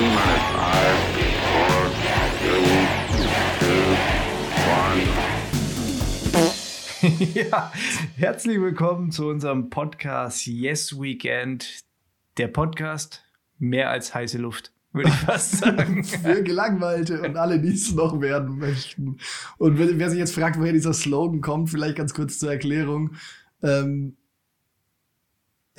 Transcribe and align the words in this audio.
ja, 7.34 7.70
herzlich 8.16 8.58
willkommen 8.62 9.10
zu 9.10 9.28
unserem 9.28 9.68
Podcast 9.68 10.46
Yes 10.46 10.98
Weekend. 10.98 11.80
Der 12.38 12.48
Podcast 12.48 13.22
mehr 13.58 13.90
als 13.90 14.14
heiße 14.14 14.38
Luft, 14.38 14.72
würde 14.94 15.10
ich 15.10 15.16
fast 15.16 15.58
sagen. 15.58 16.02
Für 16.04 16.42
Gelangweilte 16.42 17.20
und 17.20 17.36
alle, 17.36 17.60
die 17.60 17.74
es 17.74 17.92
noch 17.92 18.22
werden 18.22 18.56
möchten. 18.56 19.18
Und 19.58 19.78
wer 19.78 20.08
sich 20.08 20.18
jetzt 20.18 20.34
fragt, 20.34 20.58
woher 20.58 20.72
dieser 20.72 20.94
Slogan 20.94 21.42
kommt, 21.42 21.68
vielleicht 21.68 21.96
ganz 21.96 22.14
kurz 22.14 22.38
zur 22.38 22.50
Erklärung. 22.50 23.16
Ähm, 23.62 24.16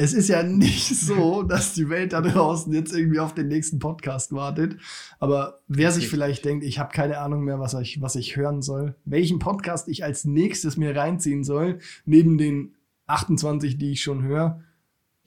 es 0.02 0.14
ist 0.14 0.30
ja 0.30 0.42
nicht 0.42 0.88
so, 0.96 1.44
dass 1.44 1.74
die 1.74 1.90
Welt 1.90 2.14
da 2.14 2.22
draußen 2.22 2.74
jetzt 2.74 2.94
irgendwie 2.94 3.20
auf 3.20 3.36
den 3.36 3.48
nächsten 3.48 3.78
Podcast 3.78 4.34
wartet. 4.34 4.78
Aber 5.20 5.62
wer 5.68 5.92
sich 5.92 6.08
vielleicht 6.08 6.44
denkt, 6.44 6.66
ich 6.66 6.80
habe 6.80 6.92
keine 6.92 7.20
Ahnung 7.20 7.44
mehr, 7.44 7.60
was 7.60 7.76
ich, 7.76 8.02
was 8.02 8.16
ich 8.16 8.36
hören 8.36 8.64
soll, 8.64 8.96
welchen 9.06 9.38
Podcast 9.38 9.88
ich 9.88 10.04
als 10.04 10.26
nächstes 10.26 10.76
mir 10.76 10.96
reinziehen 10.96 11.44
soll, 11.44 11.80
neben 12.06 12.40
den 12.40 12.74
28, 13.06 13.78
die 13.78 13.92
ich 13.92 14.02
schon 14.02 14.24
höre, 14.24 14.64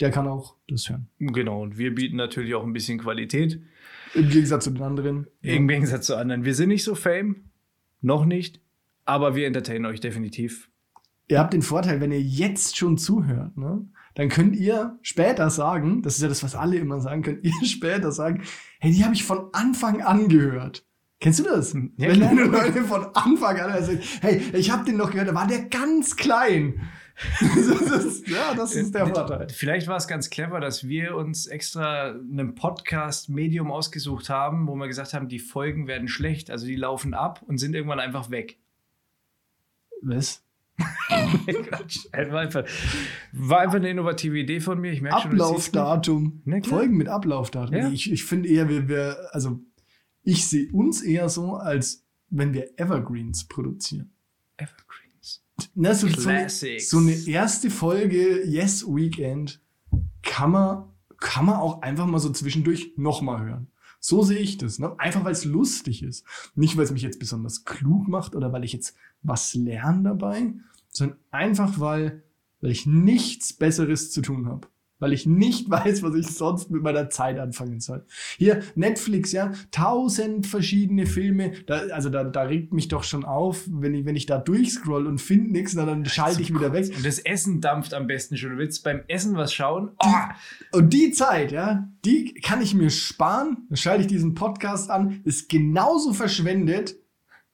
der 0.01 0.11
kann 0.11 0.27
auch 0.27 0.57
das 0.67 0.89
hören. 0.89 1.09
Genau, 1.21 1.63
und 1.63 1.79
wir 1.79 1.95
bieten 1.95 2.17
natürlich 2.17 2.57
auch 2.57 2.65
ein 2.65 2.73
bisschen 2.73 2.99
Qualität. 2.99 3.63
Im 4.15 4.29
Gegensatz 4.29 4.65
zu 4.65 4.71
den 4.71 4.83
anderen. 4.83 5.29
Im 5.41 5.69
Gegensatz 5.69 6.07
zu 6.07 6.17
anderen. 6.17 6.45
Wir 6.45 6.55
sind 6.55 6.69
nicht 6.69 6.83
so 6.83 6.97
fame, 6.97 7.45
noch 8.01 8.25
nicht, 8.25 8.61
aber 9.05 9.37
wir 9.37 9.47
entertainen 9.47 9.87
euch 9.87 10.01
definitiv. 10.01 10.69
Ihr 11.29 11.39
habt 11.39 11.55
den 11.55 11.63
Vorteil, 11.63 12.01
wenn 12.01 12.11
ihr 12.11 12.21
jetzt 12.21 12.77
schon 12.77 12.99
zuhört, 12.99 13.57
ne? 13.57 13.87
Dann 14.15 14.29
könnt 14.29 14.57
ihr 14.57 14.99
später 15.03 15.51
sagen, 15.51 16.03
das 16.03 16.17
ist 16.17 16.23
ja 16.23 16.29
das, 16.29 16.43
was 16.43 16.55
alle 16.55 16.77
immer 16.77 17.01
sagen, 17.01 17.23
könnt 17.23 17.45
ihr 17.45 17.53
später 17.65 18.13
sagen, 18.13 18.43
hey, 18.81 18.93
die 18.93 19.05
habe 19.05 19.15
ich 19.15 19.25
von 19.25 19.49
Anfang 19.53 20.03
an 20.03 20.29
gehört. 20.29 20.87
Kennst 21.21 21.41
du 21.41 21.45
das? 21.45 21.73
Hm, 21.73 21.93
ja, 21.97 22.09
Wenn 22.09 22.21
klar. 22.21 22.35
Leute 22.35 22.85
von 22.85 23.07
Anfang 23.15 23.59
an 23.59 23.83
sagen, 23.85 24.01
hey, 24.21 24.43
ich 24.53 24.71
habe 24.71 24.85
den 24.85 24.97
noch 24.97 25.11
gehört, 25.11 25.29
da 25.29 25.35
war 25.35 25.47
der 25.47 25.65
ganz 25.65 26.17
klein. 26.17 26.81
ja, 28.27 28.55
das 28.55 28.75
ist 28.75 28.95
der 28.95 29.07
Vorteil. 29.07 29.49
Vielleicht 29.49 29.87
war 29.87 29.97
es 29.97 30.09
ganz 30.09 30.31
clever, 30.31 30.59
dass 30.59 30.89
wir 30.89 31.15
uns 31.15 31.47
extra 31.47 32.11
einen 32.11 32.57
Podcast-Medium 32.57 33.71
ausgesucht 33.71 34.29
haben, 34.29 34.67
wo 34.67 34.75
wir 34.75 34.89
gesagt 34.89 35.15
haben, 35.15 35.29
die 35.29 35.39
Folgen 35.39 35.87
werden 35.87 36.09
schlecht, 36.09 36.51
also 36.51 36.67
die 36.67 36.75
laufen 36.75 37.15
ab 37.15 37.41
und 37.47 37.59
sind 37.59 37.75
irgendwann 37.75 38.01
einfach 38.01 38.31
weg. 38.31 38.59
Was? 40.03 40.44
war, 42.31 42.41
einfach, 42.41 42.65
war 43.33 43.61
einfach 43.61 43.77
eine 43.77 43.91
innovative 43.91 44.39
Idee 44.39 44.61
von 44.61 44.81
mir. 44.81 44.93
Ich 44.93 45.03
merke 45.03 45.25
Ablaufdatum. 45.25 46.43
Schon, 46.45 46.65
Folgen 46.65 46.97
mit 46.97 47.09
Ablaufdatum. 47.09 47.75
Ja. 47.75 47.91
Ich, 47.91 48.11
ich 48.11 48.25
finde 48.25 48.49
eher, 48.49 48.69
wir, 48.69 48.89
wir, 48.89 49.17
also 49.33 49.61
ich 50.23 50.47
sehe 50.47 50.71
uns 50.73 51.03
eher 51.03 51.29
so, 51.29 51.55
als 51.55 52.05
wenn 52.31 52.53
wir 52.53 52.79
Evergreens 52.79 53.45
produzieren. 53.45 54.13
Evergreens. 54.57 55.45
Na, 55.75 55.95
so, 55.95 56.09
so, 56.09 56.29
eine, 56.29 56.49
so 56.49 56.99
eine 56.99 57.13
erste 57.27 57.71
Folge 57.71 58.45
Yes 58.45 58.85
Weekend 58.87 59.61
kann 60.23 60.51
man, 60.51 60.85
kann 61.19 61.47
man 61.47 61.57
auch 61.57 61.83
einfach 61.83 62.07
mal 62.07 62.19
so 62.19 62.31
zwischendurch 62.31 62.95
nochmal 62.97 63.45
hören. 63.45 63.69
So 64.07 64.23
sehe 64.23 64.39
ich 64.39 64.59
das. 64.59 64.79
Ne? 64.79 65.01
Einfach 65.01 65.25
weil 65.25 65.33
es 65.33 65.47
lustig 65.47 66.03
ist. 66.03 66.27
Nicht, 66.55 66.77
weil 66.77 66.85
es 66.85 66.91
mich 66.91 67.01
jetzt 67.01 67.19
besonders 67.19 67.65
klug 67.65 68.07
macht 68.07 68.37
oder 68.37 68.53
weil 68.53 68.63
ich 68.63 68.75
jetzt 68.75 68.95
was 69.23 69.55
lerne 69.55 70.03
dabei, 70.03 70.53
sondern 70.91 71.17
einfach 71.31 71.81
weil, 71.81 72.23
weil 72.61 72.71
ich 72.71 72.85
nichts 72.85 73.55
Besseres 73.55 74.13
zu 74.13 74.21
tun 74.21 74.47
habe 74.47 74.69
weil 74.99 75.13
ich 75.13 75.27
nicht 75.27 75.71
weiß, 75.71 76.03
was 76.03 76.15
ich 76.15 76.29
sonst 76.29 76.71
mit 76.71 76.83
meiner 76.83 77.11
Zeit 77.11 77.39
anfangen 77.39 77.81
soll. 77.81 78.05
Hier, 78.39 78.63
Netflix, 78.75 79.33
ja, 79.33 79.53
tausend 79.71 80.47
verschiedene 80.47 81.07
Filme, 81.07 81.53
da, 81.67 81.79
also 81.93 82.11
da, 82.11 82.25
da 82.25 82.43
regt 82.43 82.73
mich 82.73 82.89
doch 82.89 83.05
schon 83.05 83.25
auf, 83.25 83.65
wenn 83.71 83.95
ich, 83.95 84.05
wenn 84.05 84.17
ich 84.17 84.27
da 84.27 84.39
durchscroll 84.39 85.07
und 85.07 85.21
finde 85.21 85.53
nichts, 85.53 85.75
dann 85.75 86.05
schalte 86.07 86.43
ich 86.43 86.53
wieder 86.53 86.73
weg. 86.73 86.93
Und 86.97 87.05
das 87.05 87.19
Essen 87.19 87.61
dampft 87.61 87.95
am 87.95 88.07
besten 88.07 88.37
schon. 88.37 88.51
Du 88.51 88.59
willst 88.59 88.85
beim 88.85 89.03
Essen 89.09 89.37
was 89.37 89.53
schauen. 89.53 89.91
Oh. 89.99 90.79
Und 90.79 90.93
die 90.93 91.11
Zeit, 91.13 91.53
ja, 91.53 91.89
die 92.05 92.35
kann 92.35 92.63
ich 92.63 92.75
mir 92.75 92.91
sparen. 92.91 93.67
Dann 93.69 93.77
schalte 93.77 94.03
ich 94.03 94.07
diesen 94.09 94.35
Podcast 94.35 94.91
an, 94.91 95.21
ist 95.25 95.49
genauso 95.49 96.13
verschwendet, 96.13 96.97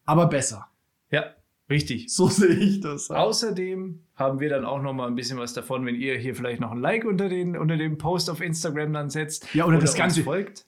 aber 0.05 0.27
besser. 0.27 0.67
Ja, 1.11 1.25
richtig. 1.71 2.13
So 2.13 2.29
sehe 2.29 2.49
ich 2.49 2.81
das. 2.81 3.09
Ja. 3.09 3.17
Außerdem 3.17 4.01
haben 4.17 4.41
wir 4.41 4.51
dann 4.51 4.65
auch 4.65 4.83
noch 4.83 4.93
mal 4.93 5.07
ein 5.07 5.15
bisschen 5.15 5.39
was 5.39 5.55
davon, 5.55 5.87
wenn 5.87 5.95
ihr 5.95 6.19
hier 6.19 6.35
vielleicht 6.35 6.61
noch 6.61 6.73
ein 6.73 6.79
Like 6.79 7.05
unter, 7.05 7.29
den, 7.29 7.57
unter 7.57 7.77
dem 7.77 7.99
Post 7.99 8.29
auf 8.29 8.41
Instagram 8.41 8.93
dann 8.93 9.11
setzt. 9.11 9.55
Ja, 9.55 9.65
oder, 9.65 9.77
oder 9.77 9.87
das 9.87 9.95
Ganze 9.95 10.23
folgt. 10.23 10.67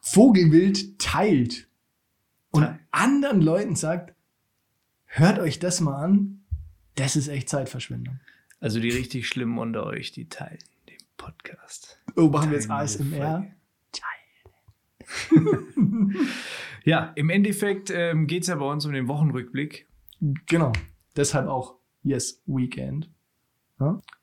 Vogelwild 0.00 0.98
teilt 0.98 1.68
und 2.50 2.62
Teil. 2.62 2.78
anderen 2.90 3.40
Leuten 3.40 3.76
sagt, 3.76 4.14
hört 5.04 5.38
euch 5.38 5.58
das 5.58 5.80
mal 5.80 6.02
an, 6.02 6.44
das 6.94 7.16
ist 7.16 7.28
echt 7.28 7.48
Zeitverschwendung. 7.48 8.20
Also 8.60 8.80
die 8.80 8.90
richtig 8.90 9.28
Schlimmen 9.28 9.58
unter 9.58 9.86
euch, 9.86 10.12
die 10.12 10.28
teilen 10.28 10.58
den 10.88 10.98
Podcast. 11.16 12.00
Oh, 12.16 12.28
machen 12.28 12.50
wir 12.50 12.58
jetzt 12.58 12.70
ASMR? 12.70 13.46
Teilen. 13.92 14.12
ja, 16.84 17.12
im 17.16 17.30
Endeffekt 17.30 17.90
ähm, 17.90 18.26
geht 18.26 18.42
es 18.42 18.48
ja 18.48 18.56
bei 18.56 18.64
uns 18.64 18.86
um 18.86 18.92
den 18.92 19.08
Wochenrückblick. 19.08 19.86
Genau, 20.46 20.72
deshalb 21.16 21.48
auch 21.48 21.74
Yes 22.04 22.40
Weekend. 22.46 23.10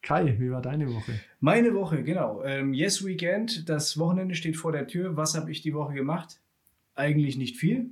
Kai, 0.02 0.38
wie 0.40 0.50
war 0.50 0.62
deine 0.62 0.88
Woche? 0.94 1.20
Meine 1.42 1.74
Woche, 1.74 2.04
genau. 2.04 2.42
Ähm, 2.44 2.74
yes 2.74 3.06
Weekend, 3.06 3.68
das 3.68 3.98
Wochenende 4.00 4.36
steht 4.36 4.56
vor 4.56 4.72
der 4.72 4.88
Tür. 4.88 5.18
Was 5.18 5.36
habe 5.36 5.52
ich 5.52 5.62
die 5.62 5.74
Woche 5.74 5.94
gemacht? 5.94 6.40
Eigentlich 6.96 7.36
nicht 7.36 7.58
viel, 7.58 7.92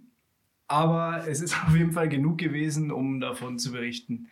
aber 0.68 1.28
es 1.28 1.42
ist 1.42 1.62
auf 1.68 1.76
jeden 1.76 1.92
Fall 1.92 2.08
genug 2.08 2.38
gewesen, 2.38 2.92
um 2.92 3.20
davon 3.20 3.60
zu 3.60 3.74
berichten. 3.74 4.30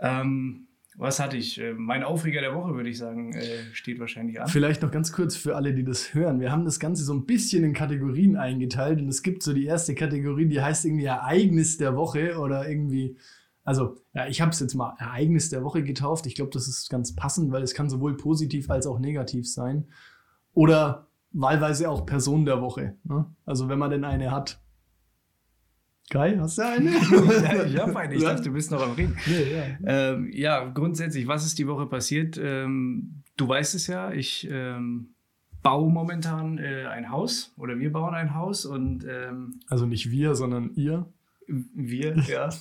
Ähm, 0.00 0.67
was 0.98 1.20
hatte 1.20 1.36
ich? 1.36 1.60
Äh, 1.60 1.72
mein 1.74 2.02
Aufreger 2.02 2.40
der 2.40 2.54
Woche, 2.54 2.74
würde 2.74 2.90
ich 2.90 2.98
sagen, 2.98 3.32
äh, 3.32 3.40
steht 3.72 3.98
wahrscheinlich 4.00 4.40
an. 4.40 4.48
Vielleicht 4.48 4.82
noch 4.82 4.90
ganz 4.90 5.12
kurz 5.12 5.36
für 5.36 5.56
alle, 5.56 5.72
die 5.72 5.84
das 5.84 6.12
hören. 6.12 6.40
Wir 6.40 6.52
haben 6.52 6.64
das 6.64 6.78
Ganze 6.80 7.04
so 7.04 7.14
ein 7.14 7.24
bisschen 7.24 7.64
in 7.64 7.72
Kategorien 7.72 8.36
eingeteilt 8.36 9.00
und 9.00 9.08
es 9.08 9.22
gibt 9.22 9.42
so 9.42 9.52
die 9.54 9.64
erste 9.64 9.94
Kategorie, 9.94 10.46
die 10.46 10.60
heißt 10.60 10.84
irgendwie 10.84 11.06
Ereignis 11.06 11.78
der 11.78 11.96
Woche 11.96 12.38
oder 12.38 12.68
irgendwie 12.68 13.16
also, 13.68 13.96
ja, 14.14 14.26
ich 14.26 14.40
habe 14.40 14.50
es 14.50 14.60
jetzt 14.60 14.72
mal 14.72 14.94
Ereignis 14.98 15.50
der 15.50 15.62
Woche 15.62 15.82
getauft. 15.82 16.24
Ich 16.24 16.34
glaube, 16.34 16.50
das 16.54 16.68
ist 16.68 16.88
ganz 16.88 17.14
passend, 17.14 17.52
weil 17.52 17.62
es 17.62 17.74
kann 17.74 17.90
sowohl 17.90 18.16
positiv 18.16 18.70
als 18.70 18.86
auch 18.86 18.98
negativ 18.98 19.46
sein. 19.46 19.88
Oder 20.54 21.06
wahlweise 21.32 21.90
auch 21.90 22.06
Person 22.06 22.46
der 22.46 22.62
Woche. 22.62 22.94
Ne? 23.04 23.26
Also, 23.44 23.68
wenn 23.68 23.78
man 23.78 23.90
denn 23.90 24.04
eine 24.04 24.30
hat. 24.30 24.58
Kai, 26.10 26.36
hast 26.38 26.58
du 26.58 26.62
eine? 26.62 26.90
ja, 26.90 27.64
ich 27.64 27.78
habe 27.78 27.98
eine. 27.98 28.14
Ich 28.14 28.22
dachte, 28.22 28.44
du 28.44 28.52
bist 28.52 28.70
noch 28.70 28.82
am 28.82 28.92
Reden. 28.92 29.16
Nee, 29.26 29.52
ja. 29.52 30.12
Ähm, 30.12 30.30
ja. 30.32 30.64
grundsätzlich, 30.68 31.26
was 31.26 31.44
ist 31.44 31.58
die 31.58 31.66
Woche 31.66 31.86
passiert? 31.86 32.40
Ähm, 32.42 33.22
du 33.36 33.46
weißt 33.46 33.74
es 33.74 33.86
ja, 33.88 34.10
ich 34.10 34.48
ähm, 34.50 35.10
baue 35.62 35.90
momentan 35.90 36.58
äh, 36.58 36.86
ein 36.86 37.10
Haus 37.10 37.52
oder 37.58 37.78
wir 37.78 37.92
bauen 37.92 38.14
ein 38.14 38.34
Haus 38.34 38.64
und. 38.64 39.04
Ähm, 39.04 39.60
also 39.68 39.84
nicht 39.84 40.10
wir, 40.10 40.34
sondern 40.34 40.72
ihr. 40.74 41.06
Wir, 41.46 42.16
ja. 42.28 42.50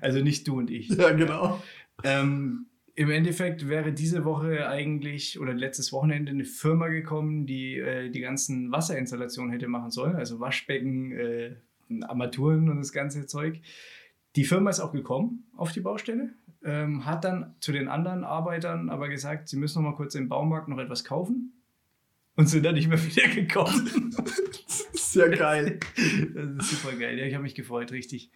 Also 0.00 0.20
nicht 0.20 0.48
du 0.48 0.58
und 0.58 0.70
ich. 0.70 0.88
Ja, 0.88 1.12
genau. 1.12 1.62
Ähm, 2.02 2.66
Im 2.94 3.10
Endeffekt 3.10 3.68
wäre 3.68 3.92
diese 3.92 4.24
Woche 4.24 4.68
eigentlich 4.68 5.38
oder 5.38 5.54
letztes 5.54 5.92
Wochenende 5.92 6.32
eine 6.32 6.44
Firma 6.44 6.88
gekommen, 6.88 7.46
die 7.46 7.78
äh, 7.78 8.10
die 8.10 8.20
ganzen 8.20 8.72
Wasserinstallationen 8.72 9.52
hätte 9.52 9.68
machen 9.68 9.92
sollen, 9.92 10.16
also 10.16 10.40
Waschbecken, 10.40 11.12
äh, 11.12 11.56
Armaturen 12.02 12.68
und 12.68 12.78
das 12.78 12.92
ganze 12.92 13.26
Zeug. 13.26 13.60
Die 14.36 14.44
Firma 14.44 14.70
ist 14.70 14.80
auch 14.80 14.92
gekommen 14.92 15.44
auf 15.56 15.72
die 15.72 15.80
Baustelle, 15.80 16.30
ähm, 16.64 17.04
hat 17.04 17.24
dann 17.24 17.54
zu 17.60 17.72
den 17.72 17.88
anderen 17.88 18.24
Arbeitern 18.24 18.88
aber 18.88 19.08
gesagt, 19.08 19.48
sie 19.48 19.56
müssen 19.56 19.82
noch 19.82 19.90
mal 19.90 19.96
kurz 19.96 20.14
im 20.14 20.28
Baumarkt 20.28 20.68
noch 20.68 20.78
etwas 20.78 21.04
kaufen 21.04 21.52
und 22.36 22.48
sind 22.48 22.64
dann 22.64 22.74
nicht 22.74 22.88
mehr 22.88 23.02
wieder 23.04 23.28
gekommen. 23.28 24.16
Sehr 24.92 25.28
geil. 25.28 25.80
Das 26.34 26.70
ist 26.70 26.82
super 26.82 26.96
geil. 26.96 27.18
Ja, 27.18 27.26
ich 27.26 27.34
habe 27.34 27.42
mich 27.42 27.54
gefreut, 27.54 27.92
richtig. 27.92 28.30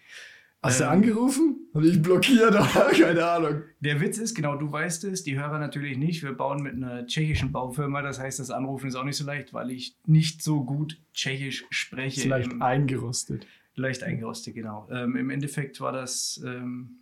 Hast 0.62 0.80
ähm, 0.80 0.86
du 0.86 0.90
angerufen? 0.90 1.56
Habe 1.74 1.86
ich 1.86 2.00
blockiert? 2.00 2.54
Keine 2.98 3.24
Ahnung. 3.24 3.62
Der 3.80 4.00
Witz 4.00 4.18
ist, 4.18 4.34
genau, 4.34 4.56
du 4.56 4.70
weißt 4.70 5.04
es, 5.04 5.22
die 5.22 5.38
Hörer 5.38 5.58
natürlich 5.58 5.98
nicht. 5.98 6.22
Wir 6.22 6.32
bauen 6.32 6.62
mit 6.62 6.74
einer 6.74 7.06
tschechischen 7.06 7.52
Baufirma. 7.52 8.02
Das 8.02 8.18
heißt, 8.18 8.38
das 8.38 8.50
Anrufen 8.50 8.88
ist 8.88 8.96
auch 8.96 9.04
nicht 9.04 9.16
so 9.16 9.24
leicht, 9.24 9.52
weil 9.52 9.70
ich 9.70 9.96
nicht 10.06 10.42
so 10.42 10.64
gut 10.64 11.00
Tschechisch 11.12 11.66
spreche. 11.70 12.22
Ist 12.22 12.26
leicht 12.26 12.60
eingerostet. 12.60 13.46
Leicht 13.74 14.02
eingerostet, 14.02 14.54
genau. 14.54 14.88
Ähm, 14.90 15.16
Im 15.16 15.30
Endeffekt 15.30 15.80
war 15.80 15.92
das 15.92 16.42
ähm, 16.46 17.00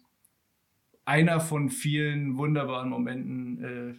einer 1.05 1.41
von 1.41 1.71
vielen 1.71 2.37
wunderbaren 2.37 2.91
Momenten. 2.91 3.65
Äh, 3.65 3.95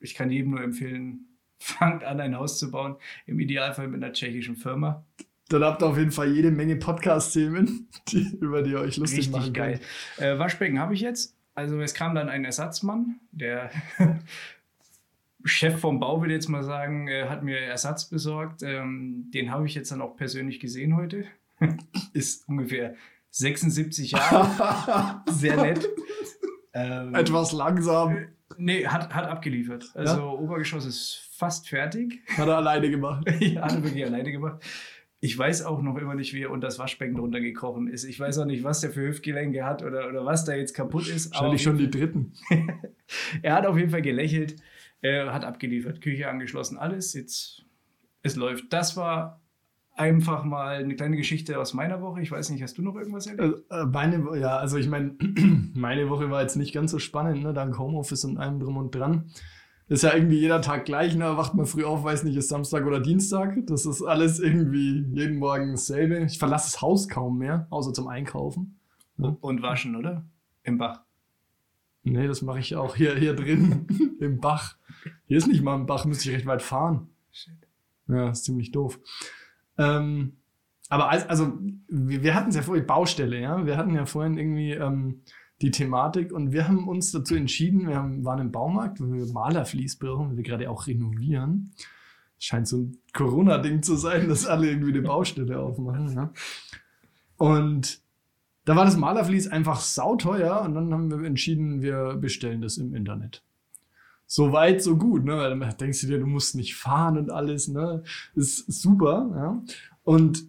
ich 0.00 0.14
kann 0.14 0.30
jedem 0.30 0.52
nur 0.52 0.62
empfehlen, 0.62 1.26
fangt 1.58 2.04
an, 2.04 2.20
ein 2.20 2.36
Haus 2.36 2.58
zu 2.58 2.70
bauen. 2.70 2.96
Im 3.26 3.40
Idealfall 3.40 3.88
mit 3.88 4.02
einer 4.02 4.12
tschechischen 4.12 4.56
Firma. 4.56 5.06
Dann 5.48 5.64
habt 5.64 5.82
ihr 5.82 5.86
auf 5.86 5.96
jeden 5.96 6.10
Fall 6.10 6.30
jede 6.30 6.50
Menge 6.50 6.76
Podcast-Themen, 6.76 7.88
über 8.40 8.62
die 8.62 8.72
ihr 8.72 8.80
euch 8.80 8.98
lustig 8.98 9.20
Richtig 9.20 9.32
machen 9.32 9.52
geil. 9.54 9.80
Äh, 10.18 10.38
Waschbecken 10.38 10.78
habe 10.78 10.92
ich 10.92 11.00
jetzt. 11.00 11.36
Also 11.54 11.80
es 11.80 11.94
kam 11.94 12.14
dann 12.14 12.28
ein 12.28 12.44
Ersatzmann, 12.44 13.18
der 13.32 13.70
Chef 15.44 15.80
vom 15.80 16.00
Bau, 16.00 16.20
will 16.20 16.30
jetzt 16.30 16.48
mal 16.48 16.62
sagen, 16.62 17.08
äh, 17.08 17.28
hat 17.28 17.42
mir 17.42 17.58
Ersatz 17.58 18.04
besorgt. 18.10 18.62
Ähm, 18.62 19.30
den 19.32 19.50
habe 19.50 19.66
ich 19.66 19.74
jetzt 19.74 19.90
dann 19.90 20.02
auch 20.02 20.16
persönlich 20.16 20.60
gesehen 20.60 20.94
heute. 20.96 21.24
Ist 22.12 22.46
ungefähr 22.46 22.94
76 23.30 24.12
Jahre. 24.12 25.22
Sehr 25.30 25.56
nett. 25.56 25.88
Ähm, 26.74 27.14
Etwas 27.14 27.52
langsam. 27.52 28.26
Nee, 28.58 28.86
hat, 28.86 29.14
hat 29.14 29.26
abgeliefert. 29.26 29.90
Also 29.94 30.20
ja? 30.20 30.28
Obergeschoss 30.28 30.84
ist 30.84 31.28
fast 31.32 31.68
fertig. 31.68 32.20
Hat 32.36 32.48
er 32.48 32.56
alleine 32.56 32.90
gemacht. 32.90 33.24
ja, 33.40 33.62
hat 33.62 33.72
er 33.72 33.82
wirklich 33.82 34.04
alleine 34.04 34.30
gemacht. 34.30 34.62
Ich 35.20 35.36
weiß 35.36 35.64
auch 35.64 35.82
noch 35.82 35.96
immer 35.96 36.14
nicht, 36.14 36.32
wie 36.32 36.42
er 36.42 36.50
unter 36.50 36.68
das 36.68 36.78
Waschbecken 36.78 37.16
drunter 37.16 37.40
gekrochen 37.40 37.88
ist. 37.88 38.04
Ich 38.04 38.20
weiß 38.20 38.38
auch 38.38 38.44
nicht, 38.44 38.62
was 38.62 38.80
der 38.80 38.90
für 38.90 39.08
Hüftgelenke 39.08 39.64
hat 39.64 39.82
oder, 39.82 40.08
oder 40.08 40.24
was 40.24 40.44
da 40.44 40.54
jetzt 40.54 40.74
kaputt 40.74 41.08
ist. 41.08 41.32
Wahrscheinlich 41.32 41.62
schon 41.62 41.78
die 41.78 41.90
dritten. 41.90 42.34
er 43.42 43.54
hat 43.54 43.66
auf 43.66 43.76
jeden 43.76 43.90
Fall 43.90 44.02
gelächelt, 44.02 44.56
er 45.00 45.32
hat 45.32 45.44
abgeliefert, 45.44 46.00
Küche 46.00 46.28
angeschlossen, 46.28 46.78
alles. 46.78 47.14
Jetzt, 47.14 47.64
es 48.22 48.36
läuft. 48.36 48.72
Das 48.72 48.96
war 48.96 49.40
einfach 49.98 50.44
mal 50.44 50.76
eine 50.76 50.94
kleine 50.94 51.16
Geschichte 51.16 51.58
aus 51.58 51.74
meiner 51.74 52.00
Woche. 52.00 52.22
Ich 52.22 52.30
weiß 52.30 52.50
nicht, 52.50 52.62
hast 52.62 52.78
du 52.78 52.82
noch 52.82 52.94
irgendwas 52.94 53.26
erlebt? 53.26 53.64
Äh, 53.70 53.86
meine, 53.86 54.38
ja, 54.38 54.56
also 54.56 54.76
ich 54.76 54.88
meine, 54.88 55.16
meine 55.74 56.08
Woche 56.08 56.30
war 56.30 56.42
jetzt 56.42 56.56
nicht 56.56 56.72
ganz 56.72 56.92
so 56.92 56.98
spannend, 56.98 57.42
ne? 57.42 57.52
dank 57.52 57.78
Homeoffice 57.78 58.24
und 58.24 58.38
allem 58.38 58.60
drum 58.60 58.76
und 58.76 58.94
dran. 58.94 59.30
Ist 59.88 60.02
ja 60.02 60.14
irgendwie 60.14 60.38
jeder 60.38 60.60
Tag 60.60 60.84
gleich, 60.84 61.16
ne? 61.16 61.36
Wacht 61.38 61.54
man 61.54 61.64
früh 61.64 61.84
auf, 61.84 62.04
weiß 62.04 62.24
nicht, 62.24 62.36
ist 62.36 62.48
Samstag 62.48 62.84
oder 62.84 63.00
Dienstag. 63.00 63.56
Das 63.66 63.86
ist 63.86 64.02
alles 64.02 64.38
irgendwie 64.38 65.06
jeden 65.12 65.38
Morgen 65.38 65.72
dasselbe. 65.72 66.24
Ich 66.24 66.38
verlasse 66.38 66.70
das 66.70 66.82
Haus 66.82 67.08
kaum 67.08 67.38
mehr, 67.38 67.66
außer 67.70 67.94
zum 67.94 68.06
Einkaufen. 68.08 68.78
Ne? 69.16 69.36
Und 69.40 69.62
waschen, 69.62 69.96
oder? 69.96 70.24
Im 70.62 70.76
Bach. 70.76 71.00
Nee, 72.02 72.26
das 72.26 72.42
mache 72.42 72.58
ich 72.58 72.76
auch 72.76 72.96
hier, 72.96 73.14
hier 73.16 73.34
drin, 73.34 73.86
im 74.20 74.40
Bach. 74.40 74.76
Hier 75.26 75.38
ist 75.38 75.46
nicht 75.46 75.62
mal 75.62 75.74
ein 75.74 75.86
Bach, 75.86 76.04
müsste 76.04 76.28
ich 76.28 76.36
recht 76.36 76.46
weit 76.46 76.62
fahren. 76.62 77.08
Shit. 77.32 77.54
Ja, 78.08 78.30
ist 78.30 78.44
ziemlich 78.44 78.72
doof. 78.72 79.00
Ähm, 79.78 80.36
aber 80.90 81.10
als, 81.10 81.28
also, 81.28 81.58
wir, 81.88 82.22
wir 82.22 82.34
hatten 82.34 82.50
es 82.50 82.56
ja 82.56 82.62
vorhin, 82.62 82.86
Baustelle, 82.86 83.40
ja. 83.40 83.64
Wir 83.64 83.76
hatten 83.76 83.94
ja 83.94 84.06
vorhin 84.06 84.38
irgendwie 84.38 84.72
ähm, 84.72 85.22
die 85.60 85.70
Thematik 85.70 86.32
und 86.32 86.52
wir 86.52 86.68
haben 86.68 86.88
uns 86.88 87.10
dazu 87.10 87.34
entschieden, 87.34 87.88
wir 87.88 87.96
haben, 87.96 88.24
waren 88.24 88.38
im 88.38 88.52
Baumarkt, 88.52 89.00
weil 89.00 89.12
wir 89.12 89.26
Malerflies 89.32 89.96
brauchen, 89.96 90.30
weil 90.30 90.36
wir 90.36 90.44
gerade 90.44 90.70
auch 90.70 90.86
renovieren. 90.86 91.72
Scheint 92.38 92.68
so 92.68 92.78
ein 92.78 92.98
Corona-Ding 93.12 93.82
zu 93.82 93.96
sein, 93.96 94.28
dass 94.28 94.46
alle 94.46 94.68
irgendwie 94.68 94.92
eine 94.92 95.02
Baustelle 95.02 95.58
aufmachen. 95.58 96.14
Ja. 96.14 96.32
Und 97.36 98.00
da 98.64 98.76
war 98.76 98.84
das 98.84 98.96
Malerflies 98.96 99.48
einfach 99.48 99.80
sauteuer 99.80 100.60
und 100.60 100.74
dann 100.74 100.92
haben 100.92 101.10
wir 101.10 101.26
entschieden, 101.26 101.82
wir 101.82 102.16
bestellen 102.20 102.62
das 102.62 102.76
im 102.76 102.94
Internet. 102.94 103.42
So 104.26 104.52
weit, 104.52 104.82
so 104.82 104.96
gut, 104.96 105.24
ne? 105.24 105.38
Weil 105.38 105.58
dann 105.58 105.76
denkst 105.78 106.02
du 106.02 106.06
dir, 106.06 106.18
du 106.18 106.26
musst 106.26 106.54
nicht 106.54 106.76
fahren 106.76 107.16
und 107.16 107.30
alles, 107.30 107.66
ne? 107.66 108.04
Ist 108.34 108.70
super, 108.70 109.30
ja. 109.34 109.62
Und 110.04 110.44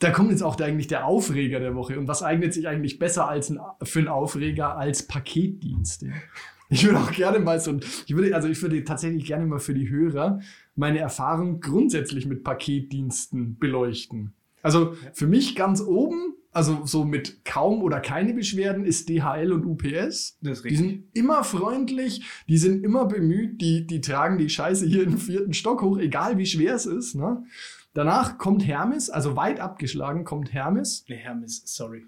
da 0.00 0.10
kommt 0.10 0.30
jetzt 0.30 0.42
auch 0.42 0.58
eigentlich 0.58 0.88
der 0.88 1.06
Aufreger 1.06 1.60
der 1.60 1.74
Woche. 1.74 1.98
Und 1.98 2.08
was 2.08 2.22
eignet 2.22 2.52
sich 2.54 2.66
eigentlich 2.66 2.98
besser 2.98 3.28
als 3.28 3.50
ein, 3.50 3.60
für 3.82 4.00
einen 4.00 4.08
Aufreger 4.08 4.76
als 4.76 5.06
Paketdienste? 5.06 6.12
Ich 6.70 6.84
würde 6.84 6.98
auch 6.98 7.12
gerne 7.12 7.38
mal 7.38 7.60
so, 7.60 7.78
ich 8.06 8.14
würde, 8.14 8.34
also 8.34 8.48
ich 8.48 8.60
würde 8.62 8.82
tatsächlich 8.84 9.24
gerne 9.24 9.44
mal 9.44 9.58
für 9.58 9.74
die 9.74 9.90
Hörer 9.90 10.40
meine 10.74 11.00
Erfahrung 11.00 11.60
grundsätzlich 11.60 12.26
mit 12.26 12.44
Paketdiensten 12.44 13.58
beleuchten. 13.58 14.32
Also 14.62 14.94
für 15.12 15.26
mich 15.26 15.56
ganz 15.56 15.82
oben, 15.82 16.34
also 16.52 16.80
so 16.84 17.04
mit 17.04 17.44
kaum 17.44 17.82
oder 17.82 18.00
keine 18.00 18.32
Beschwerden, 18.34 18.84
ist 18.84 19.08
DHL 19.08 19.52
und 19.52 19.64
UPS. 19.66 20.38
Das 20.40 20.64
richtig. 20.64 20.70
Die 20.70 20.76
sind 20.76 21.04
immer 21.12 21.44
freundlich, 21.44 22.22
die 22.48 22.58
sind 22.58 22.84
immer 22.84 23.04
bemüht, 23.06 23.60
die, 23.60 23.86
die 23.86 24.00
tragen 24.00 24.38
die 24.38 24.48
Scheiße 24.48 24.86
hier 24.86 25.02
im 25.02 25.18
vierten 25.18 25.52
Stock 25.52 25.82
hoch, 25.82 25.98
egal 25.98 26.38
wie 26.38 26.46
schwer 26.46 26.74
es 26.74 26.86
ist. 26.86 27.14
Ne? 27.14 27.44
Danach 27.92 28.38
kommt 28.38 28.66
Hermes, 28.66 29.10
also 29.10 29.36
weit 29.36 29.60
abgeschlagen 29.60 30.24
kommt 30.24 30.52
Hermes. 30.52 31.04
Nee, 31.08 31.16
Hermes, 31.16 31.62
sorry. 31.66 32.04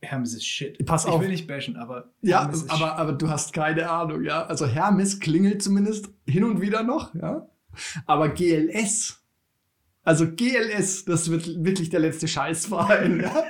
Hermes 0.00 0.34
ist 0.34 0.46
shit. 0.46 0.84
Pass 0.86 1.06
auf. 1.06 1.16
Ich 1.16 1.20
will 1.22 1.28
nicht 1.28 1.48
bashen, 1.48 1.76
aber. 1.76 2.12
Ja, 2.22 2.50
aber, 2.68 2.96
aber 2.96 3.12
du 3.12 3.28
hast 3.28 3.52
keine 3.52 3.90
Ahnung, 3.90 4.22
ja. 4.22 4.46
Also 4.46 4.66
Hermes 4.66 5.18
klingelt 5.18 5.62
zumindest 5.62 6.10
hin 6.26 6.44
und 6.44 6.60
wieder 6.60 6.84
noch, 6.84 7.14
ja. 7.14 7.48
Aber 8.06 8.28
GLS, 8.28 9.20
also 10.04 10.26
GLS, 10.26 11.04
das 11.04 11.30
wird 11.30 11.64
wirklich 11.64 11.90
der 11.90 12.00
letzte 12.00 12.28
Scheißverein, 12.28 13.20
ja. 13.20 13.44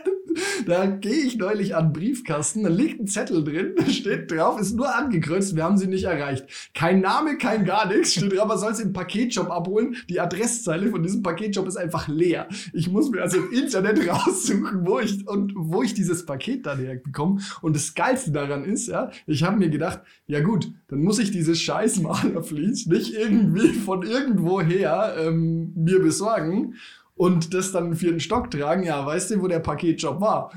Da 0.66 0.86
gehe 0.86 1.24
ich 1.24 1.36
neulich 1.36 1.74
an 1.74 1.86
den 1.86 1.92
Briefkasten, 1.92 2.62
da 2.62 2.68
liegt 2.68 3.00
ein 3.00 3.06
Zettel 3.06 3.44
drin, 3.44 3.74
steht 3.88 4.30
drauf, 4.30 4.60
ist 4.60 4.76
nur 4.76 4.94
angekreuzt, 4.94 5.56
wir 5.56 5.64
haben 5.64 5.76
sie 5.76 5.86
nicht 5.86 6.04
erreicht. 6.04 6.46
Kein 6.74 7.00
Name, 7.00 7.38
kein 7.38 7.64
gar 7.64 7.86
nichts, 7.88 8.14
steht 8.14 8.36
drauf, 8.36 8.48
man 8.48 8.58
soll 8.58 8.74
sie 8.74 8.82
im 8.82 8.92
Paketshop 8.92 9.50
abholen. 9.50 9.96
Die 10.08 10.20
Adresszeile 10.20 10.90
von 10.90 11.02
diesem 11.02 11.22
Paketshop 11.22 11.66
ist 11.66 11.76
einfach 11.76 12.08
leer. 12.08 12.48
Ich 12.72 12.90
muss 12.90 13.10
mir 13.10 13.22
also 13.22 13.38
im 13.38 13.52
Internet 13.52 14.08
raussuchen, 14.08 14.86
wo 14.86 14.98
ich, 14.98 15.26
und 15.26 15.52
wo 15.56 15.82
ich 15.82 15.94
dieses 15.94 16.26
Paket 16.26 16.66
dann 16.66 16.78
herbekomme. 16.78 17.40
Und 17.62 17.76
das 17.76 17.94
Geilste 17.94 18.32
daran 18.32 18.64
ist, 18.64 18.88
ja, 18.88 19.10
ich 19.26 19.42
habe 19.42 19.56
mir 19.56 19.70
gedacht, 19.70 20.00
ja 20.26 20.40
gut, 20.40 20.70
dann 20.88 21.00
muss 21.00 21.18
ich 21.18 21.30
dieses 21.30 21.60
scheiß 21.60 22.00
Malerflies 22.00 22.86
nicht 22.86 23.14
irgendwie 23.14 23.72
von 23.72 24.02
irgendwo 24.02 24.60
her 24.60 25.14
ähm, 25.18 25.72
mir 25.74 26.00
besorgen 26.00 26.74
und 27.18 27.52
das 27.52 27.72
dann 27.72 27.94
für 27.94 28.06
den 28.06 28.20
Stock 28.20 28.50
tragen, 28.50 28.84
ja, 28.84 29.04
weißt 29.04 29.32
du, 29.32 29.42
wo 29.42 29.48
der 29.48 29.58
Paketjob 29.58 30.20
war? 30.20 30.52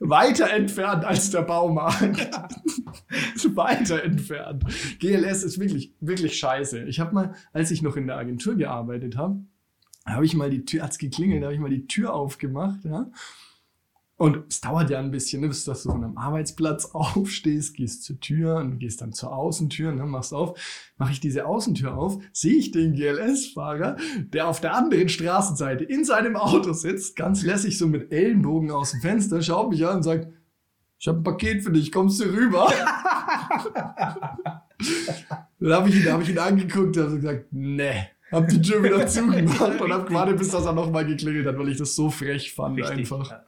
Weiter 0.00 0.50
entfernt 0.50 1.04
als 1.04 1.30
der 1.30 1.42
Baumarkt. 1.42 2.28
Weiter 3.54 4.02
entfernt. 4.02 4.64
GLS 4.98 5.44
ist 5.44 5.60
wirklich, 5.60 5.94
wirklich 6.00 6.36
scheiße. 6.36 6.82
Ich 6.84 6.98
habe 6.98 7.14
mal, 7.14 7.34
als 7.52 7.70
ich 7.70 7.82
noch 7.82 7.96
in 7.96 8.08
der 8.08 8.16
Agentur 8.16 8.56
gearbeitet 8.56 9.16
habe, 9.16 9.44
habe 10.04 10.24
ich 10.24 10.34
mal 10.34 10.50
die 10.50 10.64
Tür, 10.64 10.82
hat's 10.82 10.98
geklingelt, 10.98 11.44
habe 11.44 11.54
ich 11.54 11.60
mal 11.60 11.70
die 11.70 11.86
Tür 11.86 12.12
aufgemacht, 12.12 12.84
ja. 12.84 13.06
Und 14.22 14.44
es 14.48 14.60
dauert 14.60 14.88
ja 14.88 15.00
ein 15.00 15.10
bisschen, 15.10 15.40
ne, 15.40 15.48
bis 15.48 15.64
du 15.64 15.74
von 15.74 16.04
einem 16.04 16.16
Arbeitsplatz 16.16 16.84
aufstehst, 16.92 17.74
gehst 17.74 18.04
zur 18.04 18.20
Tür 18.20 18.58
und 18.58 18.78
gehst 18.78 19.00
dann 19.00 19.12
zur 19.12 19.34
Außentür, 19.34 19.90
ne, 19.90 20.06
machst 20.06 20.32
auf. 20.32 20.56
Mache 20.96 21.10
ich 21.10 21.18
diese 21.18 21.44
Außentür 21.44 21.96
auf, 21.96 22.22
sehe 22.32 22.54
ich 22.54 22.70
den 22.70 22.94
GLS-Fahrer, 22.94 23.96
der 24.32 24.46
auf 24.46 24.60
der 24.60 24.76
anderen 24.76 25.08
Straßenseite 25.08 25.82
in 25.82 26.04
seinem 26.04 26.36
Auto 26.36 26.72
sitzt, 26.72 27.16
ganz 27.16 27.42
lässig 27.42 27.76
so 27.76 27.88
mit 27.88 28.12
Ellenbogen 28.12 28.70
aus 28.70 28.92
dem 28.92 29.00
Fenster, 29.00 29.42
schaut 29.42 29.70
mich 29.70 29.84
an 29.84 29.96
und 29.96 30.02
sagt, 30.04 30.28
ich 31.00 31.08
habe 31.08 31.18
ein 31.18 31.24
Paket 31.24 31.64
für 31.64 31.72
dich, 31.72 31.90
kommst 31.90 32.20
du 32.20 32.26
rüber? 32.26 32.72
dann 35.58 35.72
habe 35.72 35.88
ich, 35.88 35.96
ihn, 35.96 36.12
hab 36.12 36.22
ich 36.22 36.28
ihn 36.28 36.38
angeguckt 36.38 36.96
und 36.96 37.16
gesagt, 37.16 37.46
nee. 37.50 38.06
Hab 38.30 38.46
die 38.46 38.62
Tür 38.62 38.84
wieder 38.84 39.04
zugemacht 39.08 39.80
und 39.80 39.92
hab 39.92 40.06
gewartet, 40.06 40.38
bis 40.38 40.50
das 40.50 40.64
er 40.64 40.74
nochmal 40.74 41.04
geklingelt 41.06 41.44
hat, 41.44 41.58
weil 41.58 41.70
ich 41.70 41.78
das 41.78 41.96
so 41.96 42.08
frech 42.08 42.54
fand 42.54 42.78
Richtig, 42.78 42.98
einfach. 42.98 43.28
Ja. 43.28 43.46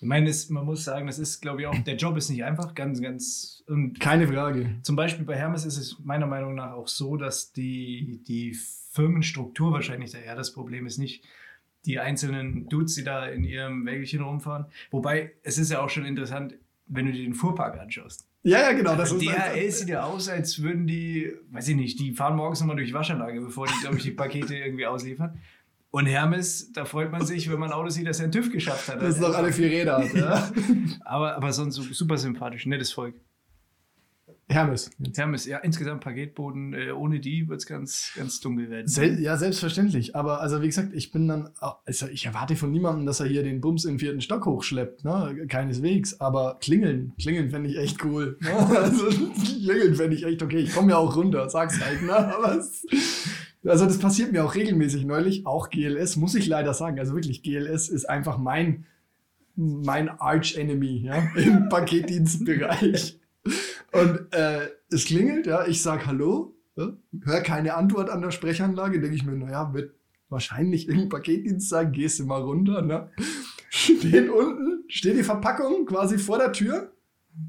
Ich 0.00 0.08
meine, 0.08 0.28
es, 0.28 0.50
man 0.50 0.64
muss 0.64 0.84
sagen, 0.84 1.06
das 1.06 1.18
ist, 1.18 1.40
glaube 1.40 1.62
ich, 1.62 1.66
auch, 1.66 1.78
der 1.78 1.96
Job 1.96 2.16
ist 2.16 2.28
nicht 2.28 2.44
einfach, 2.44 2.74
ganz, 2.74 3.00
ganz. 3.00 3.64
Und 3.66 3.98
Keine 4.00 4.28
Frage. 4.28 4.76
Zum 4.82 4.96
Beispiel 4.96 5.24
bei 5.24 5.36
Hermes 5.36 5.64
ist 5.64 5.78
es 5.78 5.98
meiner 6.04 6.26
Meinung 6.26 6.54
nach 6.54 6.72
auch 6.72 6.88
so, 6.88 7.16
dass 7.16 7.52
die, 7.52 8.20
die 8.26 8.54
Firmenstruktur 8.90 9.72
wahrscheinlich 9.72 10.10
daher 10.10 10.36
das 10.36 10.52
Problem 10.52 10.86
ist, 10.86 10.98
nicht 10.98 11.24
die 11.86 11.98
einzelnen 12.00 12.68
Dudes, 12.68 12.94
die 12.94 13.04
da 13.04 13.26
in 13.26 13.44
ihrem 13.44 13.84
Wägelchen 13.86 14.22
rumfahren. 14.22 14.66
Wobei, 14.90 15.32
es 15.42 15.58
ist 15.58 15.70
ja 15.70 15.80
auch 15.80 15.90
schon 15.90 16.04
interessant, 16.04 16.54
wenn 16.86 17.06
du 17.06 17.12
dir 17.12 17.22
den 17.22 17.34
Fuhrpark 17.34 17.78
anschaust. 17.78 18.26
Ja, 18.42 18.60
ja, 18.60 18.72
genau. 18.72 18.94
Das 18.94 19.10
also 19.10 19.18
DHL 19.18 19.70
sieht 19.70 19.88
ja 19.88 20.04
aus, 20.04 20.28
als 20.28 20.62
würden 20.62 20.86
die, 20.86 21.32
weiß 21.50 21.68
ich 21.68 21.76
nicht, 21.76 21.98
die 21.98 22.12
fahren 22.12 22.36
morgens 22.36 22.60
nochmal 22.60 22.76
durch 22.76 22.88
die 22.88 22.94
Waschanlage, 22.94 23.40
bevor 23.40 23.66
die, 23.66 23.80
glaube 23.80 23.96
ich, 23.96 24.02
die 24.02 24.10
Pakete 24.10 24.54
irgendwie 24.54 24.86
ausliefern. 24.86 25.40
Und 25.94 26.06
Hermes, 26.06 26.72
da 26.72 26.86
freut 26.86 27.12
man 27.12 27.24
sich, 27.24 27.48
wenn 27.48 27.60
man 27.60 27.70
ein 27.70 27.72
Auto 27.72 27.88
sieht, 27.88 28.08
dass 28.08 28.18
er 28.18 28.24
einen 28.24 28.32
TÜV 28.32 28.50
geschafft 28.50 28.88
hat. 28.88 29.00
Das 29.00 29.14
ist 29.14 29.20
noch 29.20 29.32
alle 29.32 29.52
vier 29.52 29.70
Räder 29.70 29.98
hat, 29.98 30.12
ja. 30.12 30.50
aber, 31.04 31.36
aber 31.36 31.52
sonst 31.52 31.76
super 31.76 32.18
sympathisch, 32.18 32.66
nettes 32.66 32.90
Volk. 32.90 33.14
Hermes. 34.48 34.90
Hermes, 35.14 35.46
ja, 35.46 35.58
insgesamt 35.58 36.02
Paketboden. 36.02 36.74
Äh, 36.74 36.90
ohne 36.90 37.20
die 37.20 37.48
wird 37.48 37.60
es 37.60 37.66
ganz, 37.66 38.10
ganz 38.16 38.40
dunkel 38.40 38.70
werden. 38.70 38.88
Sel 38.88 39.20
ja, 39.20 39.36
selbstverständlich. 39.36 40.16
Aber 40.16 40.40
also 40.40 40.62
wie 40.62 40.66
gesagt, 40.66 40.92
ich 40.94 41.12
bin 41.12 41.28
dann, 41.28 41.50
also 41.60 42.08
ich 42.08 42.26
erwarte 42.26 42.56
von 42.56 42.72
niemandem, 42.72 43.06
dass 43.06 43.20
er 43.20 43.26
hier 43.26 43.44
den 43.44 43.60
Bums 43.60 43.84
im 43.84 44.00
vierten 44.00 44.20
Stock 44.20 44.46
hochschleppt. 44.46 45.04
Ne? 45.04 45.46
Keineswegs. 45.48 46.20
Aber 46.20 46.58
klingeln, 46.60 47.12
klingeln 47.20 47.50
fände 47.50 47.70
ich 47.70 47.78
echt 47.78 48.04
cool. 48.04 48.36
Ne? 48.40 48.50
Also 48.74 49.06
klingeln 49.62 49.94
fände 49.94 50.16
ich 50.16 50.24
echt 50.24 50.42
okay. 50.42 50.58
Ich 50.58 50.74
komme 50.74 50.90
ja 50.90 50.96
auch 50.96 51.14
runter, 51.14 51.48
sag's 51.48 51.80
halt. 51.80 52.02
Ne? 52.02 52.16
Aber 52.16 52.58
es, 52.58 52.84
also 53.66 53.86
das 53.86 53.98
passiert 53.98 54.32
mir 54.32 54.44
auch 54.44 54.54
regelmäßig 54.54 55.04
neulich. 55.04 55.46
Auch 55.46 55.70
GLS, 55.70 56.16
muss 56.16 56.34
ich 56.34 56.46
leider 56.46 56.74
sagen. 56.74 56.98
Also 56.98 57.14
wirklich, 57.14 57.42
GLS 57.42 57.88
ist 57.88 58.08
einfach 58.08 58.38
mein, 58.38 58.86
mein 59.56 60.08
Arch-Enemy 60.08 61.02
ja, 61.04 61.22
im 61.36 61.68
Paketdienstbereich. 61.68 63.18
Und 63.92 64.32
äh, 64.32 64.68
es 64.90 65.04
klingelt, 65.04 65.46
ja, 65.46 65.66
ich 65.66 65.82
sag 65.82 66.06
Hallo, 66.06 66.56
ja, 66.76 66.92
höre 67.22 67.40
keine 67.40 67.74
Antwort 67.74 68.10
an 68.10 68.22
der 68.22 68.32
Sprechanlage, 68.32 69.00
denke 69.00 69.16
ich 69.16 69.24
mir, 69.24 69.32
naja, 69.32 69.72
wird 69.72 69.94
wahrscheinlich 70.28 70.88
irgendein 70.88 71.10
Paketdienst 71.10 71.68
sein, 71.68 71.92
gehst 71.92 72.18
du 72.18 72.24
mal 72.24 72.42
runter, 72.42 72.82
ne? 72.82 73.10
Steht 73.70 74.30
unten, 74.30 74.84
steht 74.88 75.16
die 75.16 75.22
Verpackung 75.22 75.86
quasi 75.86 76.18
vor 76.18 76.38
der 76.38 76.52
Tür 76.52 76.93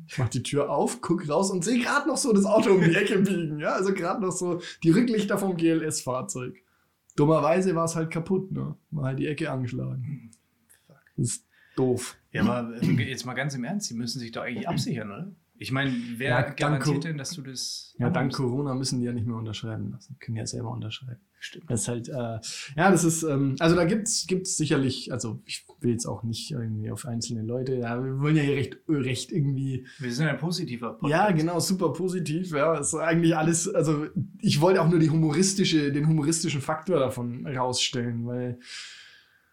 Ich 0.08 0.18
mach 0.18 0.30
die 0.30 0.44
Tür 0.44 0.70
auf, 0.70 1.02
guck 1.02 1.28
raus 1.30 1.52
und 1.52 1.64
sehe 1.64 1.80
gerade 1.80 2.08
noch 2.08 2.18
so 2.18 2.34
das 2.34 2.46
Auto 2.46 2.72
um 2.72 2.82
die 2.82 2.96
Ecke 2.96 3.20
biegen. 3.20 3.60
Ja, 3.60 3.74
also 3.74 3.94
gerade 3.94 4.22
noch 4.22 4.32
so 4.32 4.62
die 4.84 4.90
Rücklichter 4.90 5.38
vom 5.38 5.58
GLS-Fahrzeug. 5.58 6.62
Dummerweise 7.16 7.76
war 7.76 7.86
es 7.86 7.96
halt 7.96 8.12
kaputt, 8.12 8.52
ne? 8.52 8.76
War 8.92 9.06
halt 9.06 9.20
die 9.20 9.28
Ecke 9.28 9.50
angeschlagen. 9.52 10.32
Fuck. 10.88 10.98
Das 11.18 11.28
ist 11.28 11.46
doof. 11.76 12.18
Ja, 12.32 12.44
aber 12.44 12.84
jetzt 12.84 13.26
mal 13.26 13.34
ganz 13.34 13.54
im 13.56 13.64
Ernst, 13.64 13.88
Sie 13.88 13.96
müssen 13.96 14.20
sich 14.20 14.32
doch 14.32 14.42
eigentlich 14.42 14.68
absichern, 14.68 15.12
oder? 15.12 15.32
Ich 15.58 15.72
meine, 15.72 15.94
wer 16.18 16.30
ja, 16.30 16.42
garantiert 16.42 17.06
denn, 17.06 17.18
dass 17.18 17.32
du 17.32 17.42
das. 17.42 17.96
Ja, 17.98 18.10
dank 18.10 18.34
Corona 18.34 18.76
müssen 18.76 19.00
die 19.00 19.06
ja 19.06 19.14
nicht 19.14 19.26
mehr 19.26 19.38
unterschreiben 19.38 19.92
lassen. 19.92 20.18
Können 20.20 20.36
ja 20.38 20.46
selber 20.46 20.72
unterschreiben. 20.72 21.22
Stimmt. 21.46 21.70
Das 21.70 21.82
ist 21.82 21.88
halt, 21.88 22.10
äh, 22.10 22.40
ja, 22.76 22.90
das 22.90 23.04
ist, 23.04 23.22
ähm, 23.22 23.56
also 23.60 23.76
da 23.76 23.86
gibt's 23.86 24.26
gibt's 24.26 24.58
sicherlich, 24.58 25.12
also 25.14 25.44
ich 25.46 25.64
will 25.80 25.92
jetzt 25.92 26.08
auch 26.08 26.24
nicht 26.24 26.50
irgendwie 26.50 26.90
auf 26.90 27.06
einzelne 27.06 27.44
Leute, 27.44 27.76
ja, 27.76 28.04
wir 28.04 28.20
wollen 28.20 28.36
ja 28.36 28.42
hier 28.42 28.56
recht, 28.56 28.78
recht 28.90 29.32
irgendwie. 29.32 29.86
Wir 30.00 30.12
sind 30.12 30.26
ein 30.26 30.40
positiver 30.40 30.94
Podcast. 30.94 31.12
Ja, 31.12 31.30
genau, 31.30 31.60
super 31.60 31.94
positiv, 31.94 32.50
ja. 32.50 32.80
Ist 32.80 32.96
eigentlich 32.96 33.38
alles, 33.38 33.72
also 33.72 34.08
ich 34.42 34.60
wollte 34.60 34.82
auch 34.82 34.90
nur 34.90 34.98
die 34.98 35.12
humoristische, 35.12 35.92
den 35.92 36.08
humoristischen 36.08 36.62
Faktor 36.62 37.00
davon 37.00 37.46
rausstellen, 37.46 38.26
weil 38.26 38.58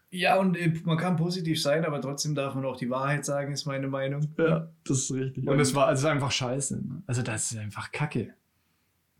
ja, 0.09 0.39
und 0.39 0.57
äh, 0.57 0.73
man 0.83 0.97
kann 0.97 1.15
positiv 1.15 1.61
sein, 1.61 1.85
aber 1.85 2.01
trotzdem 2.01 2.33
darf 2.33 2.55
man 2.55 2.65
auch 2.65 2.77
die 2.77 2.89
Wahrheit 2.89 3.23
sagen, 3.23 3.53
ist 3.53 3.65
meine 3.65 3.87
Meinung. 3.87 4.33
Ja, 4.39 4.67
das 4.83 4.97
ist 4.97 5.13
richtig. 5.13 5.47
Und 5.47 5.59
es 5.59 5.75
war 5.75 5.85
also 5.85 6.07
einfach 6.07 6.31
scheiße. 6.31 6.77
Ne? 6.77 7.03
Also 7.05 7.21
das 7.21 7.51
ist 7.51 7.57
einfach 7.59 7.91
Kacke. 7.91 8.33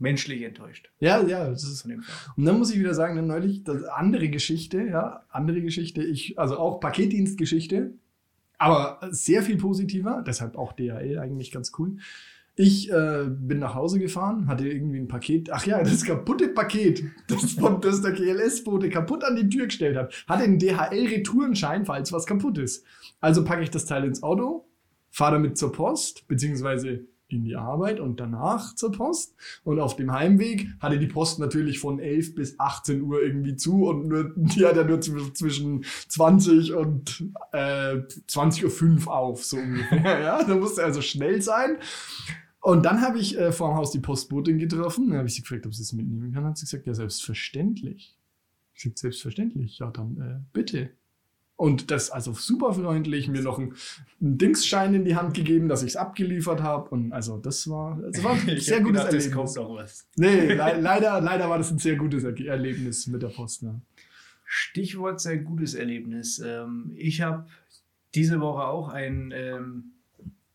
Menschlich 0.03 0.41
enttäuscht. 0.41 0.91
Ja, 0.99 1.25
ja, 1.25 1.49
das 1.49 1.63
ist. 1.63 1.85
Und 1.85 2.45
dann 2.45 2.57
muss 2.57 2.71
ich 2.71 2.77
wieder 2.77 2.93
sagen, 2.93 3.15
dann 3.15 3.27
neulich, 3.27 3.63
das 3.63 3.85
andere 3.85 4.27
Geschichte, 4.27 4.83
ja, 4.83 5.23
andere 5.29 5.61
Geschichte, 5.61 6.03
ich, 6.03 6.37
also 6.37 6.57
auch 6.57 6.81
Paketdienstgeschichte, 6.81 7.93
aber 8.57 8.99
sehr 9.11 9.43
viel 9.43 9.55
positiver, 9.55 10.21
deshalb 10.27 10.57
auch 10.57 10.73
DHL 10.73 11.19
eigentlich 11.19 11.51
ganz 11.51 11.71
cool. 11.79 11.99
Ich 12.55 12.91
äh, 12.91 13.27
bin 13.29 13.59
nach 13.59 13.75
Hause 13.75 13.97
gefahren, 13.97 14.47
hatte 14.47 14.67
irgendwie 14.67 14.99
ein 14.99 15.07
Paket. 15.07 15.49
Ach 15.51 15.65
ja, 15.65 15.81
das 15.81 16.03
kaputte 16.03 16.49
Paket, 16.49 17.05
das, 17.29 17.53
von, 17.53 17.79
das 17.79 18.01
der 18.01 18.11
GLS-Bote 18.11 18.89
kaputt 18.89 19.23
an 19.23 19.37
die 19.37 19.47
Tür 19.47 19.67
gestellt 19.67 19.95
hat, 19.95 20.13
hatte 20.27 20.43
einen 20.43 20.59
DHL-Retourenschein, 20.59 21.85
falls 21.85 22.11
was 22.11 22.25
kaputt 22.25 22.57
ist. 22.57 22.85
Also 23.21 23.45
packe 23.45 23.63
ich 23.63 23.71
das 23.71 23.85
Teil 23.85 24.03
ins 24.03 24.21
Auto, 24.21 24.67
fahre 25.11 25.35
damit 25.35 25.57
zur 25.57 25.71
Post, 25.71 26.27
beziehungsweise 26.27 27.05
in 27.33 27.43
die 27.43 27.55
Arbeit 27.55 27.99
und 27.99 28.19
danach 28.19 28.75
zur 28.75 28.91
Post. 28.91 29.35
Und 29.63 29.79
auf 29.79 29.95
dem 29.95 30.11
Heimweg 30.11 30.69
hatte 30.79 30.99
die 30.99 31.07
Post 31.07 31.39
natürlich 31.39 31.79
von 31.79 31.99
11 31.99 32.35
bis 32.35 32.59
18 32.59 33.01
Uhr 33.01 33.21
irgendwie 33.21 33.55
zu 33.55 33.85
und 33.85 34.07
nur, 34.07 34.33
die 34.35 34.65
hat 34.65 34.75
ja 34.75 34.83
nur 34.83 35.01
zwischen 35.01 35.83
20 36.07 36.73
und 36.73 37.23
äh, 37.51 37.95
20.05 37.95 39.07
Uhr 39.07 39.13
auf, 39.13 39.43
so 39.43 39.57
ungefähr. 39.57 40.19
ja, 40.21 40.43
da 40.43 40.55
musste 40.55 40.83
also 40.83 41.01
schnell 41.01 41.41
sein. 41.41 41.77
Und 42.61 42.85
dann 42.85 43.01
habe 43.01 43.19
ich 43.19 43.37
äh, 43.37 43.51
vor 43.51 43.69
dem 43.69 43.77
Haus 43.77 43.91
die 43.91 43.99
Postbotin 43.99 44.57
getroffen. 44.57 45.09
Dann 45.09 45.17
habe 45.17 45.27
ich 45.27 45.35
sie 45.35 45.41
gefragt, 45.41 45.65
ob 45.65 45.73
sie 45.73 45.83
es 45.83 45.91
mitnehmen 45.91 46.31
kann. 46.31 46.43
Dann 46.43 46.51
hat 46.51 46.57
sie 46.57 46.65
gesagt, 46.65 46.87
ja, 46.87 46.93
selbstverständlich. 46.93 48.17
Ich 48.73 48.83
sagte, 48.83 49.01
selbstverständlich. 49.01 49.79
Ja, 49.79 49.91
dann 49.91 50.17
äh, 50.17 50.39
bitte. 50.53 50.91
Und 51.55 51.91
das 51.91 52.09
also 52.09 52.33
super 52.33 52.73
freundlich, 52.73 53.27
mir 53.27 53.41
noch 53.41 53.59
einen, 53.59 53.75
einen 54.19 54.37
Dingsschein 54.37 54.93
in 54.95 55.05
die 55.05 55.15
Hand 55.15 55.35
gegeben, 55.35 55.69
dass 55.69 55.83
ich 55.83 55.89
es 55.89 55.95
abgeliefert 55.95 56.61
habe. 56.61 56.89
Und 56.89 57.13
also 57.13 57.37
das 57.37 57.69
war, 57.69 57.99
das 58.11 58.23
war 58.23 58.33
ein 58.33 58.39
sehr 58.59 58.81
gutes 58.81 59.03
gedacht, 59.03 59.13
Erlebnis. 59.13 59.31
kommt 59.31 59.55
noch 59.55 59.75
was. 59.75 60.07
Nee, 60.15 60.47
le 60.47 60.55
leider, 60.81 61.21
leider 61.21 61.49
war 61.49 61.57
das 61.57 61.71
ein 61.71 61.77
sehr 61.77 61.95
gutes 61.95 62.23
er 62.23 62.37
Erlebnis 62.39 63.07
mit 63.07 63.21
der 63.21 63.29
Post. 63.29 63.63
Ne? 63.63 63.81
Stichwort 64.45 65.21
sehr 65.21 65.37
gutes 65.37 65.73
Erlebnis. 65.75 66.39
Ähm, 66.39 66.91
ich 66.95 67.21
habe 67.21 67.45
diese 68.15 68.41
Woche 68.41 68.63
auch 68.63 68.89
ein 68.89 69.31
ähm, 69.35 69.93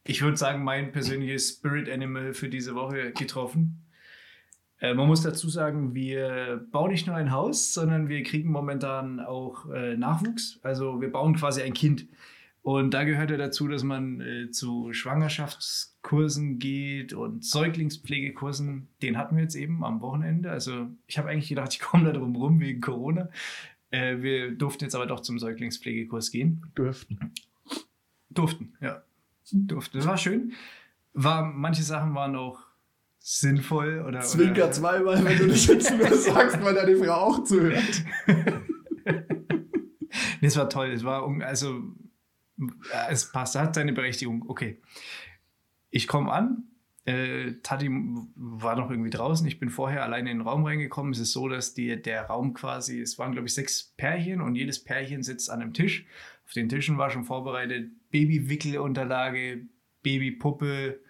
ich 0.08 0.22
würde 0.22 0.38
sagen, 0.38 0.64
mein 0.64 0.90
persönliches 0.90 1.50
Spirit 1.50 1.88
Animal 1.90 2.32
für 2.32 2.48
diese 2.48 2.74
Woche 2.74 3.12
getroffen. 3.12 3.82
Äh, 4.80 4.94
man 4.94 5.06
muss 5.06 5.22
dazu 5.22 5.48
sagen, 5.48 5.94
wir 5.94 6.66
bauen 6.70 6.90
nicht 6.90 7.06
nur 7.06 7.16
ein 7.16 7.32
Haus, 7.32 7.72
sondern 7.74 8.08
wir 8.08 8.22
kriegen 8.22 8.50
momentan 8.50 9.20
auch 9.20 9.70
äh, 9.70 9.96
Nachwuchs. 9.96 10.58
Also 10.62 11.00
wir 11.00 11.10
bauen 11.10 11.36
quasi 11.36 11.62
ein 11.62 11.74
Kind. 11.74 12.06
Und 12.62 12.92
da 12.92 13.04
gehört 13.04 13.30
ja 13.30 13.36
dazu, 13.36 13.68
dass 13.68 13.82
man 13.82 14.20
äh, 14.20 14.50
zu 14.50 14.92
Schwangerschaftskursen 14.92 16.58
geht 16.58 17.12
und 17.12 17.44
Säuglingspflegekursen. 17.44 18.88
Den 19.00 19.16
hatten 19.16 19.36
wir 19.36 19.42
jetzt 19.42 19.54
eben 19.54 19.84
am 19.84 20.00
Wochenende. 20.00 20.50
Also 20.50 20.88
ich 21.06 21.18
habe 21.18 21.28
eigentlich 21.28 21.48
gedacht, 21.48 21.72
ich 21.72 21.80
komme 21.80 22.04
da 22.04 22.12
drum 22.12 22.36
rum 22.36 22.60
wegen 22.60 22.80
Corona. 22.80 23.30
Äh, 23.90 24.22
wir 24.22 24.50
durften 24.52 24.84
jetzt 24.84 24.94
aber 24.94 25.06
doch 25.06 25.20
zum 25.20 25.38
Säuglingspflegekurs 25.38 26.30
gehen. 26.30 26.66
Durften. 26.74 27.32
Durften, 28.30 28.74
ja 28.80 29.02
durfte. 29.52 29.98
Das 29.98 30.06
war 30.06 30.16
schön. 30.16 30.52
War, 31.14 31.42
manche 31.42 31.82
Sachen 31.82 32.14
waren 32.14 32.36
auch 32.36 32.60
sinnvoll 33.28 34.04
oder. 34.06 34.20
Zwinker 34.20 34.64
oder, 34.64 34.72
zweimal, 34.72 35.24
wenn 35.24 35.36
du 35.36 35.48
das 35.48 35.66
jetzt 35.66 35.96
nur 35.96 36.08
sagst, 36.16 36.62
weil 36.62 36.74
deine 36.74 36.96
Frau 36.96 37.12
auch 37.12 37.44
zuhört. 37.44 38.04
das 40.40 40.56
war 40.56 40.70
toll. 40.70 40.88
Es 40.92 41.04
war, 41.04 41.28
also, 41.42 41.82
es 43.10 43.30
passt, 43.30 43.54
hat 43.54 43.74
seine 43.74 43.92
Berechtigung. 43.92 44.44
Okay. 44.48 44.80
Ich 45.90 46.08
komme 46.08 46.32
an. 46.32 46.64
Äh, 47.04 47.54
Tati 47.62 47.88
war 47.90 48.76
noch 48.76 48.90
irgendwie 48.90 49.10
draußen. 49.10 49.46
Ich 49.46 49.58
bin 49.58 49.70
vorher 49.70 50.02
alleine 50.02 50.30
in 50.30 50.38
den 50.38 50.46
Raum 50.46 50.64
reingekommen. 50.64 51.12
Es 51.12 51.18
ist 51.18 51.32
so, 51.32 51.48
dass 51.48 51.74
die, 51.74 52.00
der 52.00 52.24
Raum 52.26 52.54
quasi, 52.54 53.00
es 53.00 53.18
waren 53.18 53.32
glaube 53.32 53.46
ich 53.46 53.54
sechs 53.54 53.94
Pärchen 53.96 54.40
und 54.40 54.56
jedes 54.56 54.84
Pärchen 54.84 55.22
sitzt 55.22 55.50
an 55.50 55.62
einem 55.62 55.72
Tisch. 55.72 56.06
Auf 56.46 56.52
den 56.52 56.68
Tischen 56.68 56.98
war 56.98 57.08
schon 57.10 57.24
vorbereitet 57.24 57.90
Babywickelunterlage, 58.10 59.66
Babypuppe, 60.02 61.00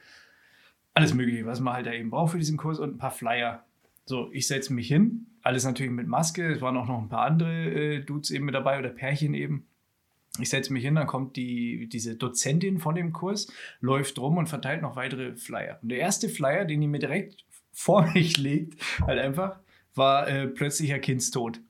alles 0.99 1.15
Mögliche, 1.15 1.47
was 1.47 1.61
man 1.61 1.75
halt 1.75 1.87
da 1.87 1.93
eben 1.93 2.11
braucht 2.11 2.33
für 2.33 2.39
diesen 2.39 2.57
Kurs 2.57 2.81
und 2.81 2.95
ein 2.95 2.99
paar 2.99 3.13
Flyer. 3.13 3.65
So, 4.05 4.31
ich 4.33 4.49
setze 4.49 4.73
mich 4.73 4.89
hin, 4.89 5.27
alles 5.43 5.65
natürlich 5.65 5.93
mit 5.93 6.09
Maske. 6.09 6.53
Es 6.53 6.61
waren 6.61 6.77
auch 6.77 6.89
noch 6.89 7.01
ein 7.01 7.09
paar 7.09 7.25
andere 7.25 7.71
äh, 7.71 8.01
Dudes 8.01 8.31
eben 8.31 8.47
mit 8.47 8.55
dabei 8.55 8.79
oder 8.79 8.89
Pärchen 8.89 9.35
eben. 9.35 9.67
Ich 10.41 10.49
setze 10.51 10.73
mich 10.73 10.85
hin, 10.85 10.97
dann 10.97 11.07
kommt 11.07 11.37
die, 11.37 11.89
diese 11.89 12.17
Dozentin 12.17 12.79
von 12.79 12.95
dem 12.95 13.13
Kurs, 13.13 13.53
läuft 13.81 14.19
rum 14.19 14.37
und 14.37 14.49
verteilt 14.49 14.83
noch 14.83 14.97
weitere 14.97 15.37
Flyer. 15.37 15.79
Und 15.83 15.91
der 15.91 15.99
erste 15.99 16.29
Flyer, 16.29 16.65
den 16.65 16.81
die 16.81 16.87
mir 16.89 16.99
direkt 16.99 17.45
vor 17.73 18.11
mich 18.13 18.37
legt, 18.37 18.81
halt 19.07 19.21
einfach, 19.21 19.61
war 19.95 20.29
äh, 20.29 20.49
plötzlicher 20.49 20.99
Kindstod. 20.99 21.61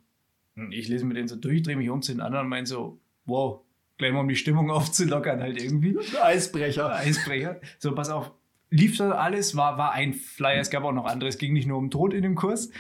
Und 0.57 0.73
ich 0.73 0.89
lese 0.89 1.05
mir 1.05 1.15
den 1.15 1.29
so 1.29 1.37
durch, 1.37 1.63
drehe 1.63 1.77
mich 1.77 1.91
um 1.91 2.03
zu 2.03 2.13
den 2.13 2.21
anderen 2.21 2.47
und 2.47 2.51
meine 2.51 2.67
so, 2.67 2.99
wow, 3.27 3.61
gleich 3.99 4.13
mal 4.13 4.21
um 4.21 4.29
die 4.29 4.37
Stimmung 4.37 4.71
aufzulockern, 4.73 5.41
halt 5.43 5.63
irgendwie. 5.63 5.99
Eisbrecher. 6.23 6.95
Eisbrecher. 6.95 7.61
So, 7.79 7.95
pass 7.95 8.09
auf. 8.09 8.33
Lief 8.71 8.99
da 8.99 9.13
alles, 9.13 9.57
war, 9.57 9.79
war 9.79 9.93
ein 9.93 10.13
Flyer, 10.13 10.61
es 10.61 10.71
gab 10.71 10.85
auch 10.85 10.93
noch 10.93 11.07
andere, 11.07 11.29
es 11.29 11.39
ging 11.39 11.55
nicht 11.55 11.67
nur 11.67 11.79
um 11.79 11.91
Tod 11.91 12.13
in 12.13 12.23
dem 12.23 12.35
Kurs. 12.35 12.71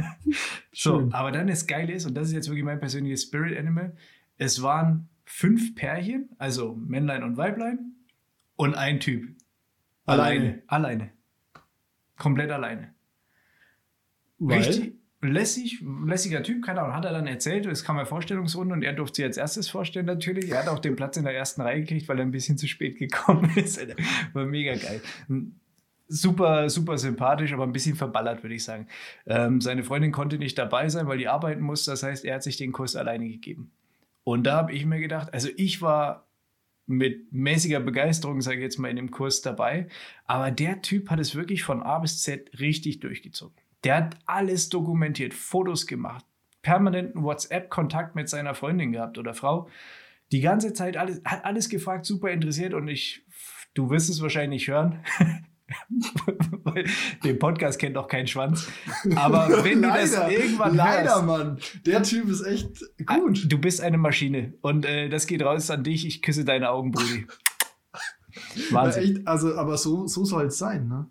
so, 0.72 1.08
aber 1.12 1.32
dann 1.32 1.48
das 1.48 1.66
Geile 1.66 1.92
ist, 1.92 2.06
und 2.06 2.14
das 2.14 2.28
ist 2.28 2.34
jetzt 2.34 2.48
wirklich 2.48 2.64
mein 2.64 2.80
persönliches 2.80 3.24
Spirit 3.24 3.58
Animal, 3.58 3.94
es 4.38 4.62
waren 4.62 5.08
fünf 5.24 5.74
Pärchen, 5.74 6.30
also 6.38 6.74
Männlein 6.76 7.22
und 7.22 7.36
Weiblein, 7.36 7.92
und 8.56 8.74
ein 8.74 9.00
Typ. 9.00 9.36
Alleine. 10.06 10.38
Alleine. 10.38 10.62
alleine. 10.66 11.10
Komplett 12.16 12.50
alleine. 12.50 12.94
Weil? 14.38 14.58
Richtig, 14.58 14.97
lässig, 15.20 15.82
lässiger 16.06 16.42
Typ, 16.42 16.64
keine 16.64 16.80
Ahnung, 16.80 16.94
hat 16.94 17.04
er 17.04 17.12
dann 17.12 17.26
erzählt, 17.26 17.66
es 17.66 17.84
kam 17.84 17.96
eine 17.96 18.06
Vorstellungsrunde 18.06 18.74
und 18.74 18.82
er 18.82 18.92
durfte 18.92 19.16
sie 19.16 19.24
als 19.24 19.36
erstes 19.36 19.68
vorstellen 19.68 20.06
natürlich. 20.06 20.50
Er 20.50 20.60
hat 20.60 20.68
auch 20.68 20.78
den 20.78 20.96
Platz 20.96 21.16
in 21.16 21.24
der 21.24 21.34
ersten 21.34 21.60
Reihe 21.60 21.80
gekriegt, 21.80 22.08
weil 22.08 22.18
er 22.18 22.24
ein 22.24 22.30
bisschen 22.30 22.56
zu 22.56 22.68
spät 22.68 22.98
gekommen 22.98 23.50
ist. 23.56 23.80
War 24.32 24.46
mega 24.46 24.74
geil. 24.74 25.00
Super, 26.06 26.70
super 26.70 26.96
sympathisch, 26.96 27.52
aber 27.52 27.64
ein 27.64 27.72
bisschen 27.72 27.96
verballert, 27.96 28.42
würde 28.42 28.54
ich 28.54 28.64
sagen. 28.64 28.86
Ähm, 29.26 29.60
seine 29.60 29.84
Freundin 29.84 30.12
konnte 30.12 30.38
nicht 30.38 30.56
dabei 30.56 30.88
sein, 30.88 31.06
weil 31.06 31.18
die 31.18 31.28
arbeiten 31.28 31.60
muss. 31.60 31.84
Das 31.84 32.02
heißt, 32.02 32.24
er 32.24 32.36
hat 32.36 32.42
sich 32.42 32.56
den 32.56 32.72
Kurs 32.72 32.96
alleine 32.96 33.28
gegeben. 33.28 33.72
Und 34.24 34.44
da 34.44 34.56
habe 34.56 34.72
ich 34.72 34.86
mir 34.86 35.00
gedacht, 35.00 35.34
also 35.34 35.48
ich 35.56 35.82
war 35.82 36.28
mit 36.86 37.32
mäßiger 37.32 37.80
Begeisterung, 37.80 38.40
sage 38.40 38.58
ich 38.58 38.62
jetzt 38.62 38.78
mal, 38.78 38.88
in 38.88 38.96
dem 38.96 39.10
Kurs 39.10 39.42
dabei. 39.42 39.88
Aber 40.24 40.50
der 40.50 40.80
Typ 40.80 41.10
hat 41.10 41.20
es 41.20 41.34
wirklich 41.34 41.62
von 41.62 41.82
A 41.82 41.98
bis 41.98 42.22
Z 42.22 42.58
richtig 42.58 43.00
durchgezogen. 43.00 43.56
Der 43.84 43.96
hat 43.96 44.16
alles 44.26 44.68
dokumentiert, 44.68 45.34
Fotos 45.34 45.86
gemacht, 45.86 46.24
permanenten 46.62 47.22
WhatsApp-Kontakt 47.22 48.14
mit 48.14 48.28
seiner 48.28 48.54
Freundin 48.54 48.92
gehabt 48.92 49.18
oder 49.18 49.34
Frau. 49.34 49.68
Die 50.32 50.40
ganze 50.40 50.72
Zeit 50.72 50.96
alles, 50.96 51.22
hat 51.24 51.44
alles 51.44 51.68
gefragt, 51.68 52.04
super 52.04 52.30
interessiert 52.30 52.74
und 52.74 52.88
ich, 52.88 53.24
du 53.74 53.88
wirst 53.90 54.10
es 54.10 54.20
wahrscheinlich 54.20 54.68
hören. 54.68 55.00
Den 57.24 57.38
Podcast 57.38 57.78
kennt 57.78 57.96
auch 57.96 58.08
kein 58.08 58.26
Schwanz. 58.26 58.68
Aber 59.16 59.48
wenn 59.64 59.80
leider, 59.80 60.06
du 60.06 60.16
das 60.16 60.30
irgendwann 60.30 60.76
Leider, 60.76 61.10
hörst, 61.10 61.24
Mann. 61.26 61.58
Der 61.86 62.02
Typ 62.02 62.28
ist 62.28 62.42
echt 62.42 62.84
gut. 63.06 63.50
Du 63.50 63.58
bist 63.58 63.80
eine 63.80 63.98
Maschine. 63.98 64.54
Und 64.60 64.86
äh, 64.86 65.08
das 65.08 65.26
geht 65.26 65.42
raus 65.42 65.70
an 65.70 65.84
dich. 65.84 66.06
Ich 66.06 66.22
küsse 66.22 66.44
deine 66.44 66.70
Augen, 66.70 66.90
Brudi. 66.92 67.26
Wahnsinn. 68.70 69.16
Echt, 69.16 69.28
also, 69.28 69.56
aber 69.56 69.76
so, 69.76 70.06
so 70.06 70.24
soll 70.24 70.46
es 70.46 70.58
sein, 70.58 70.88
ne? 70.88 71.06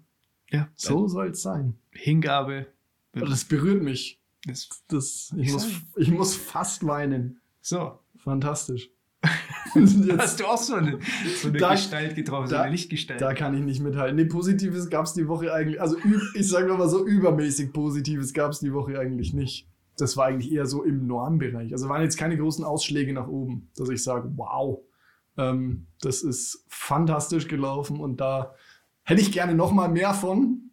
Ja. 0.50 0.70
So 0.76 1.08
soll 1.08 1.30
es 1.30 1.42
sein. 1.42 1.76
Hingabe. 1.92 2.68
Das 3.14 3.46
berührt 3.46 3.84
mich. 3.84 4.22
Das, 4.46 4.70
das, 4.88 5.34
ich, 5.38 5.52
muss, 5.52 5.68
ich 5.96 6.12
muss 6.12 6.36
fast 6.36 6.86
weinen. 6.86 7.42
So. 7.62 8.00
Fantastisch. 8.18 8.90
Hast 10.18 10.40
du 10.40 10.46
auch 10.46 10.58
so 10.58 10.76
eine, 10.76 11.00
so 11.42 11.50
eine 11.50 11.58
da, 11.58 11.72
Gestalt 11.72 12.16
getroffen, 12.16 12.50
da, 12.50 12.58
so 12.58 12.62
eine 12.64 12.72
Lichtgestalt? 12.72 13.20
Da 13.20 13.34
kann 13.34 13.54
ich 13.56 13.62
nicht 13.62 13.82
mithalten. 13.82 14.16
Nee, 14.16 14.26
Positives 14.26 14.90
gab 14.90 15.06
es 15.06 15.14
die 15.14 15.28
Woche 15.28 15.54
eigentlich, 15.54 15.82
also 15.82 15.98
ich 16.34 16.48
sage 16.48 16.74
mal 16.74 16.90
so 16.90 17.06
übermäßig 17.06 17.74
Positives 17.74 18.34
gab 18.34 18.52
es 18.52 18.60
die 18.60 18.74
Woche 18.74 19.00
eigentlich 19.00 19.34
nicht. 19.34 19.68
Das 19.98 20.16
war 20.16 20.26
eigentlich 20.26 20.52
eher 20.52 20.66
so 20.66 20.84
im 20.84 21.08
Normbereich. 21.08 21.74
Also 21.74 21.90
waren 21.90 22.02
jetzt 22.02 22.18
keine 22.18 22.38
großen 22.38 22.64
Ausschläge 22.64 23.14
nach 23.14 23.28
oben, 23.28 23.70
dass 23.76 23.90
ich 23.90 24.04
sage, 24.04 24.32
wow, 24.36 24.80
ähm, 25.38 25.88
das 26.02 26.22
ist 26.22 26.64
fantastisch 26.68 27.48
gelaufen 27.48 28.00
und 28.00 28.22
da 28.22 28.54
hätte 29.08 29.22
ich 29.22 29.32
gerne 29.32 29.56
noch 29.56 29.72
mal 29.72 29.88
mehr 29.88 30.14
von. 30.14 30.70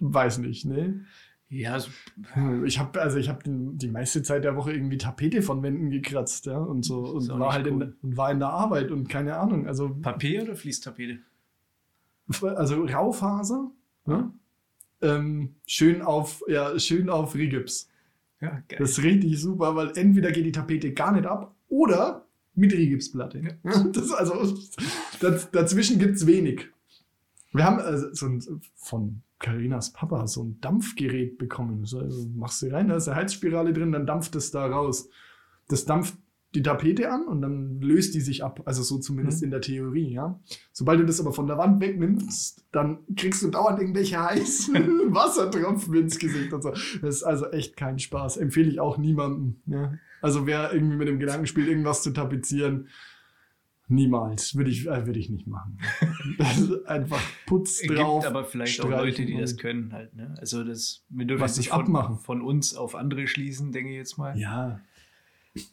Weiß 0.00 0.38
nicht, 0.38 0.64
ne? 0.64 1.04
Ja, 1.48 1.76
ich 2.64 2.78
habe 2.78 3.02
also 3.02 3.18
ich 3.18 3.28
habe 3.28 3.40
die 3.44 3.88
meiste 3.88 4.22
Zeit 4.22 4.44
der 4.44 4.56
Woche 4.56 4.72
irgendwie 4.72 4.96
Tapete 4.96 5.42
von 5.42 5.62
Wänden 5.62 5.90
gekratzt, 5.90 6.46
ja 6.46 6.56
und 6.56 6.82
so 6.82 7.04
und 7.04 7.28
war 7.28 7.52
halt 7.52 7.66
cool. 7.66 7.94
in, 8.02 8.16
war 8.16 8.30
in 8.30 8.38
der 8.38 8.48
Arbeit 8.48 8.90
und 8.90 9.08
keine 9.08 9.36
Ahnung, 9.36 9.66
also 9.66 9.94
Papier 10.00 10.44
oder 10.44 10.56
Fließtapete? 10.56 11.18
Also 12.40 12.84
Raufaser, 12.84 13.70
ja? 14.06 14.32
ähm, 15.02 15.56
schön 15.66 16.00
auf 16.00 16.42
ja 16.48 16.78
schön 16.78 17.10
auf 17.10 17.34
Rigips. 17.34 17.90
Ja, 18.40 18.62
geil. 18.68 18.78
Das 18.78 18.92
ist 18.92 19.02
richtig 19.02 19.38
super, 19.38 19.76
weil 19.76 19.92
entweder 19.96 20.32
geht 20.32 20.46
die 20.46 20.52
Tapete 20.52 20.92
gar 20.92 21.12
nicht 21.12 21.26
ab 21.26 21.54
oder 21.68 22.26
mit 22.54 22.72
Rigipsplatte. 22.72 23.42
Ja. 23.62 23.84
Das, 23.92 24.10
also 24.10 24.56
das, 25.20 25.50
dazwischen 25.50 25.98
gibt's 25.98 26.26
wenig. 26.26 26.72
Wir 27.52 27.64
haben 27.64 27.78
also 27.78 28.12
so 28.12 28.26
ein, 28.26 28.42
von 28.74 29.22
Karinas 29.38 29.92
Papa 29.92 30.26
so 30.26 30.42
ein 30.42 30.60
Dampfgerät 30.60 31.38
bekommen. 31.38 31.80
Also 31.80 32.02
machst 32.34 32.62
du 32.62 32.72
rein, 32.72 32.88
da 32.88 32.96
ist 32.96 33.08
eine 33.08 33.16
Heizspirale 33.16 33.72
drin, 33.72 33.92
dann 33.92 34.06
dampft 34.06 34.34
es 34.36 34.50
da 34.50 34.66
raus. 34.66 35.08
Das 35.68 35.84
dampft 35.84 36.16
die 36.54 36.62
Tapete 36.62 37.10
an 37.10 37.26
und 37.26 37.40
dann 37.40 37.80
löst 37.80 38.14
die 38.14 38.20
sich 38.20 38.44
ab. 38.44 38.62
Also 38.66 38.82
so 38.82 38.98
zumindest 38.98 39.40
mhm. 39.40 39.46
in 39.46 39.50
der 39.52 39.60
Theorie, 39.62 40.12
ja. 40.12 40.38
Sobald 40.72 41.00
du 41.00 41.04
das 41.04 41.20
aber 41.20 41.32
von 41.32 41.46
der 41.46 41.58
Wand 41.58 41.80
wegnimmst, 41.80 42.66
dann 42.72 42.98
kriegst 43.16 43.42
du 43.42 43.48
dauernd 43.48 43.80
irgendwelche 43.80 44.22
heißen 44.22 44.74
Wassertropfen 45.14 45.94
ins 45.94 46.18
Gesicht 46.18 46.52
und 46.52 46.62
so. 46.62 46.70
Das 46.70 47.16
ist 47.16 47.22
also 47.22 47.46
echt 47.50 47.76
kein 47.76 47.98
Spaß. 47.98 48.36
Empfehle 48.36 48.68
ich 48.68 48.80
auch 48.80 48.98
niemandem. 48.98 49.62
Ja. 49.66 49.94
Also 50.20 50.46
wer 50.46 50.72
irgendwie 50.72 50.96
mit 50.96 51.08
dem 51.08 51.18
Gedanken 51.18 51.46
spielt, 51.46 51.68
irgendwas 51.68 52.02
zu 52.02 52.12
tapezieren, 52.12 52.88
Niemals. 53.88 54.54
Würde 54.56 54.70
ich, 54.70 54.86
äh, 54.86 55.06
würde 55.06 55.18
ich 55.18 55.28
nicht 55.28 55.46
machen. 55.46 55.78
einfach 56.86 57.22
Putz 57.46 57.82
drauf. 57.82 58.22
Gibt 58.22 58.30
aber 58.30 58.44
vielleicht 58.44 58.80
auch 58.80 58.88
Leute, 58.88 59.26
die 59.26 59.36
das 59.36 59.56
können 59.56 59.92
halt. 59.92 60.14
Ne? 60.14 60.34
Also 60.38 60.64
das, 60.64 61.04
wir 61.08 61.26
dürfen 61.26 61.42
Was 61.42 61.58
nicht 61.58 61.70
von, 61.70 61.80
abmachen. 61.80 62.18
von 62.18 62.40
uns 62.40 62.74
auf 62.74 62.94
andere 62.94 63.26
schließen, 63.26 63.72
denke 63.72 63.90
ich 63.90 63.96
jetzt 63.96 64.18
mal. 64.18 64.38
Ja. 64.38 64.80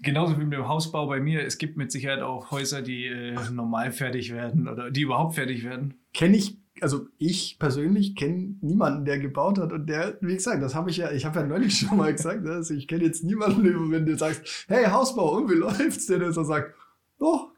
Genauso 0.02 0.38
wie 0.38 0.44
mit 0.44 0.54
dem 0.54 0.68
Hausbau 0.68 1.08
bei 1.08 1.22
mir. 1.22 1.46
Es 1.46 1.58
gibt 1.58 1.78
mit 1.78 1.92
Sicherheit 1.92 2.22
auch 2.22 2.52
Häuser, 2.52 2.82
die 2.82 3.06
äh, 3.06 3.36
normal 3.52 3.92
fertig 3.92 4.34
werden 4.34 4.68
oder 4.68 4.92
die 4.92 5.02
überhaupt 5.02 5.36
fertig 5.36 5.64
werden. 5.64 5.94
Kenne 6.14 6.36
ich, 6.36 6.58
also 6.82 7.08
ich 7.18 7.58
persönlich 7.60 8.16
kenne 8.18 8.56
niemanden, 8.60 9.06
der 9.06 9.20
gebaut 9.20 9.58
hat 9.58 9.72
und 9.72 9.88
der, 9.88 10.18
wie 10.20 10.34
gesagt, 10.34 10.62
das 10.62 10.76
habe 10.76 10.90
ich 10.90 10.98
ja, 10.98 11.12
ich 11.12 11.24
habe 11.24 11.40
ja 11.40 11.46
neulich 11.46 11.78
schon 11.80 11.98
mal 11.98 12.12
gesagt, 12.12 12.46
also 12.46 12.74
ich 12.74 12.90
kenne 12.90 13.06
jetzt 13.06 13.24
niemanden, 13.24 13.92
wenn 13.92 14.06
du 14.06 14.18
sagst, 14.18 14.66
hey 14.68 14.86
Hausbau 14.86 15.38
und 15.38 15.50
wie 15.50 15.56
läuft's, 15.60 16.08
der 16.08 16.20
der 16.20 16.34
so 16.34 16.44
sagt, 16.44 16.76
oh, 17.20 17.40
gut. 17.40 17.49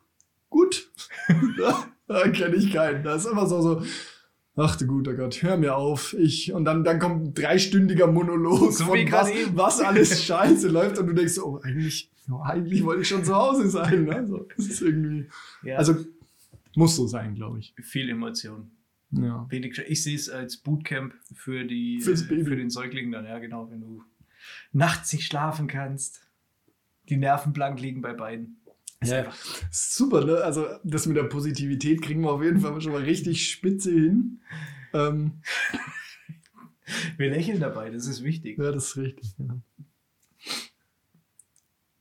da, 2.07 2.29
kenne 2.29 2.55
ich 2.55 2.71
keinen. 2.71 3.03
Da 3.03 3.15
ist 3.15 3.25
immer 3.25 3.47
so, 3.47 3.61
so, 3.61 3.83
ach 4.55 4.75
du 4.75 4.87
guter 4.87 5.13
Gott, 5.13 5.41
hör 5.41 5.57
mir 5.57 5.75
auf. 5.75 6.13
Ich, 6.13 6.53
und 6.53 6.65
dann, 6.65 6.83
dann 6.83 6.99
kommt 6.99 7.23
ein 7.23 7.33
dreistündiger 7.33 8.07
Monolog 8.07 8.73
so 8.73 8.85
von 8.85 9.11
was, 9.11 9.31
was 9.53 9.81
alles 9.81 10.23
scheiße 10.25 10.69
läuft 10.69 10.97
und 10.97 11.07
du 11.07 11.13
denkst 11.13 11.33
so, 11.33 11.45
oh, 11.45 11.59
eigentlich, 11.63 12.11
oh, 12.29 12.41
eigentlich 12.41 12.83
wollte 12.83 13.01
ich 13.01 13.07
schon 13.07 13.23
zu 13.23 13.35
Hause 13.35 13.69
sein. 13.69 14.05
Ne? 14.05 14.25
So, 14.27 14.47
das 14.55 14.67
ist 14.67 14.81
irgendwie, 14.81 15.27
ja. 15.63 15.77
also 15.77 15.95
muss 16.75 16.95
so 16.95 17.07
sein, 17.07 17.35
glaube 17.35 17.59
ich. 17.59 17.73
Viel 17.81 18.09
Emotion. 18.09 18.71
Ja. 19.11 19.45
Wenig, 19.49 19.77
ich 19.77 20.03
sehe 20.03 20.15
es 20.15 20.29
als 20.29 20.57
Bootcamp 20.57 21.13
für, 21.35 21.65
die, 21.65 21.99
für 21.99 22.55
den 22.55 22.69
Säugling 22.69 23.11
dann, 23.11 23.25
ja 23.25 23.39
genau, 23.39 23.69
wenn 23.69 23.81
du 23.81 24.03
nachts 24.71 25.11
nicht 25.13 25.25
schlafen 25.25 25.67
kannst. 25.67 26.21
Die 27.09 27.17
Nerven 27.17 27.51
blank 27.51 27.81
liegen 27.81 28.01
bei 28.01 28.13
beiden. 28.13 28.60
Ja, 29.03 29.31
super, 29.71 30.23
ne? 30.25 30.37
Also 30.37 30.67
das 30.83 31.07
mit 31.07 31.17
der 31.17 31.23
Positivität 31.23 32.01
kriegen 32.01 32.21
wir 32.21 32.31
auf 32.31 32.43
jeden 32.43 32.59
Fall 32.59 32.79
schon 32.81 32.93
mal 32.93 33.01
richtig 33.01 33.49
spitze 33.49 33.91
hin. 33.91 34.41
Ähm. 34.93 35.41
Wir 37.17 37.29
lächeln 37.29 37.61
dabei, 37.61 37.89
das 37.89 38.05
ist 38.05 38.21
wichtig. 38.21 38.57
Ja, 38.57 38.71
das 38.71 38.87
ist 38.87 38.97
richtig. 38.97 39.33
Ja. 39.37 39.57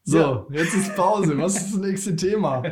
So, 0.03 0.19
ja. 0.19 0.47
jetzt 0.51 0.75
ist 0.75 0.97
Pause. 0.97 1.39
Was 1.39 1.57
ist 1.57 1.75
das 1.75 1.81
nächste 1.81 2.17
Thema? 2.17 2.63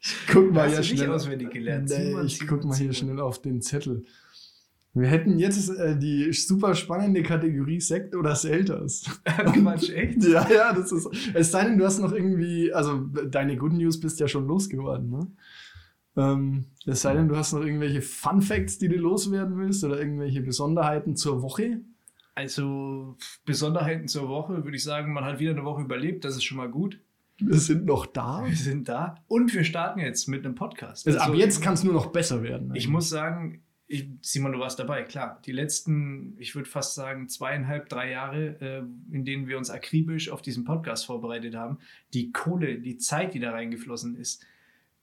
Ich 0.00 0.16
guck 0.32 0.52
mal 0.52 0.68
hier 0.70 0.82
schnell. 0.82 1.10
Auswendig 1.10 1.50
gelernt. 1.50 1.90
Nee, 1.90 2.18
ich 2.22 2.46
guck 2.46 2.64
mal 2.64 2.76
hier 2.76 2.92
schnell 2.92 3.20
auf 3.20 3.42
den 3.42 3.60
Zettel. 3.60 4.04
Wir 4.94 5.08
hätten 5.08 5.38
jetzt 5.38 5.68
äh, 5.70 5.96
die 5.96 6.32
super 6.32 6.74
spannende 6.74 7.22
Kategorie 7.22 7.80
Sekt 7.80 8.16
oder 8.16 8.34
Selters. 8.34 9.04
Quatsch, 9.24 9.90
echt? 9.90 10.24
ja, 10.24 10.48
ja, 10.50 10.72
das 10.72 10.92
ist. 10.92 11.08
Es 11.34 11.50
sei 11.50 11.64
denn, 11.64 11.78
du 11.78 11.84
hast 11.84 12.00
noch 12.00 12.12
irgendwie, 12.12 12.72
also 12.72 12.98
deine 12.98 13.56
Good 13.56 13.74
News 13.74 14.00
bist 14.00 14.18
ja 14.18 14.28
schon 14.28 14.46
losgeworden, 14.46 15.10
ne? 15.10 15.26
Ähm, 16.16 16.64
es 16.84 17.02
sei 17.02 17.14
denn, 17.14 17.28
du 17.28 17.36
hast 17.36 17.52
noch 17.52 17.60
irgendwelche 17.60 18.02
Fun 18.02 18.42
Facts, 18.42 18.78
die 18.78 18.88
du 18.88 18.96
loswerden 18.96 19.56
willst 19.56 19.84
oder 19.84 20.00
irgendwelche 20.00 20.40
Besonderheiten 20.40 21.14
zur 21.14 21.42
Woche. 21.42 21.80
Also 22.34 23.16
Besonderheiten 23.44 24.08
zur 24.08 24.28
Woche 24.28 24.64
würde 24.64 24.76
ich 24.76 24.82
sagen, 24.82 25.12
man 25.12 25.24
hat 25.24 25.38
wieder 25.38 25.52
eine 25.52 25.64
Woche 25.64 25.82
überlebt, 25.82 26.24
das 26.24 26.34
ist 26.34 26.44
schon 26.44 26.56
mal 26.56 26.68
gut. 26.68 27.00
Wir 27.40 27.58
sind 27.58 27.84
noch 27.86 28.06
da. 28.06 28.44
Wir 28.44 28.56
sind 28.56 28.88
da. 28.88 29.16
Und 29.28 29.54
wir 29.54 29.62
starten 29.62 30.00
jetzt 30.00 30.26
mit 30.26 30.44
einem 30.44 30.56
Podcast. 30.56 31.06
Also, 31.06 31.20
also 31.20 31.32
ab 31.32 31.38
jetzt 31.38 31.62
kann 31.62 31.74
es 31.74 31.84
nur 31.84 31.94
noch 31.94 32.06
besser 32.06 32.42
werden. 32.42 32.70
Eigentlich. 32.70 32.84
Ich 32.84 32.88
muss 32.88 33.08
sagen, 33.08 33.62
ich, 33.90 34.06
Simon, 34.20 34.52
du 34.52 34.58
warst 34.58 34.78
dabei, 34.78 35.02
klar. 35.02 35.40
Die 35.46 35.52
letzten, 35.52 36.36
ich 36.38 36.54
würde 36.54 36.68
fast 36.68 36.94
sagen, 36.94 37.28
zweieinhalb, 37.28 37.88
drei 37.88 38.10
Jahre, 38.10 38.60
äh, 38.60 39.14
in 39.14 39.24
denen 39.24 39.48
wir 39.48 39.56
uns 39.56 39.70
akribisch 39.70 40.28
auf 40.30 40.42
diesen 40.42 40.64
Podcast 40.64 41.06
vorbereitet 41.06 41.54
haben, 41.54 41.78
die 42.12 42.30
Kohle, 42.30 42.78
die 42.78 42.98
Zeit, 42.98 43.32
die 43.32 43.40
da 43.40 43.50
reingeflossen 43.50 44.14
ist. 44.14 44.44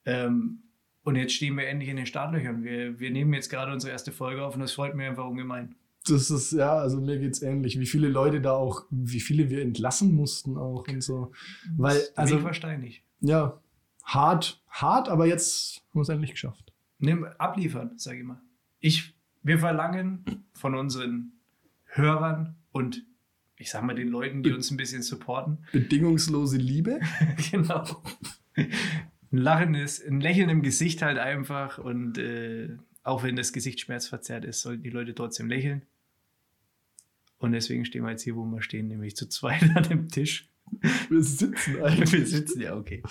Ähm, 0.05 0.59
und 1.03 1.15
jetzt 1.15 1.33
stehen 1.33 1.57
wir 1.57 1.67
endlich 1.67 1.89
in 1.89 1.97
den 1.97 2.05
Startlöchern. 2.05 2.63
Wir, 2.63 2.99
wir 2.99 3.09
nehmen 3.09 3.33
jetzt 3.33 3.49
gerade 3.49 3.71
unsere 3.71 3.91
erste 3.91 4.11
Folge 4.11 4.43
auf 4.43 4.53
und 4.53 4.61
das 4.61 4.73
freut 4.73 4.95
mich 4.95 5.07
einfach 5.07 5.25
ungemein. 5.25 5.75
Das 6.07 6.29
ist, 6.29 6.51
ja, 6.51 6.75
also 6.75 7.01
mir 7.01 7.17
geht 7.17 7.33
es 7.33 7.41
ähnlich. 7.41 7.79
Wie 7.79 7.87
viele 7.87 8.07
Leute 8.07 8.39
da 8.39 8.51
auch, 8.51 8.83
wie 8.91 9.19
viele 9.19 9.49
wir 9.49 9.63
entlassen 9.63 10.13
mussten 10.13 10.57
auch 10.57 10.87
und 10.87 11.01
so. 11.01 11.31
Weil, 11.75 11.99
also. 12.15 12.43
Wahrscheinlich. 12.43 13.03
Ja, 13.21 13.59
hart, 14.03 14.61
hart, 14.69 15.09
aber 15.09 15.25
jetzt 15.25 15.81
haben 15.89 15.95
wir 15.95 16.01
es 16.01 16.09
endlich 16.09 16.31
geschafft. 16.31 16.71
Nimm, 16.99 17.25
abliefern, 17.39 17.97
sage 17.97 18.19
ich 18.19 18.23
mal 18.23 18.44
ich, 18.85 19.15
wir 19.41 19.57
verlangen 19.57 20.45
von 20.53 20.75
unseren 20.75 21.31
Hörern 21.85 22.55
und 22.71 23.03
ich 23.57 23.71
sag 23.71 23.83
mal 23.83 23.95
den 23.95 24.09
Leuten, 24.09 24.43
die 24.43 24.51
uns 24.51 24.69
ein 24.69 24.77
bisschen 24.77 25.01
supporten. 25.01 25.57
Bedingungslose 25.71 26.57
Liebe. 26.57 26.99
genau. 27.51 28.03
Ein 28.55 29.37
lachendes, 29.37 30.05
ein 30.05 30.21
Lächeln 30.21 30.49
im 30.49 30.61
Gesicht 30.61 31.01
halt 31.01 31.17
einfach 31.17 31.79
und 31.79 32.19
äh, 32.19 32.77
auch 33.01 33.23
wenn 33.23 33.35
das 33.35 33.53
Gesicht 33.53 33.79
schmerzverzerrt 33.79 34.45
ist, 34.45 34.61
sollten 34.61 34.83
die 34.83 34.91
Leute 34.91 35.15
trotzdem 35.15 35.47
lächeln. 35.47 35.81
Und 37.39 37.53
deswegen 37.53 37.85
stehen 37.85 38.03
wir 38.03 38.11
jetzt 38.11 38.23
hier, 38.23 38.35
wo 38.35 38.45
wir 38.45 38.61
stehen, 38.61 38.87
nämlich 38.87 39.15
zu 39.15 39.27
zweit 39.27 39.63
an 39.75 39.83
dem 39.83 40.09
Tisch. 40.09 40.47
Wir 41.09 41.23
sitzen 41.23 41.81
eigentlich. 41.81 42.11
Wir 42.11 42.25
sitzen, 42.27 42.61
ja, 42.61 42.75
okay. 42.75 43.01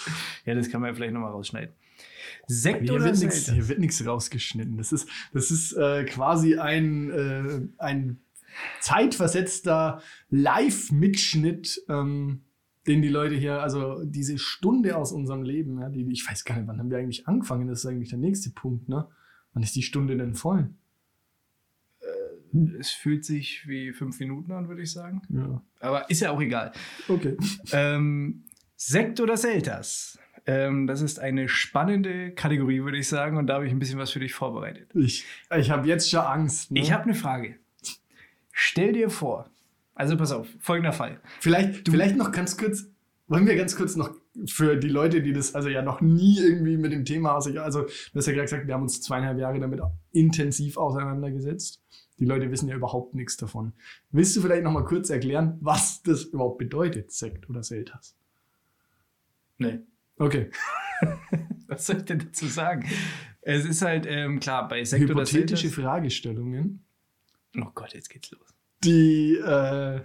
Ja, 0.44 0.54
das 0.54 0.68
kann 0.68 0.80
man 0.80 0.90
ja 0.90 0.94
vielleicht 0.94 1.14
nochmal 1.14 1.32
rausschneiden. 1.32 1.74
Sekt 2.46 2.82
hier 2.82 2.94
oder 2.94 3.04
wird 3.04 3.18
nix, 3.18 3.50
Hier 3.50 3.68
wird 3.68 3.78
nichts 3.78 4.04
rausgeschnitten. 4.04 4.76
Das 4.76 4.92
ist, 4.92 5.08
das 5.32 5.50
ist 5.50 5.72
äh, 5.72 6.04
quasi 6.04 6.56
ein, 6.56 7.10
äh, 7.10 7.60
ein 7.78 8.20
zeitversetzter 8.80 10.02
Live-Mitschnitt, 10.30 11.82
ähm, 11.88 12.42
den 12.86 13.02
die 13.02 13.08
Leute 13.08 13.34
hier, 13.34 13.62
also 13.62 14.04
diese 14.04 14.38
Stunde 14.38 14.96
aus 14.96 15.12
unserem 15.12 15.42
Leben, 15.42 15.80
ja, 15.80 15.88
die, 15.88 16.06
ich 16.12 16.28
weiß 16.28 16.44
gar 16.44 16.56
nicht, 16.56 16.66
wann 16.66 16.78
haben 16.78 16.90
wir 16.90 16.98
eigentlich 16.98 17.26
angefangen? 17.26 17.66
Das 17.66 17.80
ist 17.80 17.86
eigentlich 17.86 18.10
der 18.10 18.18
nächste 18.18 18.50
Punkt, 18.50 18.88
ne? 18.88 19.08
Wann 19.54 19.62
ist 19.62 19.74
die 19.76 19.82
Stunde 19.82 20.16
denn 20.16 20.34
voll? 20.34 20.68
Äh, 22.00 22.78
es 22.78 22.90
fühlt 22.90 23.24
sich 23.24 23.66
wie 23.66 23.92
fünf 23.92 24.20
Minuten 24.20 24.52
an, 24.52 24.68
würde 24.68 24.82
ich 24.82 24.92
sagen. 24.92 25.22
Ja. 25.30 25.62
Aber 25.80 26.10
ist 26.10 26.20
ja 26.20 26.30
auch 26.30 26.40
egal. 26.40 26.72
Okay. 27.08 27.36
Ähm, 27.72 28.44
Sekt 28.76 29.20
oder 29.20 29.36
Selters? 29.36 30.18
Ähm, 30.46 30.86
das 30.86 31.00
ist 31.00 31.18
eine 31.18 31.48
spannende 31.48 32.32
Kategorie, 32.32 32.82
würde 32.82 32.98
ich 32.98 33.08
sagen. 33.08 33.36
Und 33.36 33.46
da 33.46 33.54
habe 33.54 33.66
ich 33.66 33.72
ein 33.72 33.78
bisschen 33.78 33.98
was 33.98 34.10
für 34.10 34.20
dich 34.20 34.34
vorbereitet. 34.34 34.90
Ich, 34.94 35.24
ich 35.56 35.70
habe 35.70 35.88
jetzt 35.88 36.10
schon 36.10 36.20
Angst. 36.20 36.70
Ne? 36.70 36.80
Ich 36.80 36.92
habe 36.92 37.04
eine 37.04 37.14
Frage. 37.14 37.56
Stell 38.52 38.92
dir 38.92 39.10
vor, 39.10 39.50
also 39.94 40.16
pass 40.16 40.32
auf, 40.32 40.46
folgender 40.60 40.92
Fall. 40.92 41.20
Vielleicht, 41.40 41.86
du, 41.86 41.92
vielleicht 41.92 42.16
noch 42.16 42.30
ganz 42.30 42.56
kurz, 42.56 42.86
wollen 43.26 43.46
wir 43.46 43.56
ganz 43.56 43.74
kurz 43.74 43.96
noch 43.96 44.10
für 44.46 44.76
die 44.76 44.88
Leute, 44.88 45.22
die 45.22 45.32
das 45.32 45.54
also 45.54 45.68
ja 45.68 45.82
noch 45.82 46.00
nie 46.00 46.38
irgendwie 46.38 46.76
mit 46.76 46.92
dem 46.92 47.04
Thema, 47.04 47.34
also, 47.34 47.58
also 47.60 47.82
du 47.82 47.88
hast 48.14 48.26
ja 48.26 48.32
gerade 48.32 48.44
gesagt, 48.44 48.66
wir 48.66 48.74
haben 48.74 48.82
uns 48.82 49.00
zweieinhalb 49.00 49.38
Jahre 49.38 49.60
damit 49.60 49.80
intensiv 50.12 50.76
auseinandergesetzt. 50.76 51.80
Die 52.18 52.26
Leute 52.26 52.50
wissen 52.50 52.68
ja 52.68 52.76
überhaupt 52.76 53.14
nichts 53.14 53.36
davon. 53.36 53.72
Willst 54.10 54.36
du 54.36 54.40
vielleicht 54.40 54.62
noch 54.62 54.72
mal 54.72 54.84
kurz 54.84 55.10
erklären, 55.10 55.58
was 55.60 56.02
das 56.02 56.24
überhaupt 56.24 56.58
bedeutet, 56.58 57.10
Sekt 57.10 57.48
oder 57.48 57.62
Selters? 57.62 58.16
Nee. 59.58 59.80
Okay. 60.18 60.50
Was 61.66 61.86
soll 61.86 61.98
ich 61.98 62.04
denn 62.04 62.18
dazu 62.20 62.46
sagen? 62.46 62.88
Es 63.42 63.64
ist 63.64 63.82
halt, 63.82 64.06
ähm, 64.06 64.40
klar, 64.40 64.68
bei 64.68 64.84
Sektor 64.84 65.16
Hypothetische 65.16 65.68
Fragestellungen. 65.68 66.84
Oh 67.58 67.70
Gott, 67.74 67.92
jetzt 67.94 68.08
geht's 68.08 68.30
los. 68.30 68.54
Die 68.82 69.34
äh, 69.36 70.00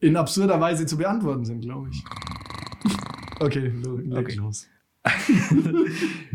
in 0.00 0.16
absurder 0.16 0.60
Weise 0.60 0.86
zu 0.86 0.96
beantworten 0.96 1.44
sind, 1.44 1.60
glaube 1.60 1.90
ich. 1.90 2.04
Okay, 3.42 3.72
leg 4.04 4.18
okay. 4.18 4.34
los. 4.34 4.68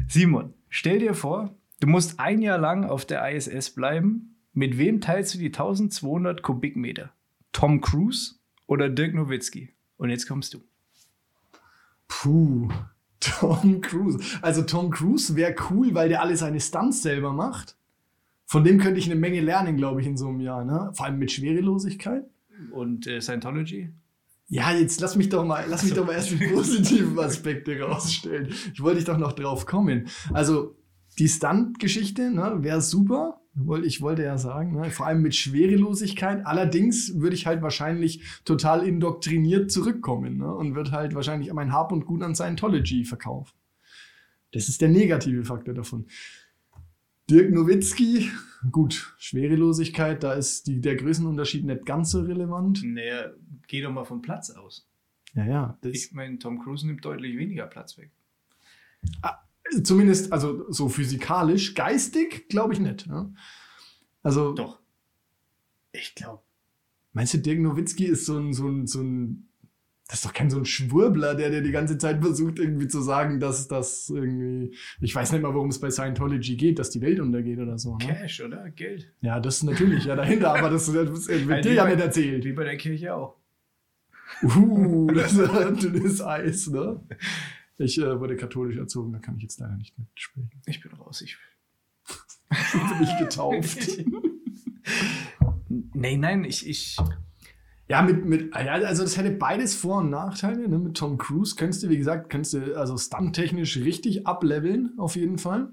Simon, 0.08 0.56
stell 0.70 0.98
dir 0.98 1.14
vor, 1.14 1.56
du 1.82 1.88
musst 1.88 2.20
ein 2.20 2.42
Jahr 2.42 2.58
lang 2.58 2.84
auf 2.84 3.06
der 3.06 3.30
ISS 3.32 3.76
bleiben. 3.76 4.38
Mit 4.54 4.80
wem 4.80 5.02
teilst 5.02 5.36
du 5.36 5.38
die 5.38 5.48
1200 5.48 6.42
Kubikmeter? 6.42 7.14
Tom 7.52 7.80
Cruise 7.80 8.40
oder 8.66 8.90
Dirk 8.90 9.14
Nowitzki? 9.14 9.70
Und 9.98 10.10
jetzt 10.10 10.28
kommst 10.28 10.56
du. 10.56 10.64
Puh, 12.08 12.70
Tom 13.40 13.82
Cruise. 13.82 14.20
Also 14.42 14.62
Tom 14.64 14.92
Cruise 14.92 15.36
wäre 15.36 15.56
cool, 15.70 15.94
weil 15.94 16.10
der 16.10 16.22
alle 16.22 16.38
seine 16.38 16.60
Stunts 16.60 17.02
selber 17.02 17.34
macht. 17.34 17.76
Von 18.46 18.64
dem 18.64 18.80
könnte 18.80 19.00
ich 19.00 19.06
eine 19.06 19.20
Menge 19.20 19.42
lernen, 19.42 19.78
glaube 19.78 20.02
ich, 20.02 20.08
in 20.08 20.18
so 20.18 20.28
einem 20.28 20.40
Jahr. 20.40 20.64
Ne? 20.64 20.92
Vor 20.94 21.06
allem 21.06 21.18
mit 21.18 21.32
Schwerelosigkeit. 21.32 22.26
Und 22.72 23.08
äh, 23.08 23.20
Scientology? 23.20 23.90
Ja, 24.48 24.72
jetzt 24.72 25.02
lass 25.02 25.16
mich 25.16 25.30
doch 25.30 25.44
mal, 25.44 25.66
lass 25.68 25.84
mich 25.84 25.94
doch 25.94 26.06
mal 26.06 26.14
erst 26.14 26.32
die 26.32 26.48
positiven 26.48 27.18
Aspekte 27.20 27.80
rausstellen. 27.80 28.54
Ich 28.74 28.82
wollte 28.82 29.00
ich 29.00 29.06
doch 29.06 29.18
noch 29.18 29.34
drauf 29.34 29.66
kommen. 29.66 30.08
Also 30.34 30.76
die 31.18 31.28
Stunt-Geschichte 31.28 32.30
ne, 32.30 32.58
wäre 32.60 32.82
super. 32.82 33.42
Ich 33.84 34.02
wollte 34.02 34.24
ja 34.24 34.38
sagen, 34.38 34.74
ne, 34.74 34.92
vor 34.92 35.06
allem 35.06 35.22
mit 35.22 35.34
Schwerelosigkeit. 35.34 36.46
Allerdings 36.46 37.20
würde 37.20 37.36
ich 37.36 37.48
halt 37.48 37.62
wahrscheinlich 37.62 38.22
total 38.44 38.86
indoktriniert 38.86 39.72
zurückkommen 39.72 40.38
ne, 40.38 40.54
und 40.54 40.76
würde 40.76 40.92
halt 40.92 41.16
wahrscheinlich 41.16 41.52
mein 41.54 41.72
Hab 41.72 41.94
und 41.94 42.06
Gut 42.06 42.22
an 42.22 42.36
Scientology 42.36 43.06
verkaufen. 43.06 43.54
Das 44.52 44.68
ist 44.68 44.82
der 44.82 44.90
negative 44.90 45.46
Faktor 45.46 45.74
davon. 45.74 46.06
Dirk 47.30 47.52
Nowitzki, 47.52 48.30
gut, 48.72 49.16
Schwerelosigkeit, 49.18 50.22
da 50.22 50.34
ist 50.34 50.68
die, 50.68 50.80
der 50.80 50.96
Größenunterschied 50.96 51.66
nicht 51.66 51.86
ganz 51.86 52.12
so 52.12 52.22
relevant. 52.22 52.84
Naja, 52.84 53.32
geh 53.68 53.82
doch 53.82 53.92
mal 53.92 54.06
vom 54.06 54.22
Platz 54.22 54.52
aus. 54.52 54.88
Ja, 55.34 55.46
ja. 55.46 55.80
ich 55.82 56.12
meine, 56.12 56.40
Tom 56.40 56.60
Cruise 56.60 56.86
nimmt 56.86 57.04
deutlich 57.04 57.38
weniger 57.38 57.68
Platz 57.68 57.98
weg. 57.98 58.12
Ah, 59.22 59.40
zumindest, 59.84 60.32
also 60.32 60.72
so 60.72 60.90
physikalisch, 60.90 61.74
geistig, 61.74 62.50
glaube 62.50 62.74
ich 62.74 62.80
nicht. 62.80 63.08
Ne? 63.08 63.34
Also. 64.24 64.54
Doch. 64.54 64.80
Ich 65.92 66.16
glaube. 66.16 66.42
Meinst 67.14 67.34
du, 67.34 67.38
Dirk 67.38 67.60
Nowitzki 67.60 68.06
ist 68.06 68.26
so 68.26 68.38
ein, 68.38 68.54
so 68.54 68.68
ein, 68.68 68.88
so 68.88 69.02
ein 69.02 69.48
das 70.08 70.20
ist 70.20 70.26
doch 70.26 70.34
kein 70.34 70.52
so 70.52 70.58
ein 70.58 70.66
Schwurbler, 70.66 71.34
der 71.34 71.50
dir 71.50 71.62
die 71.64 71.72
ganze 71.72 71.98
Zeit 71.98 72.22
versucht, 72.22 72.60
irgendwie 72.60 72.88
zu 72.88 73.02
sagen, 73.02 73.40
dass 73.40 73.68
das 73.68 74.10
irgendwie, 74.10 74.76
ich 75.02 75.16
weiß 75.16 75.32
nicht 75.32 75.42
mal, 75.42 75.56
worum 75.56 75.70
es 75.70 75.80
bei 75.80 75.90
Scientology 75.90 76.58
geht, 76.58 76.78
dass 76.78 76.92
die 76.92 77.02
Welt 77.02 77.20
untergeht 77.20 77.58
oder 77.58 77.80
so. 77.80 77.98
Ne? 77.98 78.06
Cash, 78.06 78.42
oder? 78.42 78.70
Geld. 78.70 79.12
Ja, 79.22 79.40
das 79.40 79.58
ist 79.58 79.64
natürlich 79.64 80.06
ja 80.06 80.16
dahinter, 80.16 80.56
aber 80.56 80.70
das, 80.70 80.86
das 80.86 80.94
wird 80.94 81.10
halt 81.50 81.66
dir 81.66 81.74
ja 81.74 81.88
nicht 81.88 82.00
erzählt. 82.00 82.46
Wie 82.46 82.54
bei 82.54 82.66
der 82.66 82.78
Kirche 82.78 83.16
auch. 83.16 83.36
Uh, 84.44 85.08
das 85.12 85.34
ist 85.34 85.50
ein 85.50 85.76
dünnes 85.80 86.22
Eis, 86.22 86.68
ne? 86.68 87.02
Ich 87.78 87.98
äh, 87.98 88.20
wurde 88.20 88.36
katholisch 88.36 88.78
erzogen, 88.78 89.12
da 89.12 89.20
kann 89.20 89.36
ich 89.38 89.44
jetzt 89.44 89.60
leider 89.60 89.76
nicht 89.76 89.98
mitsprechen. 89.98 90.62
Ich 90.66 90.82
bin 90.82 90.94
raus, 90.94 91.22
ich 91.22 91.38
bin 92.72 93.04
ich 93.04 93.18
getauft. 93.18 93.80
nein, 95.94 96.20
nein, 96.20 96.44
ich, 96.44 96.68
ich 96.68 96.98
ja, 97.88 98.02
mit, 98.02 98.26
mit, 98.26 98.54
also 98.56 99.04
das 99.04 99.18
hätte 99.18 99.32
beides 99.32 99.76
Vor- 99.76 100.00
und 100.00 100.10
Nachteile. 100.10 100.68
Ne? 100.68 100.80
Mit 100.80 100.98
Tom 100.98 101.18
Cruise 101.18 101.56
könntest 101.56 101.84
du, 101.84 101.90
wie 101.90 101.98
gesagt, 101.98 102.32
könntest 102.32 102.56
du 102.56 102.76
also 102.76 102.98
stunt-technisch 102.98 103.78
richtig 103.78 104.26
ableveln, 104.26 104.98
auf 104.98 105.16
jeden 105.16 105.38
Fall. 105.38 105.72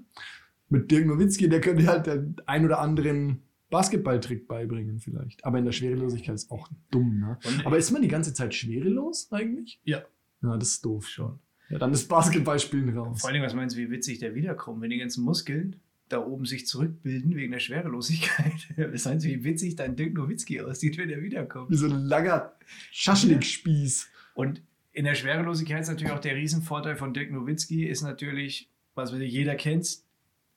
Mit 0.69 0.91
Dirk 0.91 1.07
Nowitzki, 1.07 1.49
der 1.49 1.61
könnte 1.61 1.87
halt 1.87 2.05
den 2.05 2.35
ein 2.45 2.65
oder 2.65 2.79
anderen 2.79 3.43
Basketballtrick 3.71 4.47
beibringen, 4.47 4.99
vielleicht. 4.99 5.43
Aber 5.43 5.57
in 5.57 5.65
der 5.65 5.71
Schwerelosigkeit 5.71 6.35
ist 6.35 6.51
auch 6.51 6.69
dumm, 6.91 7.19
ne? 7.19 7.39
Aber 7.65 7.79
ist 7.79 7.91
man 7.91 8.03
die 8.03 8.07
ganze 8.07 8.33
Zeit 8.33 8.53
schwerelos 8.53 9.31
eigentlich? 9.31 9.81
Ja. 9.83 10.03
Ja, 10.43 10.57
das 10.57 10.69
ist 10.69 10.85
doof 10.85 11.07
schon. 11.07 11.39
Ja, 11.69 11.77
dann 11.79 11.93
ist 11.93 12.07
Basketballspielen 12.07 12.97
raus. 12.97 13.21
Vor 13.21 13.29
allem, 13.29 13.41
was 13.41 13.53
meinst 13.53 13.75
du, 13.75 13.81
wie 13.81 13.89
witzig 13.89 14.19
der 14.19 14.35
wiederkommt, 14.35 14.81
wenn 14.81 14.89
die 14.89 14.97
ganzen 14.97 15.23
Muskeln 15.23 15.77
da 16.13 16.23
oben 16.25 16.45
sich 16.45 16.67
zurückbilden 16.67 17.35
wegen 17.35 17.51
der 17.51 17.59
Schwerelosigkeit. 17.59 18.67
Was 18.93 19.05
meinst 19.05 19.25
du, 19.25 19.29
wie 19.29 19.43
witzig 19.43 19.75
dein 19.75 19.95
Dirk 19.95 20.13
Nowitzki 20.13 20.61
aussieht, 20.61 20.97
wenn 20.97 21.09
er 21.09 21.21
wiederkommt? 21.23 21.71
Wie 21.71 21.75
so 21.75 21.87
ein 21.87 22.05
langer 22.05 22.53
Schaschlikspieß. 22.91 24.09
Und 24.35 24.61
in 24.91 25.05
der 25.05 25.15
Schwerelosigkeit 25.15 25.81
ist 25.81 25.87
natürlich 25.87 26.13
auch 26.13 26.19
der 26.19 26.35
Riesenvorteil 26.35 26.95
von 26.95 27.13
Dirk 27.13 27.31
Nowitzki, 27.31 27.85
ist 27.85 28.03
natürlich, 28.03 28.69
was 28.95 29.11
jeder 29.11 29.55
kennt, 29.55 29.99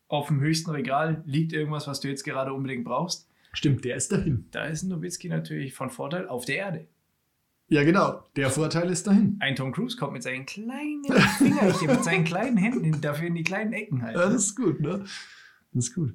auf 0.08 0.28
dem 0.28 0.40
höchsten 0.40 0.70
Regal 0.70 1.22
liegt 1.26 1.52
irgendwas, 1.52 1.86
was 1.86 2.00
du 2.00 2.08
jetzt 2.08 2.22
gerade 2.22 2.52
unbedingt 2.52 2.84
brauchst. 2.84 3.28
Stimmt, 3.52 3.84
der 3.84 3.96
ist 3.96 4.12
dahin. 4.12 4.46
Da 4.50 4.66
ist 4.66 4.82
ein 4.82 4.90
Nowitzki 4.90 5.28
natürlich 5.28 5.72
von 5.72 5.90
Vorteil 5.90 6.28
auf 6.28 6.44
der 6.44 6.56
Erde. 6.56 6.86
Ja, 7.68 7.82
genau. 7.82 8.22
Der 8.36 8.50
Vorteil 8.50 8.90
ist 8.90 9.06
dahin. 9.06 9.36
Ein 9.40 9.56
Tom 9.56 9.72
Cruise 9.72 9.96
kommt 9.96 10.12
mit 10.12 10.22
seinen 10.22 10.46
kleinen 10.46 11.02
Fingerchen, 11.38 11.88
mit 11.88 12.04
seinen 12.04 12.24
kleinen 12.24 12.56
Händen 12.56 13.00
dafür 13.00 13.26
in 13.26 13.34
die 13.34 13.42
kleinen 13.42 13.72
Ecken 13.72 14.02
halt. 14.02 14.16
Ja, 14.16 14.26
das 14.26 14.46
ist 14.46 14.56
gut, 14.56 14.80
ne? 14.80 15.04
Das 15.72 15.86
ist 15.86 15.94
gut. 15.94 16.14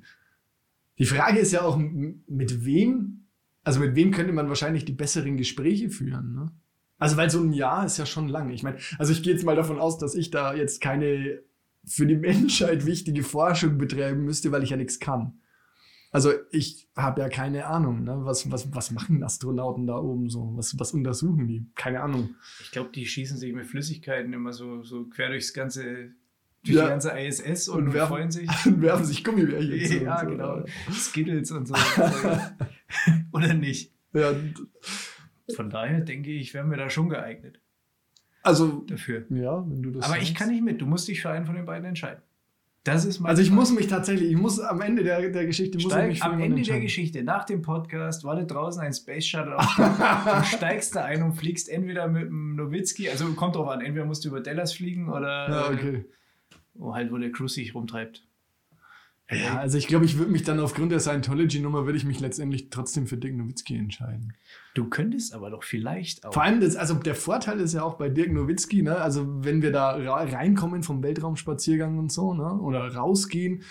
Die 0.98 1.06
Frage 1.06 1.40
ist 1.40 1.52
ja 1.52 1.64
auch, 1.64 1.78
mit 1.78 2.66
wem, 2.66 3.26
also 3.64 3.80
mit 3.80 3.96
wem 3.96 4.12
könnte 4.12 4.34
man 4.34 4.48
wahrscheinlich 4.48 4.86
die 4.86 4.94
besseren 4.94 5.36
Gespräche 5.36 5.90
führen, 5.90 6.34
ne? 6.34 6.52
Also, 7.00 7.18
weil 7.18 7.32
so 7.32 7.42
ein 7.42 7.52
Jahr 7.52 7.86
ist 7.88 7.98
ja 7.98 8.06
schon 8.06 8.30
lange. 8.30 8.54
Ich 8.54 8.62
meine, 8.62 8.78
also 9.00 9.12
ich 9.12 9.24
gehe 9.24 9.34
jetzt 9.34 9.44
mal 9.44 9.56
davon 9.56 9.80
aus, 9.80 9.98
dass 9.98 10.14
ich 10.14 10.30
da 10.30 10.54
jetzt 10.54 10.82
keine 10.82 11.42
für 11.84 12.06
die 12.06 12.16
Menschheit 12.16 12.86
wichtige 12.86 13.24
Forschung 13.24 13.80
betreiben 13.80 14.24
müsste, 14.24 14.52
weil 14.52 14.62
ich 14.62 14.70
ja 14.70 14.78
nichts 14.78 15.00
kann. 15.00 15.40
Also 16.12 16.34
ich 16.52 16.90
habe 16.96 17.22
ja 17.22 17.30
keine 17.30 17.68
Ahnung, 17.68 18.04
ne? 18.04 18.20
was, 18.24 18.52
was, 18.52 18.74
was 18.76 18.92
machen 18.92 19.24
Astronauten 19.24 19.88
da 19.88 19.96
oben 19.98 20.30
so? 20.30 20.52
Was, 20.58 20.78
was 20.78 20.92
untersuchen 20.92 21.48
die? 21.48 21.66
Keine 21.76 22.02
Ahnung. 22.02 22.36
Ich 22.62 22.72
glaube, 22.72 22.90
die 22.94 23.06
schießen 23.06 23.38
sich 23.38 23.54
mit 23.54 23.66
Flüssigkeiten 23.66 24.34
immer 24.34 24.52
so, 24.52 24.84
so 24.84 25.06
quer 25.06 25.30
durchs 25.30 25.54
ganze 25.54 26.12
durch 26.64 26.76
ja. 26.76 26.84
die 26.84 26.90
ganze 26.90 27.12
ISS 27.12 27.70
und, 27.70 27.88
und 27.88 27.94
werfen, 27.94 28.10
freuen 28.10 28.32
sich. 28.32 28.50
Und 28.66 28.82
werfen 28.82 29.06
sich 29.06 29.24
Gummibärchen 29.24 30.04
Ja, 30.06 30.20
so, 30.20 30.28
genau. 30.28 30.64
Skittles 30.92 31.52
und 31.52 31.68
so. 31.68 31.76
Oder 33.32 33.54
nicht? 33.54 33.94
Ja. 34.14 34.36
Von 35.56 35.70
daher 35.70 36.02
denke 36.02 36.32
ich, 36.32 36.54
wären 36.54 36.70
wir 36.70 36.78
da 36.78 36.90
schon 36.90 37.10
geeignet. 37.10 37.60
Also 38.44 38.84
dafür. 38.88 39.26
Ja, 39.30 39.64
wenn 39.68 39.82
du 39.82 39.92
das. 39.92 40.06
Aber 40.06 40.16
sagst. 40.16 40.30
ich 40.30 40.36
kann 40.36 40.50
nicht 40.50 40.64
mit. 40.64 40.82
Du 40.82 40.86
musst 40.86 41.08
dich 41.08 41.22
für 41.22 41.30
einen 41.30 41.46
von 41.46 41.56
den 41.56 41.66
beiden 41.66 41.86
entscheiden. 41.86 42.22
Das 42.84 43.06
ist 43.06 43.20
mein 43.20 43.30
Also 43.30 43.44
ich 43.44 43.52
muss 43.52 43.72
mich 43.72 43.88
tatsächlich, 43.88 44.32
ich 44.32 44.38
muss 44.38 44.60
am 44.60 44.82
Ende 44.82 45.04
der, 45.04 45.30
der 45.30 45.46
Geschichte 45.46 45.78
muss 45.78 45.92
Steig, 45.92 46.04
ich 46.06 46.14
mich 46.14 46.24
Am 46.24 46.40
Ende 46.40 46.64
der 46.64 46.80
Geschichte, 46.80 47.24
nach 47.24 47.46
dem 47.46 47.62
Podcast, 47.62 48.24
wartet 48.24 48.50
draußen 48.50 48.82
ein 48.82 48.94
Space 48.94 49.26
Shuttle 49.26 49.56
auf 49.56 49.76
Du 49.78 50.44
steigst 50.46 50.96
da 50.96 51.06
ein 51.06 51.22
und 51.22 51.34
fliegst 51.34 51.70
entweder 51.70 52.08
mit 52.08 52.24
dem 52.24 52.56
Nowitzki, 52.56 53.08
also 53.10 53.32
kommt 53.34 53.56
drauf 53.56 53.68
an, 53.68 53.82
entweder 53.82 54.06
musst 54.06 54.26
du 54.26 54.30
über 54.30 54.42
Dallas 54.42 54.74
fliegen 54.74 55.10
oder 55.10 55.50
ja, 55.50 55.70
okay. 55.70 56.06
wo 56.74 56.96
halt, 56.96 57.12
wo 57.12 57.18
der 57.18 57.32
Cruise 57.32 57.54
sich 57.54 57.76
rumtreibt. 57.76 58.26
Ja, 59.32 59.58
also 59.60 59.78
ich 59.78 59.88
glaube, 59.88 60.06
ich 60.06 60.18
würde 60.18 60.32
mich 60.32 60.44
dann 60.44 60.60
aufgrund 60.60 60.92
der 60.92 61.00
Scientology-Nummer 61.00 61.86
würde 61.86 61.98
ich 61.98 62.04
mich 62.04 62.20
letztendlich 62.20 62.70
trotzdem 62.70 63.08
für 63.08 63.18
Dirk 63.18 63.36
Nowitzki 63.36 63.78
entscheiden. 63.78 64.34
Du 64.74 64.90
könntest 64.90 65.34
aber 65.34 65.50
doch 65.50 65.64
vielleicht 65.64 66.26
auch. 66.26 66.34
Vor 66.34 66.44
allem, 66.44 66.60
das, 66.60 66.76
also 66.76 66.96
der 66.96 67.16
Vorteil 67.16 67.60
ist 67.62 67.74
ja 67.74 67.84
auch 67.84 67.96
bei 67.96 68.10
Dirk 68.10 68.32
Nowitzki, 68.32 68.82
ne, 68.82 68.98
also 68.98 69.44
wenn 69.44 69.62
wir 69.62 69.72
da 69.72 69.92
reinkommen 69.92 70.84
vom 70.84 71.02
Weltraumspaziergang 71.02 71.98
und 71.98 72.12
so, 72.12 72.34
ne, 72.34 72.54
oder 72.60 72.94
rausgehen, 72.94 73.64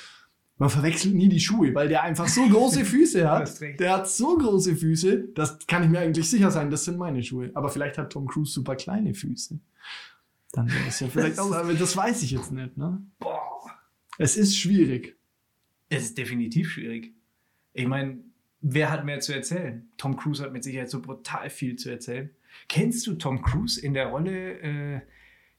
man 0.56 0.68
verwechselt 0.68 1.14
nie 1.14 1.28
die 1.28 1.40
Schuhe, 1.40 1.74
weil 1.74 1.88
der 1.88 2.02
einfach 2.02 2.28
so 2.28 2.46
große 2.46 2.84
Füße 2.84 3.30
hat. 3.30 3.60
Der 3.78 3.94
hat 3.94 4.08
so 4.08 4.36
große 4.36 4.76
Füße, 4.76 5.28
das 5.34 5.58
kann 5.66 5.82
ich 5.82 5.90
mir 5.90 6.00
eigentlich 6.00 6.28
sicher 6.28 6.50
sein, 6.50 6.70
das 6.70 6.84
sind 6.84 6.98
meine 6.98 7.22
Schuhe. 7.22 7.50
Aber 7.54 7.68
vielleicht 7.68 7.98
hat 7.98 8.12
Tom 8.12 8.26
Cruise 8.26 8.52
super 8.52 8.76
kleine 8.76 9.14
Füße. 9.14 9.58
Dann 10.52 10.70
wäre 10.70 10.88
es 10.88 11.00
ja 11.00 11.08
vielleicht 11.10 11.38
auch, 11.38 11.52
aber 11.52 11.74
das 11.74 11.96
weiß 11.96 12.22
ich 12.22 12.30
jetzt 12.30 12.52
nicht, 12.52 12.76
ne? 12.76 13.02
Boah. 13.18 13.40
Es 14.18 14.36
ist 14.36 14.56
schwierig. 14.56 15.16
Es 15.90 16.04
ist 16.04 16.16
definitiv 16.16 16.70
schwierig. 16.70 17.12
Ich 17.74 17.86
meine, 17.86 18.20
wer 18.62 18.90
hat 18.90 19.04
mehr 19.04 19.20
zu 19.20 19.34
erzählen? 19.34 19.90
Tom 19.98 20.16
Cruise 20.16 20.42
hat 20.42 20.52
mit 20.52 20.64
Sicherheit 20.64 20.88
so 20.88 21.02
brutal 21.02 21.50
viel 21.50 21.76
zu 21.76 21.90
erzählen. 21.90 22.30
Kennst 22.68 23.06
du 23.06 23.14
Tom 23.14 23.42
Cruise 23.42 23.80
in 23.80 23.92
der 23.92 24.06
Rolle 24.06 24.60
äh, 24.60 25.00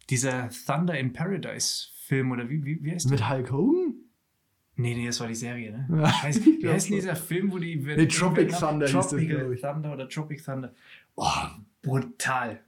dieser 0.09 0.49
Thunder 0.49 0.97
in 0.97 1.13
Paradise 1.13 1.89
Film 2.05 2.31
oder 2.31 2.49
wie, 2.49 2.65
wie, 2.65 2.83
wie 2.83 2.91
heißt 2.91 3.05
der? 3.05 3.11
Mit 3.11 3.29
Hulk 3.29 3.51
Hogan? 3.51 3.95
Nee, 4.75 4.95
nee, 4.95 5.05
das 5.05 5.19
war 5.19 5.27
die 5.27 5.35
Serie, 5.35 5.71
ne? 5.71 6.01
Ja, 6.01 6.23
heißt, 6.23 6.45
wie 6.61 6.67
heißt 6.67 6.89
denn 6.89 6.95
dieser 6.95 7.15
Film, 7.15 7.51
wo 7.51 7.59
die. 7.59 7.75
Nee, 7.75 8.07
Tropic 8.07 8.49
Thunder 8.49 8.87
Tropical 8.87 9.51
das, 9.51 9.61
Thunder 9.61 9.93
oder 9.93 10.09
Tropic 10.09 10.43
Thunder. 10.43 10.73
Oh, 11.15 11.27
brutal. 11.81 12.61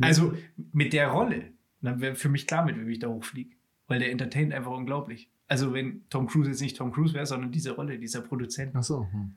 Also 0.00 0.34
mit 0.72 0.92
der 0.92 1.08
Rolle, 1.08 1.52
dann 1.82 2.00
wäre 2.00 2.14
für 2.14 2.30
mich 2.30 2.46
klar, 2.46 2.64
mit 2.64 2.76
wem 2.76 2.88
ich 2.88 2.98
da 2.98 3.08
hochfliege. 3.08 3.54
Weil 3.86 3.98
der 3.98 4.10
entertaint 4.10 4.52
einfach 4.52 4.70
unglaublich. 4.70 5.30
Also 5.50 5.74
wenn 5.74 6.08
Tom 6.10 6.28
Cruise 6.28 6.48
jetzt 6.48 6.60
nicht 6.60 6.76
Tom 6.76 6.92
Cruise 6.92 7.12
wäre, 7.12 7.26
sondern 7.26 7.50
diese 7.50 7.72
Rolle, 7.72 7.98
dieser 7.98 8.20
Produzent. 8.20 8.70
Ach 8.74 8.84
so. 8.84 9.08
Hm. 9.10 9.34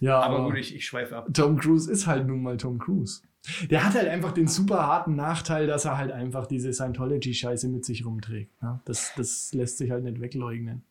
Ja, 0.00 0.20
aber, 0.20 0.38
aber 0.38 0.48
gut, 0.48 0.58
ich, 0.58 0.74
ich 0.74 0.84
schweife 0.84 1.16
ab. 1.16 1.28
Tom 1.32 1.56
Cruise 1.56 1.90
ist 1.90 2.08
halt 2.08 2.26
nun 2.26 2.42
mal 2.42 2.56
Tom 2.56 2.80
Cruise. 2.80 3.22
Der 3.70 3.84
hat 3.84 3.94
halt 3.94 4.08
einfach 4.08 4.32
den 4.32 4.48
super 4.48 4.88
harten 4.88 5.14
Nachteil, 5.14 5.68
dass 5.68 5.84
er 5.84 5.96
halt 5.96 6.10
einfach 6.10 6.46
diese 6.46 6.72
Scientology-Scheiße 6.72 7.68
mit 7.68 7.84
sich 7.84 8.04
rumträgt. 8.04 8.60
Ne? 8.60 8.80
Das, 8.86 9.12
das 9.16 9.54
lässt 9.54 9.78
sich 9.78 9.92
halt 9.92 10.02
nicht 10.02 10.20
wegleugnen. 10.20 10.82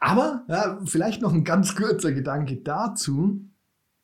Aber 0.00 0.44
ja, 0.48 0.80
vielleicht 0.84 1.22
noch 1.22 1.32
ein 1.32 1.44
ganz 1.44 1.74
kurzer 1.74 2.12
Gedanke 2.12 2.56
dazu. 2.56 3.40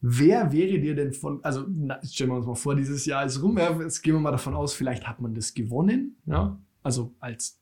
Wer 0.01 0.53
wäre 0.53 0.79
dir 0.79 0.95
denn 0.95 1.13
von, 1.13 1.43
also 1.43 1.65
na, 1.69 2.01
stellen 2.05 2.31
wir 2.31 2.37
uns 2.37 2.47
mal 2.47 2.55
vor, 2.55 2.77
dieses 2.77 3.05
Jahr 3.05 3.25
ist 3.25 3.43
rum, 3.43 3.59
ja, 3.59 3.77
jetzt 3.81 4.03
gehen 4.03 4.15
wir 4.15 4.21
mal 4.21 4.31
davon 4.31 4.55
aus, 4.55 4.73
vielleicht 4.73 5.09
hat 5.09 5.21
man 5.21 5.35
das 5.35 5.55
gewonnen, 5.55 6.17
ja, 6.27 6.57
also 6.85 7.15
als, 7.19 7.61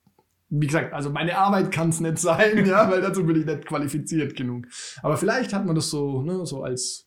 wie 0.51 0.67
gesagt, 0.67 0.93
also 0.93 1.09
meine 1.11 1.39
Arbeit 1.39 1.73
kann 1.73 1.89
es 1.89 2.01
nicht 2.01 2.19
sein, 2.19 2.67
ja, 2.67 2.91
weil 2.91 3.01
dazu 3.01 3.25
bin 3.25 3.41
ich 3.41 3.47
nicht 3.47 3.65
qualifiziert 3.65 4.37
genug. 4.37 4.67
Aber 5.03 5.17
vielleicht 5.17 5.55
hat 5.55 5.65
man 5.65 5.75
das 5.75 5.89
so, 5.89 6.23
ne, 6.23 6.45
so 6.45 6.63
als 6.63 7.07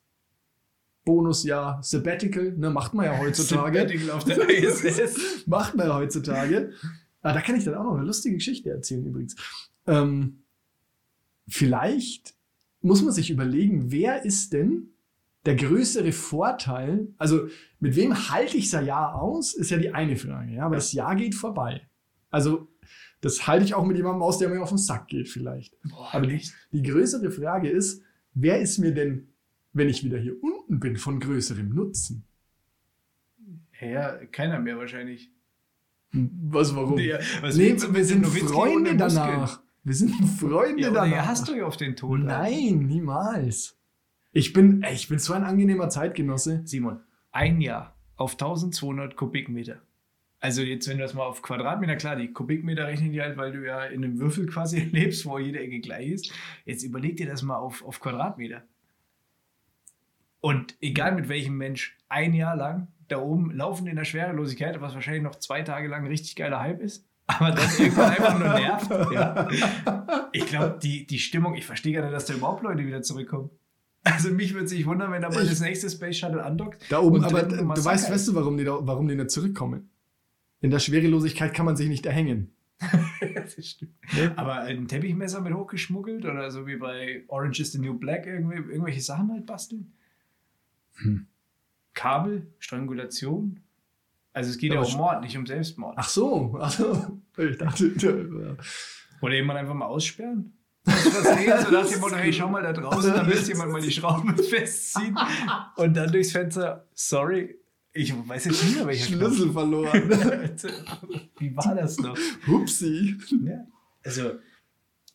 Bonusjahr 1.05 1.81
Sabbatical, 1.83 2.53
ne, 2.57 2.69
macht 2.71 2.93
man 2.93 3.05
ja 3.05 3.17
heutzutage. 3.19 3.79
Sabbatical 3.79 4.11
auf 4.11 4.23
der 4.23 4.49
ISS. 4.49 5.43
macht 5.45 5.75
man 5.75 5.87
ja 5.87 5.95
heutzutage. 5.95 6.71
Ah, 7.21 7.33
da 7.33 7.41
kann 7.41 7.55
ich 7.55 7.65
dann 7.65 7.75
auch 7.75 7.83
noch 7.83 7.95
eine 7.95 8.05
lustige 8.05 8.35
Geschichte 8.35 8.69
erzählen 8.69 9.05
übrigens. 9.05 9.35
Ähm, 9.87 10.43
vielleicht 11.47 12.35
muss 12.81 13.01
man 13.01 13.13
sich 13.13 13.29
überlegen, 13.29 13.91
wer 13.91 14.25
ist 14.25 14.53
denn 14.53 14.89
der 15.45 15.55
größere 15.55 16.11
Vorteil, 16.11 17.07
also 17.17 17.47
mit 17.79 17.95
wem 17.95 18.29
halte 18.29 18.57
ich 18.57 18.69
das 18.69 18.85
Jahr 18.85 19.21
aus, 19.21 19.53
ist 19.53 19.71
ja 19.71 19.77
die 19.77 19.91
eine 19.93 20.17
Frage, 20.17 20.53
ja, 20.53 20.65
aber 20.65 20.75
das 20.75 20.91
Jahr 20.93 21.15
geht 21.15 21.35
vorbei. 21.35 21.87
Also 22.29 22.67
das 23.21 23.47
halte 23.47 23.65
ich 23.65 23.73
auch 23.73 23.85
mit 23.85 23.97
jemandem 23.97 24.21
aus, 24.21 24.37
der 24.37 24.49
mir 24.49 24.61
auf 24.61 24.69
den 24.69 24.77
Sack 24.77 25.07
geht 25.07 25.29
vielleicht. 25.29 25.75
Boah, 25.83 26.09
aber 26.13 26.27
die, 26.27 26.41
die 26.71 26.83
größere 26.83 27.31
Frage 27.31 27.69
ist, 27.69 28.03
wer 28.33 28.59
ist 28.59 28.77
mir 28.77 28.93
denn, 28.93 29.29
wenn 29.73 29.89
ich 29.89 30.03
wieder 30.03 30.17
hier 30.17 30.41
unten 30.41 30.79
bin, 30.79 30.97
von 30.97 31.19
größerem 31.19 31.69
Nutzen? 31.69 32.25
Ja, 33.81 34.17
keiner 34.25 34.59
mehr 34.59 34.77
wahrscheinlich. 34.77 35.31
Was, 36.11 36.75
warum? 36.75 36.95
Nee, 36.95 37.13
was 37.41 37.55
nee 37.55 37.75
wir 37.77 38.05
sind 38.05 38.25
Freunde 38.25 38.97
danach. 38.97 39.61
Wir 39.83 39.93
sind 39.93 40.11
Freunde 40.39 40.81
ja, 40.81 40.91
danach. 40.91 41.27
hast 41.27 41.47
du 41.47 41.55
ja 41.55 41.65
auf 41.65 41.77
den 41.77 41.95
Tod. 41.95 42.19
Nein, 42.19 42.87
niemals. 42.87 43.78
Ich 44.31 44.53
bin, 44.53 44.83
ey, 44.83 44.93
ich 44.93 45.07
bin 45.07 45.17
so 45.17 45.33
ein 45.33 45.43
angenehmer 45.43 45.89
Zeitgenosse. 45.89 46.61
Simon, 46.65 47.01
ein 47.31 47.61
Jahr 47.61 47.95
auf 48.15 48.33
1200 48.33 49.15
Kubikmeter. 49.15 49.81
Also 50.39 50.61
jetzt, 50.61 50.87
wenn 50.87 50.97
du 50.97 51.03
das 51.03 51.13
mal 51.13 51.25
auf 51.25 51.41
Quadratmeter, 51.41 51.95
klar, 51.95 52.15
die 52.15 52.31
Kubikmeter 52.31 52.87
rechnen 52.87 53.11
die 53.11 53.21
halt, 53.21 53.37
weil 53.37 53.51
du 53.51 53.65
ja 53.65 53.85
in 53.85 54.03
einem 54.03 54.19
Würfel 54.19 54.45
quasi 54.45 54.79
lebst, 54.91 55.25
wo 55.25 55.39
jede 55.39 55.59
Ecke 55.59 55.79
gleich 55.79 56.09
ist. 56.09 56.33
Jetzt 56.63 56.83
überleg 56.83 57.17
dir 57.17 57.27
das 57.27 57.41
mal 57.41 57.57
auf, 57.57 57.83
auf 57.83 57.99
Quadratmeter. 57.99 58.63
Und 60.41 60.77
egal 60.79 61.13
mit 61.13 61.27
welchem 61.27 61.57
Mensch, 61.57 61.97
ein 62.07 62.33
Jahr 62.33 62.55
lang 62.55 62.87
da 63.09 63.17
oben 63.17 63.51
laufen 63.51 63.87
in 63.87 63.95
der 63.95 64.05
Schwerelosigkeit, 64.05 64.79
was 64.79 64.93
wahrscheinlich 64.93 65.23
noch 65.23 65.35
zwei 65.35 65.63
Tage 65.63 65.87
lang 65.87 66.03
ein 66.03 66.07
richtig 66.07 66.35
geiler 66.35 66.61
Hype 66.61 66.81
ist, 66.81 67.05
aber 67.27 67.51
dann 67.51 67.69
irgendwann 67.77 68.11
einfach 68.11 68.39
nur 68.39 68.53
nervt. 68.53 69.13
Ja. 69.13 69.47
Ich 70.31 70.45
glaube, 70.45 70.79
die, 70.81 71.05
die 71.05 71.19
Stimmung, 71.19 71.55
ich 71.55 71.65
verstehe 71.65 71.93
gar 71.93 72.03
nicht, 72.03 72.13
dass 72.13 72.25
da 72.25 72.35
überhaupt 72.35 72.63
Leute 72.63 72.85
wieder 72.85 73.01
zurückkommen. 73.01 73.49
Also 74.03 74.31
mich 74.31 74.53
würde 74.53 74.67
sich 74.67 74.85
wundern, 74.85 75.11
wenn 75.11 75.21
da 75.21 75.29
mal 75.29 75.45
das 75.45 75.59
nächste 75.59 75.89
Space 75.89 76.17
Shuttle 76.17 76.43
andockt. 76.43 76.85
Da 76.89 76.99
oben, 76.99 77.23
aber 77.23 77.43
du 77.43 77.85
weißt, 77.85 78.09
weißt 78.11 78.29
du, 78.29 78.35
warum 78.35 78.57
die, 78.57 78.63
da, 78.63 78.79
warum 78.81 79.07
die 79.07 79.15
nicht 79.15 79.31
zurückkommen? 79.31 79.89
In 80.61 80.71
der 80.71 80.79
Schwerelosigkeit 80.79 81.53
kann 81.53 81.65
man 81.65 81.75
sich 81.75 81.89
nicht 81.89 82.05
erhängen. 82.05 82.51
das 83.35 83.65
stimmt. 83.65 83.93
Ja. 84.17 84.31
Aber 84.37 84.61
ein 84.61 84.87
Teppichmesser 84.87 85.41
mit 85.41 85.53
hochgeschmuggelt 85.53 86.25
oder 86.25 86.49
so 86.49 86.65
wie 86.65 86.77
bei 86.77 87.23
Orange 87.27 87.61
is 87.61 87.71
the 87.73 87.79
New 87.79 87.97
Black 87.97 88.25
irgendwie, 88.25 88.55
irgendwelche 88.55 89.01
Sachen 89.01 89.31
halt 89.31 89.45
basteln? 89.45 89.91
Hm. 90.95 91.27
Kabel, 91.93 92.47
Strangulation. 92.59 93.59
Also 94.31 94.51
es 94.51 94.57
geht 94.57 94.73
ja, 94.73 94.81
ja 94.81 94.87
um 94.87 94.97
Mord, 94.97 95.21
nicht 95.21 95.37
um 95.37 95.45
Selbstmord. 95.45 95.95
Ach 95.97 96.07
so, 96.07 96.57
also 96.59 97.19
ich 97.37 97.57
dachte. 97.57 98.57
Oder 99.21 99.35
jemand 99.35 99.59
einfach 99.59 99.73
mal 99.73 99.87
aussperren. 99.87 100.53
Das 100.85 101.63
so 101.63 101.71
nach 101.71 101.87
dem 101.87 101.99
Motto, 101.99 102.15
hey, 102.15 102.33
schau 102.33 102.49
mal 102.49 102.63
da 102.63 102.73
draußen, 102.73 103.13
da 103.13 103.27
will 103.27 103.37
jemand 103.41 103.71
mal 103.71 103.81
die 103.81 103.91
Schrauben 103.91 104.35
festziehen. 104.43 105.17
Und 105.75 105.95
dann 105.95 106.11
durchs 106.11 106.31
Fenster, 106.31 106.87
sorry, 106.93 107.59
ich 107.93 108.13
weiß 108.27 108.45
jetzt 108.45 108.63
nicht 108.63 108.75
mehr, 108.75 108.87
welcher 108.87 109.05
Schlüssel 109.05 109.49
Knopf. 109.49 109.53
verloren. 109.53 110.09
Wie 111.37 111.55
war 111.55 111.75
das 111.75 111.97
noch? 111.97 112.17
Hupsi. 112.47 113.17
Ja. 113.43 113.65
Also, 114.03 114.39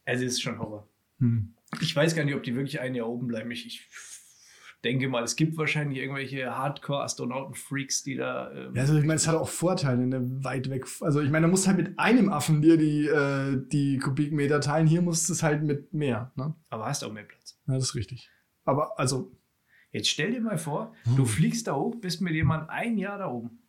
also 0.05 0.25
es 0.25 0.33
ist 0.33 0.43
schon 0.43 0.59
Horror. 0.59 0.89
Hm. 1.19 1.55
Ich 1.81 1.95
weiß 1.95 2.15
gar 2.15 2.25
nicht, 2.25 2.35
ob 2.35 2.43
die 2.43 2.55
wirklich 2.55 2.81
ein 2.81 2.95
Jahr 2.95 3.09
oben 3.09 3.27
bleiben. 3.27 3.51
Ich, 3.51 3.67
ich 3.67 3.89
denke 4.85 5.09
mal, 5.09 5.23
es 5.25 5.37
gibt 5.37 5.57
wahrscheinlich 5.57 5.99
irgendwelche 5.99 6.57
Hardcore-Astronauten-Freaks, 6.57 8.03
die 8.03 8.17
da. 8.17 8.53
Ähm, 8.53 8.75
ja, 8.75 8.83
also 8.83 8.95
ich 8.97 9.05
meine, 9.05 9.15
es 9.15 9.27
hat 9.27 9.35
auch 9.35 9.49
Vorteile, 9.49 10.07
ne? 10.07 10.45
weit 10.45 10.71
weg. 10.71 10.87
Also 11.01 11.21
ich 11.21 11.31
meine, 11.31 11.47
da 11.47 11.51
musst 11.51 11.67
halt 11.67 11.79
mit 11.79 11.99
einem 11.99 12.31
Affen 12.31 12.63
dir 12.63 12.77
die, 12.77 13.07
äh, 13.07 13.61
die 13.73 13.99
Kubikmeter 13.99 14.61
teilen. 14.61 14.87
Hier 14.87 15.03
musst 15.03 15.29
du 15.29 15.33
es 15.33 15.43
halt 15.43 15.63
mit 15.63 15.93
mehr. 15.93 16.33
Ne? 16.37 16.55
Aber 16.71 16.87
hast 16.87 17.03
auch 17.03 17.13
mehr 17.13 17.25
Platz. 17.25 17.59
Ja, 17.67 17.75
das 17.75 17.85
ist 17.85 17.95
richtig. 17.95 18.31
Aber 18.65 18.99
also. 18.99 19.33
Jetzt 19.91 20.09
stell 20.09 20.33
dir 20.33 20.41
mal 20.41 20.59
vor, 20.59 20.93
hm. 21.05 21.15
du 21.15 21.25
fliegst 21.25 21.69
da 21.69 21.77
hoch, 21.77 21.95
bist 22.01 22.21
mit 22.21 22.35
jemandem 22.35 22.69
ein 22.69 22.99
Jahr 22.99 23.17
da 23.17 23.31
oben. 23.31 23.61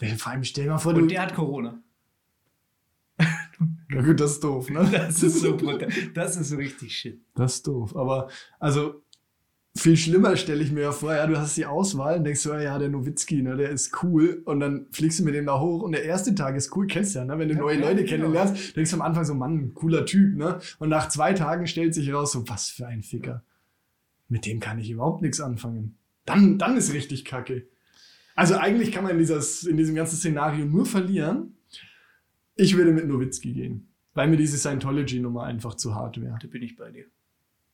Ja, 0.00 0.14
vor 0.14 0.30
allem 0.30 0.44
stell 0.44 0.64
dir 0.64 0.70
mal 0.70 0.78
vor, 0.78 0.94
Und 0.94 1.10
der 1.10 1.22
hat 1.22 1.34
Corona. 1.34 1.82
Ja 3.90 4.02
gut, 4.02 4.20
das 4.20 4.32
ist 4.32 4.44
doof, 4.44 4.68
ne? 4.68 4.86
Das 4.92 5.22
ist 5.22 5.40
so 5.40 5.56
brutal. 5.56 5.88
Das 6.12 6.36
ist 6.36 6.50
so 6.50 6.56
richtig 6.56 6.94
shit. 6.94 7.20
Das 7.34 7.54
ist 7.54 7.66
doof. 7.66 7.96
Aber 7.96 8.28
also 8.60 9.02
viel 9.78 9.96
schlimmer 9.96 10.36
stelle 10.36 10.62
ich 10.62 10.72
mir 10.72 10.82
ja 10.82 10.92
vor, 10.92 11.14
ja, 11.14 11.26
du 11.26 11.38
hast 11.38 11.56
die 11.56 11.66
Auswahl 11.66 12.18
und 12.18 12.24
denkst 12.24 12.40
so, 12.40 12.54
ja, 12.54 12.78
der 12.78 12.88
Nowitzki, 12.88 13.42
ne, 13.42 13.56
der 13.56 13.70
ist 13.70 14.02
cool. 14.02 14.42
Und 14.44 14.60
dann 14.60 14.86
fliegst 14.90 15.20
du 15.20 15.24
mit 15.24 15.34
dem 15.34 15.46
da 15.46 15.60
hoch 15.60 15.82
und 15.82 15.92
der 15.92 16.04
erste 16.04 16.34
Tag 16.34 16.56
ist 16.56 16.74
cool, 16.76 16.86
kennst 16.86 17.14
du 17.14 17.20
ja, 17.20 17.24
ne? 17.24 17.38
Wenn 17.38 17.48
du 17.48 17.54
ja, 17.54 17.60
neue 17.60 17.80
ja, 17.80 17.88
Leute 17.88 18.04
genau. 18.04 18.24
kennenlernst, 18.24 18.76
denkst 18.76 18.90
du 18.90 18.96
am 18.96 19.02
Anfang 19.02 19.24
so, 19.24 19.34
Mann, 19.34 19.74
cooler 19.74 20.04
Typ, 20.04 20.36
ne? 20.36 20.58
Und 20.78 20.88
nach 20.88 21.08
zwei 21.08 21.32
Tagen 21.32 21.66
stellt 21.66 21.94
sich 21.94 22.12
raus, 22.12 22.32
so, 22.32 22.48
was 22.48 22.68
für 22.68 22.86
ein 22.86 23.02
Ficker. 23.02 23.44
Mit 24.28 24.46
dem 24.46 24.60
kann 24.60 24.78
ich 24.78 24.90
überhaupt 24.90 25.22
nichts 25.22 25.40
anfangen. 25.40 25.96
Dann, 26.26 26.58
dann 26.58 26.76
ist 26.76 26.92
richtig 26.92 27.24
kacke. 27.24 27.66
Also 28.34 28.56
eigentlich 28.56 28.92
kann 28.92 29.04
man 29.04 29.12
in, 29.12 29.18
dieses, 29.18 29.64
in 29.64 29.76
diesem 29.76 29.94
ganzen 29.94 30.16
Szenario 30.16 30.64
nur 30.64 30.86
verlieren. 30.86 31.56
Ich 32.56 32.76
würde 32.76 32.92
mit 32.92 33.06
Nowitzki 33.06 33.52
gehen, 33.52 33.88
weil 34.14 34.28
mir 34.28 34.36
diese 34.36 34.58
Scientology-Nummer 34.58 35.44
einfach 35.44 35.74
zu 35.74 35.94
hart 35.94 36.20
wäre. 36.20 36.38
Da 36.40 36.48
bin 36.48 36.62
ich 36.62 36.76
bei 36.76 36.90
dir. 36.90 37.06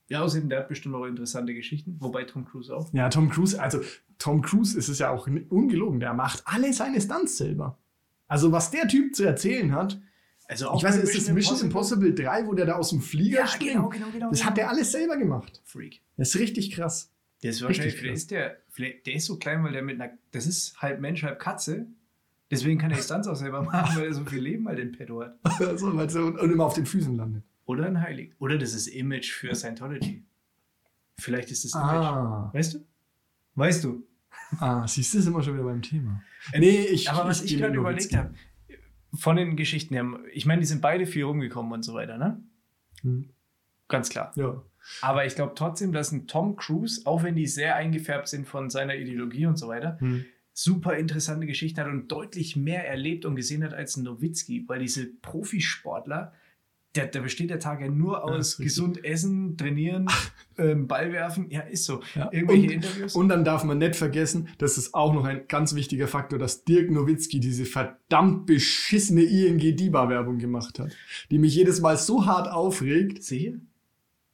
Ja, 0.09 0.23
außerdem, 0.23 0.51
der 0.51 0.61
hat 0.61 0.69
bestimmt 0.69 0.95
auch 0.95 1.07
interessante 1.07 1.55
Geschichten, 1.55 1.97
wobei 1.99 2.25
Tom 2.25 2.45
Cruise 2.45 2.75
auch. 2.75 2.93
Ja, 2.93 3.09
Tom 3.09 3.31
Cruise, 3.31 3.61
also 3.61 3.81
Tom 4.19 4.43
Cruise 4.43 4.79
ist 4.79 4.89
es 4.89 4.99
ja 4.99 5.11
auch 5.11 5.27
ungelogen, 5.27 6.01
der 6.01 6.13
macht 6.13 6.43
alle 6.45 6.73
seine 6.73 7.01
Stunts 7.01 7.39
selber. 7.39 7.79
Also 8.29 8.53
was 8.53 8.71
der 8.71 8.87
Typ 8.87 9.15
zu 9.15 9.25
erzählen 9.25 9.73
hat, 9.75 10.01
also 10.47 10.69
auch 10.69 10.79
ich 10.79 10.85
weiß, 10.85 10.97
ist 10.97 11.17
das 11.17 11.31
Mission 11.31 11.59
Impossible 11.61 12.15
3, 12.15 12.47
wo 12.47 12.53
der 12.53 12.67
da 12.67 12.75
aus 12.75 12.91
dem 12.91 13.01
Flieger 13.01 13.41
ja, 13.41 13.47
springt? 13.47 13.73
Genau, 13.73 13.89
genau, 13.89 14.07
genau, 14.13 14.31
das 14.31 14.45
hat 14.45 14.57
der 14.57 14.69
alles 14.69 14.93
selber 14.93 15.17
gemacht. 15.17 15.63
Freak. 15.65 16.03
Das 16.17 16.35
ist 16.35 16.41
richtig 16.41 16.73
krass. 16.73 17.11
Der 17.43 17.51
ist 17.51 17.63
wahrscheinlich, 17.63 17.97
vielleicht 17.97 18.17
ist 18.17 18.31
der, 18.31 18.59
vielleicht, 18.69 19.07
der 19.07 19.15
ist 19.15 19.27
so 19.27 19.39
klein, 19.39 19.65
weil 19.65 19.73
der 19.73 19.83
mit 19.83 20.01
einer, 20.01 20.13
das 20.33 20.47
ist 20.47 20.81
halb 20.81 21.01
Mensch, 21.01 21.23
halb 21.23 21.39
Katze. 21.39 21.87
Deswegen 22.51 22.79
kann 22.79 22.91
er 22.91 22.99
die 22.99 23.03
Stunts 23.03 23.27
auch 23.27 23.37
selber 23.37 23.63
machen, 23.63 23.97
weil 23.97 24.07
er 24.07 24.15
so 24.15 24.25
viel 24.25 24.41
Leben 24.41 24.69
halt 24.69 24.79
in 24.79 24.93
petto 24.93 25.23
hat. 25.23 25.39
also, 25.61 26.27
und 26.27 26.53
immer 26.53 26.65
auf 26.67 26.75
den 26.75 26.87
Füßen 26.87 27.17
landet. 27.17 27.45
Oder 27.67 27.87
ein 27.87 28.01
Heilig. 28.01 28.33
Oder 28.39 28.59
das 28.59 28.75
ist 28.75 28.87
Image 28.89 29.33
für 29.33 29.55
Scientology. 29.55 30.25
Vielleicht 31.19 31.51
ist 31.51 31.65
das 31.65 31.75
Image. 31.75 31.87
Ah. 31.87 32.51
Weißt 32.53 32.75
du? 32.75 32.87
Weißt 33.55 33.85
du? 33.85 34.07
Ah, 34.61 34.87
siehst 34.87 35.15
du, 35.15 35.21
sind 35.21 35.33
wir 35.33 35.43
schon 35.43 35.55
wieder 35.55 35.65
beim 35.65 35.83
Thema. 35.83 36.23
Äh, 36.53 36.61
nee, 36.61 36.85
ich. 36.85 37.11
Aber 37.11 37.29
was 37.29 37.43
ich, 37.43 37.55
ich 37.55 37.59
gerade 37.59 37.77
überlegt 37.77 38.15
habe, 38.15 38.35
von 39.13 39.37
den 39.37 39.57
Geschichten 39.57 39.95
her, 39.95 40.07
ich 40.33 40.47
meine, 40.47 40.61
die 40.61 40.67
sind 40.67 40.81
beide 40.81 41.07
viel 41.07 41.25
rumgekommen 41.25 41.73
und 41.73 41.83
so 41.83 41.95
weiter, 41.95 42.19
ne? 42.19 42.41
Hm. 43.03 43.31
Ganz 43.89 44.11
klar. 44.11 44.33
Ja. 44.37 44.63
Aber 45.01 45.25
ich 45.25 45.35
glaube 45.35 45.55
trotzdem, 45.57 45.93
dass 45.93 46.13
ein 46.13 46.27
Tom 46.27 46.57
Cruise, 46.57 47.03
auch 47.05 47.23
wenn 47.23 47.35
die 47.35 47.47
sehr 47.47 47.77
eingefärbt 47.77 48.29
sind 48.29 48.47
von 48.47 48.71
seiner 48.71 48.95
Ideologie 48.95 49.47
und 49.47 49.57
so 49.57 49.69
weiter, 49.69 49.99
hm. 49.99 50.25
super 50.53 50.97
interessante 50.97 51.47
Geschichten 51.47 51.81
hat 51.81 51.89
und 51.89 52.09
deutlich 52.09 52.55
mehr 52.55 52.89
erlebt 52.89 53.25
und 53.25 53.35
gesehen 53.37 53.65
hat 53.65 53.73
als 53.73 53.97
ein 53.97 54.05
Nowitzki, 54.05 54.65
weil 54.69 54.81
diese 54.81 55.07
Profisportler, 55.07 56.33
der, 56.95 57.07
der 57.07 57.21
besteht 57.21 57.51
der 57.51 57.59
Tag 57.59 57.81
ja 57.81 57.89
nur 57.89 58.25
aus 58.25 58.59
ja, 58.59 58.65
gesund 58.65 59.05
essen, 59.05 59.57
trainieren, 59.57 60.07
ähm, 60.59 60.87
Ball 60.87 61.13
werfen. 61.13 61.51
Ja, 61.51 61.61
ist 61.61 61.85
so. 61.85 62.03
Ja. 62.15 62.31
Irgendwelche 62.33 62.67
und, 62.67 62.73
Interviews. 62.73 63.15
Und 63.15 63.29
dann 63.29 63.45
darf 63.45 63.65
man 63.65 63.79
nicht 63.79 63.97
vergessen, 63.97 64.49
das 64.59 64.79
ist 64.79 64.95
auch 64.95 65.13
noch 65.13 65.25
ein 65.25 65.49
ganz 65.49 65.75
wichtiger 65.75 66.09
Faktor, 66.09 66.39
dass 66.39 66.65
Dirk 66.65 66.91
Nowitzki 66.91 67.41
diese 67.41 67.65
verdammt 67.65 68.47
beschissene 68.47 69.23
ING 69.23 69.59
Diba-Werbung 69.59 70.39
gemacht 70.39 70.79
hat, 70.79 70.93
die 71.31 71.39
mich 71.39 71.55
jedes 71.55 71.81
Mal 71.81 71.97
so 71.97 72.27
hart 72.27 72.51
aufregt. 72.51 73.23
Sieh? 73.23 73.61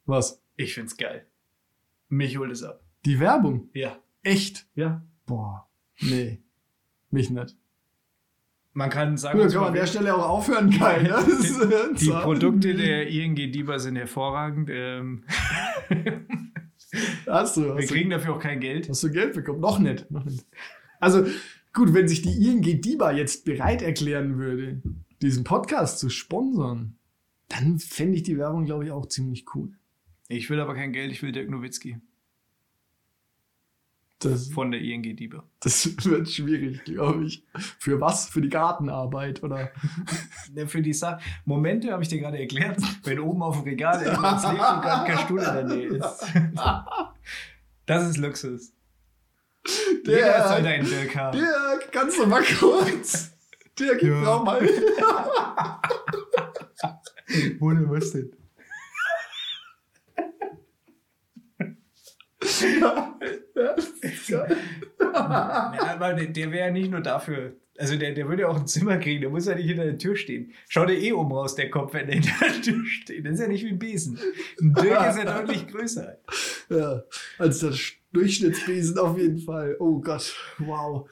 Was? 0.05 0.41
Ich 0.55 0.73
find's 0.73 0.97
geil. 0.97 1.25
Mich 2.09 2.37
holt 2.37 2.51
es 2.51 2.63
ab. 2.63 2.83
Die 3.05 3.19
Werbung? 3.19 3.69
Ja. 3.73 3.97
Echt? 4.21 4.67
Ja. 4.75 5.03
Boah. 5.25 5.67
Nee. 6.01 6.41
Mich 7.09 7.29
nicht. 7.29 7.55
Man 8.73 8.89
kann 8.89 9.17
sagen, 9.17 9.37
Gut, 9.39 9.51
kann 9.51 9.59
man 9.59 9.67
an 9.69 9.73
der 9.73 9.85
Stelle 9.85 10.15
auch 10.15 10.29
aufhören, 10.29 10.69
Kai. 10.69 11.03
Ne? 11.03 11.17
Die, 11.99 12.05
die 12.05 12.09
Produkte 12.09 12.73
der 12.73 13.07
ING 13.07 13.35
Diba 13.35 13.79
sind 13.79 13.97
hervorragend. 13.97 14.69
Ähm. 14.71 15.23
Hast 17.27 17.57
du? 17.57 17.63
Wir 17.63 17.75
Hast 17.75 17.87
kriegen 17.89 18.09
du, 18.09 18.17
dafür 18.17 18.35
auch 18.35 18.39
kein 18.39 18.59
Geld. 18.59 18.89
hast 18.89 19.03
du 19.03 19.11
Geld 19.11 19.33
bekommen? 19.33 19.59
Noch 19.59 19.79
nicht. 19.79 20.09
Noch 20.11 20.23
nicht. 20.25 20.45
Also 20.99 21.25
gut, 21.73 21.93
wenn 21.93 22.07
sich 22.07 22.21
die 22.21 22.47
ING 22.49 22.61
DIBA 22.61 23.11
jetzt 23.11 23.45
bereit 23.45 23.81
erklären 23.81 24.37
würde, 24.37 24.81
diesen 25.21 25.43
Podcast 25.43 25.99
zu 25.99 26.09
sponsern, 26.09 26.95
dann 27.49 27.79
fände 27.79 28.15
ich 28.15 28.23
die 28.23 28.37
Werbung, 28.37 28.65
glaube 28.65 28.85
ich, 28.85 28.91
auch 28.91 29.05
ziemlich 29.05 29.45
cool. 29.55 29.73
Ich 30.27 30.49
will 30.49 30.59
aber 30.59 30.75
kein 30.75 30.93
Geld, 30.93 31.11
ich 31.11 31.21
will 31.23 31.31
Dirk 31.31 31.49
Nowitzki 31.49 31.97
Das, 34.23 34.49
von 34.49 34.69
der 34.71 34.79
ING 34.81 35.01
Diebe. 35.15 35.43
das 35.61 35.85
wird 36.05 36.29
schwierig, 36.29 36.83
glaube 36.83 37.23
ich. 37.25 37.43
Für 37.79 37.99
was? 37.99 38.29
Für 38.29 38.41
die 38.41 38.49
Gartenarbeit 38.49 39.41
oder? 39.43 39.71
Ne, 40.53 40.67
Für 40.67 40.81
die 40.81 40.93
Sache. 40.93 41.21
Momente 41.45 41.91
habe 41.91 42.03
ich 42.03 42.09
dir 42.09 42.19
gerade 42.19 42.37
erklärt, 42.39 42.77
wenn 43.03 43.19
oben 43.19 43.41
auf 43.41 43.57
dem 43.57 43.63
Regal 43.63 43.97
liegt 44.03 44.15
und 44.17 44.21
gerade 44.21 45.11
kein 45.11 45.17
Stuhl 45.25 45.39
in 45.39 45.45
der 45.45 45.63
Nähe 45.63 45.87
ist. 45.87 46.25
Das 47.85 48.09
ist 48.09 48.17
Luxus. 48.17 48.73
Jeder 50.05 50.47
soll 50.49 50.63
deinen 50.63 50.85
Dirk 50.87 51.15
haben. 51.15 51.37
Dirk, 51.39 51.91
kannst 51.91 52.17
du 52.19 52.25
mal 52.25 52.43
kurz? 52.43 53.31
Dirk, 53.79 54.01
ich 54.01 54.09
Ja. 54.09 54.21
brauch 54.23 54.43
mal. 54.43 54.67
Ohne 57.59 57.89
was 57.89 58.11
denn? 58.11 58.31
Ja, 64.27 64.47
aber 65.93 66.13
der, 66.13 66.27
der 66.27 66.51
wäre 66.51 66.67
ja 66.67 66.71
nicht 66.71 66.91
nur 66.91 67.01
dafür. 67.01 67.53
Also 67.77 67.97
der, 67.97 68.13
der 68.13 68.27
würde 68.27 68.43
ja 68.43 68.47
auch 68.47 68.59
ein 68.59 68.67
Zimmer 68.67 68.97
kriegen, 68.97 69.21
der 69.21 69.29
muss 69.29 69.45
ja 69.47 69.55
nicht 69.55 69.67
hinter 69.67 69.85
der 69.85 69.97
Tür 69.97 70.15
stehen. 70.15 70.51
Schau 70.69 70.85
dir 70.85 70.99
eh 70.99 71.13
oben 71.13 71.31
raus, 71.31 71.55
der 71.55 71.69
Kopf, 71.69 71.93
wenn 71.93 72.07
der 72.07 72.15
hinter 72.15 72.33
der 72.45 72.61
Tür 72.61 72.85
steht. 72.85 73.25
Das 73.25 73.33
ist 73.33 73.39
ja 73.39 73.47
nicht 73.47 73.63
wie 73.63 73.69
ein 73.69 73.79
Besen. 73.79 74.19
Ein 74.59 74.73
Dirk 74.73 75.09
ist 75.09 75.17
ja 75.17 75.25
deutlich 75.39 75.67
größer. 75.67 76.17
Ja, 76.69 77.03
als 77.39 77.59
der 77.59 77.73
Durchschnittsbesen 78.13 78.97
auf 78.97 79.17
jeden 79.17 79.39
Fall. 79.39 79.77
Oh 79.79 79.99
Gott, 79.99 80.35
wow. 80.59 81.09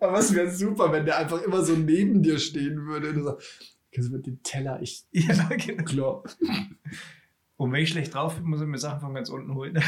Aber 0.00 0.18
es 0.18 0.34
wäre 0.34 0.50
super, 0.50 0.92
wenn 0.92 1.04
der 1.06 1.18
einfach 1.18 1.42
immer 1.42 1.62
so 1.64 1.74
neben 1.74 2.22
dir 2.22 2.38
stehen 2.38 2.86
würde 2.86 3.08
und 3.10 3.16
du 3.16 3.24
sagst, 3.24 3.76
kannst 3.92 4.10
du 4.10 4.16
mit 4.16 4.26
dem 4.26 4.42
Teller, 4.42 4.80
ich, 4.80 5.04
Ja, 5.10 5.48
genau. 5.56 5.82
klar. 5.84 6.22
Und 7.60 7.72
wenn 7.72 7.82
ich 7.82 7.90
schlecht 7.90 8.14
drauf 8.14 8.36
bin, 8.36 8.46
muss 8.46 8.62
ich 8.62 8.66
mir 8.66 8.78
Sachen 8.78 9.00
von 9.00 9.12
ganz 9.12 9.28
unten 9.28 9.54
holen. 9.54 9.74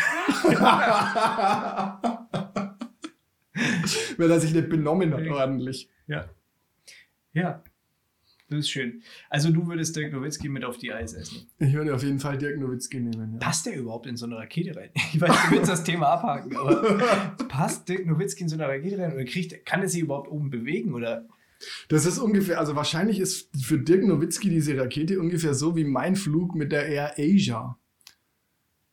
wenn 4.19 4.31
er 4.31 4.41
sich 4.41 4.53
nicht 4.53 4.69
benommen 4.69 5.15
hat 5.15 5.27
ordentlich. 5.27 5.89
Ja. 6.07 6.29
Ja. 7.33 7.63
Das 8.51 8.59
ist 8.59 8.69
schön. 8.69 9.01
Also 9.31 9.51
du 9.51 9.67
würdest 9.67 9.97
Dirk 9.97 10.13
Nowitzki 10.13 10.51
mit 10.51 10.67
auf 10.67 10.77
die 10.77 10.93
Eis 10.93 11.15
essen. 11.15 11.47
Ich 11.61 11.73
würde 11.73 11.95
auf 11.95 12.03
jeden 12.03 12.21
Fall 12.21 12.37
Dirk 12.37 12.59
Nowitzki 12.59 13.01
nehmen. 13.01 13.33
Ja. 13.33 13.39
Passt 13.39 13.65
der 13.65 13.75
überhaupt 13.75 14.07
in 14.07 14.19
so 14.19 14.27
eine 14.27 14.37
Rakete 14.37 14.77
rein? 14.77 14.91
Ich 14.95 15.19
weiß, 15.19 15.31
du 15.31 15.53
willst 15.57 15.71
das 15.71 15.83
Thema 15.83 16.09
abhaken, 16.09 16.55
aber 16.55 16.99
passt 17.49 17.89
Dirk 17.89 18.05
Nowitzki 18.05 18.43
in 18.43 18.51
so 18.51 18.57
eine 18.57 18.69
Rakete 18.69 18.99
rein 18.99 19.15
oder 19.15 19.25
kriegt, 19.25 19.65
kann 19.65 19.81
er 19.81 19.89
sich 19.89 20.03
überhaupt 20.03 20.31
oben 20.31 20.51
bewegen 20.51 20.93
oder? 20.93 21.27
Das 21.89 22.07
ist 22.07 22.19
ungefähr, 22.19 22.59
also 22.59 22.77
wahrscheinlich 22.77 23.19
ist 23.19 23.49
für 23.65 23.79
Dirk 23.79 24.05
Nowitzki 24.05 24.49
diese 24.49 24.77
Rakete 24.77 25.21
ungefähr 25.21 25.55
so 25.55 25.77
wie 25.77 25.85
mein 25.85 26.17
Flug 26.17 26.55
mit 26.55 26.73
der 26.73 26.87
Air 26.87 27.15
Asia. 27.19 27.79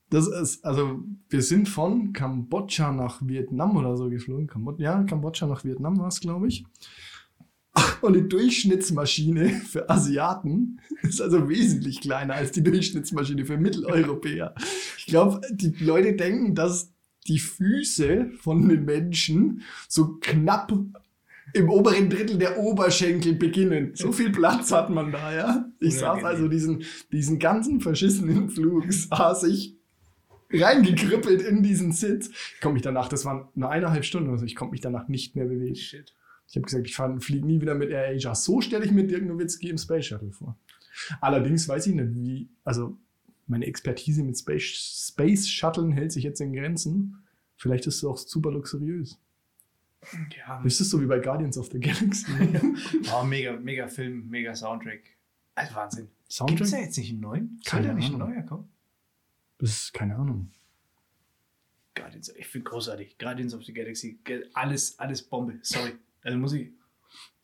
Das 0.09 0.27
ist, 0.27 0.65
also 0.65 1.03
wir 1.29 1.41
sind 1.41 1.69
von 1.69 2.13
Kambodscha 2.13 2.91
nach 2.91 3.21
Vietnam 3.25 3.77
oder 3.77 3.95
so 3.95 4.09
geflogen. 4.09 4.47
Kambod 4.47 4.79
ja, 4.79 5.03
Kambodscha 5.03 5.45
nach 5.45 5.63
Vietnam 5.63 5.99
war 5.99 6.07
es, 6.07 6.19
glaube 6.19 6.47
ich. 6.47 6.65
Und 8.01 8.13
die 8.15 8.27
Durchschnittsmaschine 8.27 9.49
für 9.49 9.89
Asiaten 9.89 10.79
ist 11.03 11.21
also 11.21 11.47
wesentlich 11.47 12.01
kleiner 12.01 12.33
als 12.33 12.51
die 12.51 12.63
Durchschnittsmaschine 12.63 13.45
für 13.45 13.57
Mitteleuropäer. 13.57 14.55
Ich 14.97 15.05
glaube, 15.05 15.41
die 15.51 15.73
Leute 15.83 16.13
denken, 16.13 16.55
dass 16.55 16.91
die 17.27 17.39
Füße 17.39 18.31
von 18.39 18.67
den 18.67 18.85
Menschen 18.85 19.61
so 19.87 20.17
knapp 20.19 20.73
im 21.53 21.69
oberen 21.69 22.09
Drittel 22.09 22.37
der 22.37 22.59
Oberschenkel 22.59 23.35
beginnen. 23.35 23.91
So 23.95 24.11
viel 24.11 24.31
Platz 24.31 24.71
hat 24.71 24.89
man 24.89 25.11
da, 25.11 25.33
ja. 25.33 25.65
Ich 25.79 25.95
saß 25.95 26.19
Unangenehm. 26.19 26.25
also 26.25 26.47
diesen, 26.47 26.83
diesen 27.11 27.39
ganzen 27.39 27.81
verschissenen 27.81 28.49
Flug, 28.49 28.91
saß 28.91 29.43
ich 29.43 29.77
reingekrüppelt 30.51 31.41
in 31.41 31.63
diesen 31.63 31.91
Sitz. 31.91 32.29
Ich 32.55 32.61
konnte 32.61 32.73
mich 32.73 32.83
danach, 32.83 33.07
das 33.07 33.25
waren 33.25 33.47
nur 33.55 33.69
eineinhalb 33.69 34.05
Stunden 34.05 34.29
oder 34.29 34.39
so, 34.39 34.45
ich 34.45 34.55
konnte 34.55 34.71
mich 34.71 34.81
danach 34.81 35.07
nicht 35.07 35.35
mehr 35.35 35.45
bewegen. 35.45 35.75
Shit. 35.75 36.13
Ich 36.47 36.55
habe 36.55 36.65
gesagt, 36.65 36.87
ich 36.87 36.95
fliege 37.23 37.45
nie 37.45 37.61
wieder 37.61 37.75
mit 37.75 37.91
Air 37.91 38.15
Asia. 38.15 38.33
So 38.33 38.59
stelle 38.59 38.83
ich 38.83 38.91
mir 38.91 39.05
Dirk 39.05 39.23
Nowitzki 39.23 39.69
im 39.69 39.77
Space 39.77 40.07
Shuttle 40.07 40.31
vor. 40.31 40.57
Allerdings 41.21 41.67
weiß 41.67 41.87
ich 41.87 41.93
nicht, 41.93 42.15
wie, 42.15 42.49
also 42.63 42.97
meine 43.45 43.67
Expertise 43.67 44.23
mit 44.23 44.37
Space, 44.37 45.09
Space 45.11 45.47
Shuttlen 45.47 45.91
hält 45.91 46.11
sich 46.11 46.23
jetzt 46.23 46.41
in 46.41 46.53
Grenzen. 46.53 47.23
Vielleicht 47.55 47.85
ist 47.87 47.97
es 47.97 48.03
auch 48.03 48.17
super 48.17 48.51
luxuriös. 48.51 49.19
Ja. 50.37 50.61
Ist 50.63 50.79
es 50.79 50.89
so 50.89 51.01
wie 51.01 51.05
bei 51.05 51.19
Guardians 51.19 51.57
of 51.57 51.69
the 51.71 51.79
Galaxy? 51.79 52.31
Oh, 53.13 53.23
mega, 53.23 53.53
mega 53.57 53.87
Film, 53.87 54.29
mega 54.29 54.55
Soundtrack. 54.55 55.01
Also 55.55 55.75
Wahnsinn. 55.75 56.05
Gibt 56.05 56.21
es 56.29 56.37
da 56.37 56.45
Soundtrack? 56.45 56.81
jetzt 56.81 56.97
nicht 56.97 57.11
einen 57.11 57.19
neuen? 57.19 57.59
Keine 57.65 57.87
da 57.87 57.93
nicht 57.93 58.11
ein 58.11 58.17
neuer 58.17 58.43
kommen? 58.43 58.69
Das 59.57 59.69
ist 59.71 59.93
keine 59.93 60.15
Ahnung. 60.15 60.51
Guardians, 61.95 62.29
ich 62.29 62.47
finde 62.47 62.69
großartig. 62.69 63.17
Guardians 63.17 63.53
of 63.53 63.63
the 63.65 63.73
Galaxy, 63.73 64.19
alles, 64.53 64.97
alles 64.99 65.21
Bombe. 65.21 65.59
Sorry. 65.61 65.93
Also 66.23 66.37
muss 66.37 66.53
ich. 66.53 66.69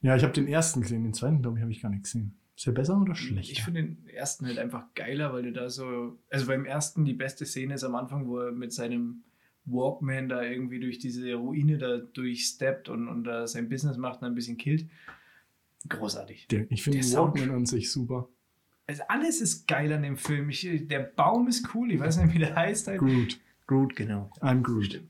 Ja, 0.01 0.15
ich 0.15 0.23
habe 0.23 0.33
den 0.33 0.47
ersten 0.47 0.81
gesehen, 0.81 1.03
den 1.03 1.13
zweiten, 1.13 1.41
glaube 1.41 1.57
ich, 1.57 1.61
habe 1.61 1.71
ich 1.71 1.81
gar 1.81 1.89
nicht 1.89 2.03
gesehen. 2.03 2.37
Ist 2.55 2.65
der 2.67 2.71
besser 2.71 3.01
oder 3.01 3.15
schlechter? 3.15 3.51
Ich 3.51 3.63
finde 3.63 3.83
den 3.83 4.07
ersten 4.07 4.45
halt 4.45 4.59
einfach 4.59 4.93
geiler, 4.93 5.33
weil 5.33 5.43
du 5.43 5.51
da 5.51 5.69
so. 5.69 6.17
Also 6.29 6.47
beim 6.47 6.63
ersten 6.65 7.03
die 7.03 7.13
beste 7.13 7.45
Szene 7.45 7.73
ist 7.73 7.83
am 7.83 7.95
Anfang, 7.95 8.27
wo 8.27 8.39
er 8.39 8.51
mit 8.53 8.71
seinem 8.71 9.23
Walkman 9.65 10.29
da 10.29 10.43
irgendwie 10.43 10.79
durch 10.79 10.99
diese 10.99 11.33
Ruine 11.35 11.77
da 11.77 11.97
durchsteppt 11.97 12.89
und, 12.89 13.07
und 13.07 13.23
da 13.23 13.47
sein 13.47 13.69
Business 13.69 13.97
macht 13.97 14.21
und 14.21 14.27
ein 14.27 14.35
bisschen 14.35 14.57
killt. 14.57 14.87
Großartig. 15.89 16.47
der, 16.47 16.69
ich 16.71 16.83
finde 16.83 16.99
der 16.99 17.05
den 17.05 17.11
Sound- 17.11 17.35
Walkman 17.39 17.55
an 17.55 17.65
sich 17.65 17.91
super. 17.91 18.27
Also 18.87 19.01
alles 19.07 19.41
ist 19.41 19.67
geil 19.67 19.91
an 19.93 20.03
dem 20.03 20.15
Film. 20.17 20.49
Ich, 20.49 20.67
der 20.87 20.99
Baum 20.99 21.47
ist 21.47 21.73
cool, 21.73 21.91
ich 21.91 21.99
weiß 21.99 22.17
nicht, 22.17 22.33
wie 22.35 22.39
der 22.39 22.55
heißt. 22.55 22.87
Halt. 22.87 22.99
Groot. 22.99 23.39
Groot, 23.67 23.95
genau. 23.95 24.31
I'm 24.41 24.61
Groot. 24.61 24.85
Stimmt. 24.85 25.09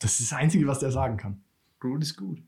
Das 0.00 0.18
ist 0.20 0.32
das 0.32 0.38
Einzige, 0.38 0.66
was 0.66 0.80
der 0.80 0.90
sagen 0.90 1.16
kann. 1.16 1.40
Groot 1.78 2.02
ist 2.02 2.16
gut. 2.16 2.42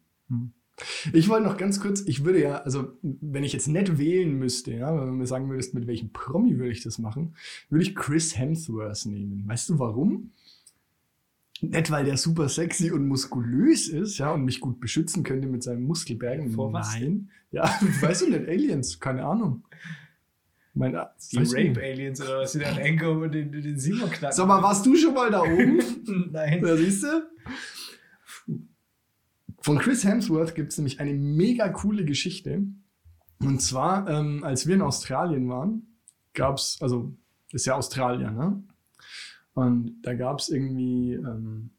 Ich 1.13 1.29
wollte 1.29 1.47
noch 1.47 1.57
ganz 1.57 1.81
kurz, 1.81 2.03
ich 2.03 2.25
würde 2.25 2.41
ja, 2.41 2.59
also 2.59 2.93
wenn 3.03 3.43
ich 3.43 3.53
jetzt 3.53 3.67
nicht 3.69 3.99
wählen 3.99 4.39
müsste, 4.39 4.73
ja, 4.75 4.93
wenn 5.01 5.07
du 5.07 5.13
mir 5.13 5.27
sagen 5.27 5.49
würdest, 5.49 5.75
mit 5.75 5.87
welchem 5.87 6.11
Promi 6.13 6.57
würde 6.59 6.71
ich 6.71 6.83
das 6.83 6.99
machen, 6.99 7.35
würde 7.69 7.83
ich 7.83 7.95
Chris 7.97 8.37
Hemsworth 8.37 9.07
nehmen. 9.07 9.43
Weißt 9.47 9.69
du 9.71 9.79
warum? 9.79 10.31
Nicht, 11.61 11.91
weil 11.91 12.05
der 12.05 12.17
super 12.17 12.49
sexy 12.49 12.91
und 12.91 13.09
muskulös 13.09 13.89
ist, 13.89 14.19
ja, 14.19 14.33
und 14.33 14.45
mich 14.45 14.61
gut 14.61 14.81
beschützen 14.81 15.25
könnte 15.25 15.49
mit 15.49 15.63
seinen 15.63 15.83
Muskelbergen. 15.83 16.51
Vor 16.53 16.73
was 16.73 16.95
Nein. 16.95 17.31
Ja, 17.51 17.65
weißt 18.01 18.23
du 18.23 18.31
nicht, 18.31 18.49
Aliens, 18.49 19.01
keine 19.01 19.25
Ahnung. 19.25 19.65
Mein, 20.75 20.93
Die 20.93 21.39
weiß 21.39 21.53
nicht. 21.53 21.77
Rape-Aliens 21.77 22.21
oder 22.21 22.39
was, 22.41 22.53
die 22.53 22.61
dann 22.61 22.79
ankommen 22.79 23.23
und 23.25 23.33
den, 23.33 23.51
den 23.51 23.79
Simon 23.79 24.11
knacken. 24.11 24.37
Sag 24.37 24.47
mal, 24.47 24.63
warst 24.63 24.87
du 24.87 24.95
schon 24.97 25.15
mal 25.15 25.31
da 25.31 25.43
oben? 25.43 25.81
Nein. 26.33 26.63
Da 26.63 26.77
siehst 26.77 27.03
du? 27.03 27.29
Von 29.61 29.79
Chris 29.79 30.05
Hemsworth 30.05 30.55
gibt 30.55 30.71
es 30.73 30.79
nämlich 30.79 31.01
eine 31.01 31.15
mega 31.15 31.69
coole 31.71 32.05
Geschichte. 32.05 32.63
Und 33.41 33.61
zwar, 33.61 34.09
ähm, 34.09 34.45
als 34.45 34.67
wir 34.67 34.77
in 34.77 34.83
Australien 34.83 35.49
waren, 35.49 35.97
gab 36.33 36.59
es, 36.59 36.79
also 36.81 37.13
ist 37.53 37.67
ja 37.67 37.75
Australien, 37.75 38.35
ne? 38.37 38.63
Und 39.59 39.97
da 40.03 40.15
gab 40.15 40.39
es 40.39 40.51
irgendwie, 40.51 41.15
ähm, 41.15 41.71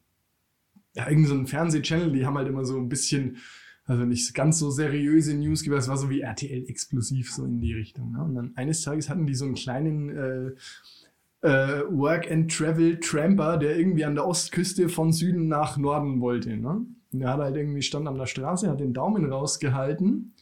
ja, 0.96 1.04
irgendeinen 1.04 1.26
so 1.28 1.34
einen 1.36 1.48
Fernsehchannel, 1.48 2.12
die 2.12 2.26
haben 2.26 2.38
halt 2.38 2.50
immer 2.50 2.66
so 2.66 2.78
ein 2.78 2.90
bisschen, 2.90 3.38
also 3.86 4.04
nicht 4.04 4.34
ganz 4.34 4.60
so 4.60 4.70
seriöse 4.70 5.34
News 5.34 5.64
gegeben, 5.64 5.80
es 5.80 5.88
war 5.88 5.96
so 5.96 6.10
wie 6.10 6.20
RTL 6.20 6.66
explosiv, 6.68 7.32
so 7.32 7.46
in 7.46 7.62
die 7.62 7.74
Richtung. 7.74 8.12
Ne? 8.12 8.22
Und 8.22 8.36
dann 8.36 8.52
eines 8.56 8.82
Tages 8.82 9.10
hatten 9.10 9.28
die 9.28 9.34
so 9.34 9.46
einen 9.46 9.56
kleinen 9.56 10.10
äh, 10.10 11.48
äh, 11.48 11.84
Work 11.90 12.30
and 12.30 12.52
Travel 12.52 13.00
Tramper, 13.00 13.56
der 13.58 13.80
irgendwie 13.80 14.04
an 14.04 14.16
der 14.16 14.28
Ostküste 14.28 14.90
von 14.90 15.14
Süden 15.14 15.48
nach 15.48 15.78
Norden 15.78 16.20
wollte. 16.20 16.58
Ne? 16.58 16.86
Und 17.14 17.20
der 17.20 17.30
hat 17.30 17.40
halt 17.40 17.56
irgendwie 17.56 17.82
stand 17.82 18.10
an 18.10 18.18
der 18.18 18.26
Straße, 18.26 18.70
hat 18.70 18.82
den 18.82 18.94
Daumen 18.94 19.32
rausgehalten 19.32 20.34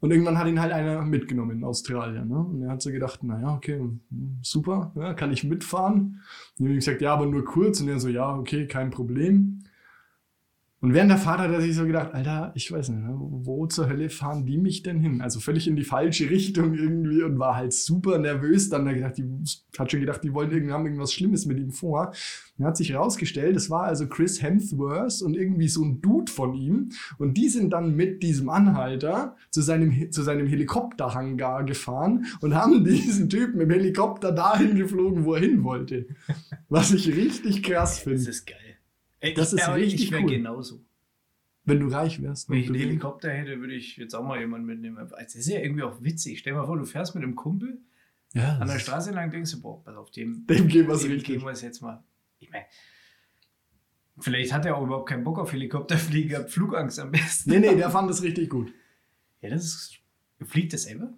und 0.00 0.10
irgendwann 0.10 0.38
hat 0.38 0.48
ihn 0.48 0.60
halt 0.60 0.72
einer 0.72 1.02
mitgenommen 1.02 1.58
in 1.58 1.64
Australien. 1.64 2.28
Ne? 2.28 2.38
Und 2.38 2.62
er 2.62 2.70
hat 2.70 2.82
so 2.82 2.90
gedacht, 2.90 3.22
naja, 3.22 3.54
okay, 3.54 3.78
hm, 3.78 4.00
super, 4.42 4.92
ja, 4.96 5.12
kann 5.14 5.32
ich 5.32 5.44
mitfahren? 5.44 6.22
Und 6.58 6.66
ich 6.66 6.70
habe 6.70 6.74
gesagt, 6.76 7.00
ja, 7.02 7.12
aber 7.12 7.26
nur 7.26 7.44
kurz. 7.44 7.80
Und 7.80 7.88
er 7.88 8.00
so, 8.00 8.08
ja, 8.08 8.34
okay, 8.34 8.66
kein 8.66 8.90
Problem. 8.90 9.62
Und 10.82 10.94
während 10.94 11.10
der 11.10 11.18
Fahrt 11.18 11.40
hat 11.40 11.50
er 11.50 11.60
sich 11.60 11.76
so 11.76 11.84
gedacht, 11.84 12.14
Alter, 12.14 12.52
ich 12.54 12.72
weiß 12.72 12.88
nicht, 12.88 13.02
ne, 13.02 13.14
wo 13.14 13.66
zur 13.66 13.86
Hölle 13.86 14.08
fahren 14.08 14.46
die 14.46 14.56
mich 14.56 14.82
denn 14.82 14.98
hin? 14.98 15.20
Also 15.20 15.38
völlig 15.38 15.68
in 15.68 15.76
die 15.76 15.84
falsche 15.84 16.30
Richtung 16.30 16.72
irgendwie 16.72 17.22
und 17.22 17.38
war 17.38 17.54
halt 17.54 17.74
super 17.74 18.18
nervös. 18.18 18.70
Dann 18.70 18.82
hat 18.82 18.88
er 18.88 18.94
gedacht, 18.94 19.18
die 19.18 19.24
hat 19.78 19.90
schon 19.90 20.00
gedacht, 20.00 20.24
die 20.24 20.32
wollen 20.32 20.50
irgendwie 20.50 20.72
haben 20.72 20.86
irgendwas 20.86 21.12
Schlimmes 21.12 21.44
mit 21.44 21.58
ihm 21.58 21.70
vor. 21.70 22.12
Dann 22.56 22.66
hat 22.66 22.78
sich 22.78 22.94
rausgestellt, 22.94 23.56
es 23.56 23.68
war 23.68 23.82
also 23.84 24.06
Chris 24.08 24.40
Hemsworth 24.42 25.20
und 25.20 25.36
irgendwie 25.36 25.68
so 25.68 25.84
ein 25.84 26.00
Dude 26.00 26.32
von 26.32 26.54
ihm. 26.54 26.88
Und 27.18 27.34
die 27.36 27.50
sind 27.50 27.74
dann 27.74 27.94
mit 27.94 28.22
diesem 28.22 28.48
Anhalter 28.48 29.36
zu 29.50 29.60
seinem, 29.60 30.10
zu 30.10 30.22
seinem 30.22 30.46
Helikopterhangar 30.46 31.64
gefahren 31.64 32.24
und 32.40 32.54
haben 32.54 32.84
diesen 32.86 33.28
Typen 33.28 33.60
im 33.60 33.68
Helikopter 33.68 34.32
dahin 34.32 34.76
geflogen, 34.76 35.26
wo 35.26 35.34
er 35.34 35.40
hin 35.40 35.62
wollte. 35.62 36.06
Was 36.70 36.90
ich 36.90 37.14
richtig 37.14 37.62
krass 37.62 37.98
finde. 37.98 38.18
Das 38.18 38.28
ist 38.28 38.46
geil. 38.46 38.69
Ey, 39.20 39.34
Das 39.34 39.52
ist 39.52 39.68
richtig 39.68 40.02
Ich 40.04 40.10
wäre 40.10 40.22
cool. 40.22 40.30
genauso. 40.30 40.84
Wenn 41.64 41.80
du 41.80 41.88
reich 41.88 42.20
wärst. 42.22 42.48
Wenn 42.48 42.58
ich 42.58 42.66
einen. 42.68 42.76
Helikopter 42.78 43.30
hätte, 43.30 43.60
würde 43.60 43.74
ich 43.74 43.96
jetzt 43.98 44.14
auch 44.14 44.24
mal 44.24 44.40
jemanden 44.40 44.66
mitnehmen. 44.66 44.96
Das 45.10 45.34
ist 45.34 45.46
ja 45.48 45.60
irgendwie 45.60 45.82
auch 45.82 46.02
witzig. 46.02 46.38
Stell 46.38 46.54
dir 46.54 46.58
mal 46.60 46.66
vor, 46.66 46.78
du 46.78 46.84
fährst 46.86 47.14
mit 47.14 47.22
einem 47.22 47.36
Kumpel 47.36 47.80
ja, 48.32 48.54
an 48.58 48.66
der 48.66 48.76
das- 48.76 48.82
Straße 48.82 49.10
lang, 49.12 49.30
denkst 49.30 49.50
du, 49.52 49.60
boah, 49.60 49.82
pass 49.84 49.96
auf, 49.96 50.10
dem, 50.10 50.46
Dem 50.46 50.68
geben 50.68 50.88
wir 50.88 50.94
es 50.94 51.04
richtig. 51.04 51.24
geben 51.24 51.42
wir 51.44 51.50
es 51.50 51.60
jetzt 51.62 51.82
mal. 51.82 52.02
Ich 52.38 52.50
meine, 52.50 52.64
vielleicht 54.18 54.52
hat 54.52 54.64
er 54.64 54.76
auch 54.76 54.82
überhaupt 54.84 55.08
keinen 55.08 55.24
Bock 55.24 55.38
auf 55.38 55.52
Helikopterfliegen, 55.52 56.36
hat 56.36 56.50
Flugangst 56.50 56.98
am 56.98 57.10
besten. 57.10 57.50
Nee, 57.50 57.58
nee, 57.60 57.74
der 57.76 57.90
fand 57.90 58.10
es 58.10 58.22
richtig 58.22 58.48
gut. 58.48 58.72
Ja, 59.42 59.50
das 59.50 59.64
ist. 59.64 59.96
Fliegt 60.46 60.72
das 60.72 60.84
selber? 60.84 61.12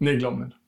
Nee, 0.00 0.16
glaub 0.16 0.36
nicht. 0.38 0.58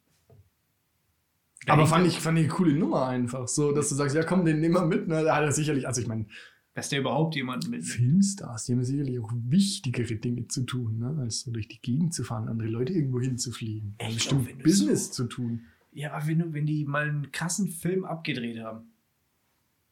Aber 1.67 1.87
fand 1.87 2.07
ich, 2.07 2.19
fand 2.21 2.39
ich 2.39 2.45
eine 2.47 2.53
coole 2.55 2.73
Nummer 2.75 3.07
einfach. 3.09 3.47
So, 3.49 3.73
dass 3.73 3.89
du 3.89 3.95
sagst, 3.95 4.15
ja 4.17 4.25
komm, 4.25 4.45
den 4.45 4.61
nehmen 4.61 4.75
wir 4.75 4.85
mit. 4.85 5.07
Ne? 5.09 5.23
Da 5.25 5.37
hat 5.37 5.43
er 5.45 5.53
sicherlich, 5.53 5.87
also 5.87 6.01
ich 6.01 6.07
meine, 6.09 6.27
Dass 6.75 6.89
der 6.89 7.01
überhaupt 7.01 7.35
jemanden 7.35 7.71
mit. 7.71 7.85
Filmstars, 7.85 8.65
die 8.65 8.73
haben 8.73 8.83
sicherlich 8.85 9.19
auch 9.21 9.31
wichtigere 9.35 10.17
Dinge 10.17 10.49
zu 10.49 10.65
tun, 10.65 10.99
ne? 11.01 11.17
als 11.21 11.41
so 11.41 11.51
durch 11.51 11.69
die 11.69 11.81
Gegend 11.81 12.15
zu 12.15 12.25
fahren, 12.25 12.49
andere 12.49 12.69
Leute 12.69 12.95
irgendwo 12.95 13.21
hinzufliegen. 13.21 13.95
Echt? 13.99 14.15
Bestimmt 14.15 14.49
Auch 14.49 14.63
Business 14.63 15.09
so- 15.09 15.25
zu 15.25 15.29
tun. 15.29 15.61
Ja, 15.93 16.13
aber 16.15 16.27
wenn, 16.27 16.39
du, 16.39 16.53
wenn 16.55 16.65
die 16.65 16.87
mal 16.87 17.07
einen 17.09 17.31
krassen 17.31 17.69
Film 17.69 18.05
abgedreht 18.07 18.59
haben. 18.61 18.87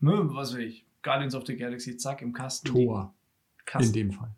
Ne, 0.01 0.13
was 0.33 0.55
weiß 0.55 0.61
ich. 0.61 0.87
Guardians 1.03 1.35
of 1.35 1.47
the 1.47 1.55
Galaxy, 1.57 1.99
zack, 1.99 2.23
im 2.23 2.33
Kasten. 2.33 2.69
Tor, 2.69 3.13
die 3.59 3.61
in 3.61 3.65
Kasten. 3.67 3.93
dem 3.93 4.13
Fall. 4.13 4.35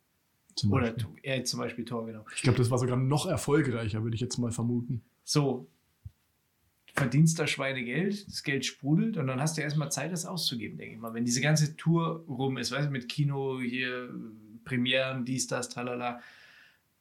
Zum 0.57 0.72
Oder 0.72 0.95
er 1.22 1.45
zum 1.45 1.61
Beispiel 1.61 1.84
Tor, 1.84 2.05
genau. 2.05 2.24
Ich 2.34 2.43
glaube, 2.43 2.59
das 2.59 2.70
war 2.70 2.78
sogar 2.78 2.97
noch 2.97 3.26
erfolgreicher, 3.26 4.03
würde 4.03 4.16
ich 4.16 4.20
jetzt 4.20 4.36
mal 4.38 4.51
vermuten. 4.51 5.03
So, 5.24 5.68
verdienst 6.95 7.38
da 7.38 7.47
Schweinegeld, 7.47 8.28
das 8.28 8.43
Geld 8.43 8.66
sprudelt 8.66 9.16
und 9.16 9.26
dann 9.26 9.40
hast 9.40 9.57
du 9.57 9.62
erstmal 9.62 9.90
Zeit, 9.90 10.12
das 10.12 10.26
auszugeben, 10.26 10.76
denke 10.78 10.95
ich 10.95 11.01
mal. 11.01 11.14
Wenn 11.14 11.24
diese 11.24 11.40
ganze 11.40 11.76
Tour 11.76 12.24
rum 12.28 12.59
ist, 12.59 12.70
weißt 12.70 12.88
du, 12.88 12.90
mit 12.90 13.09
Kino, 13.09 13.61
hier, 13.61 14.11
Premieren, 14.64 15.24
dies, 15.24 15.47
das, 15.47 15.68
tralala, 15.70 16.20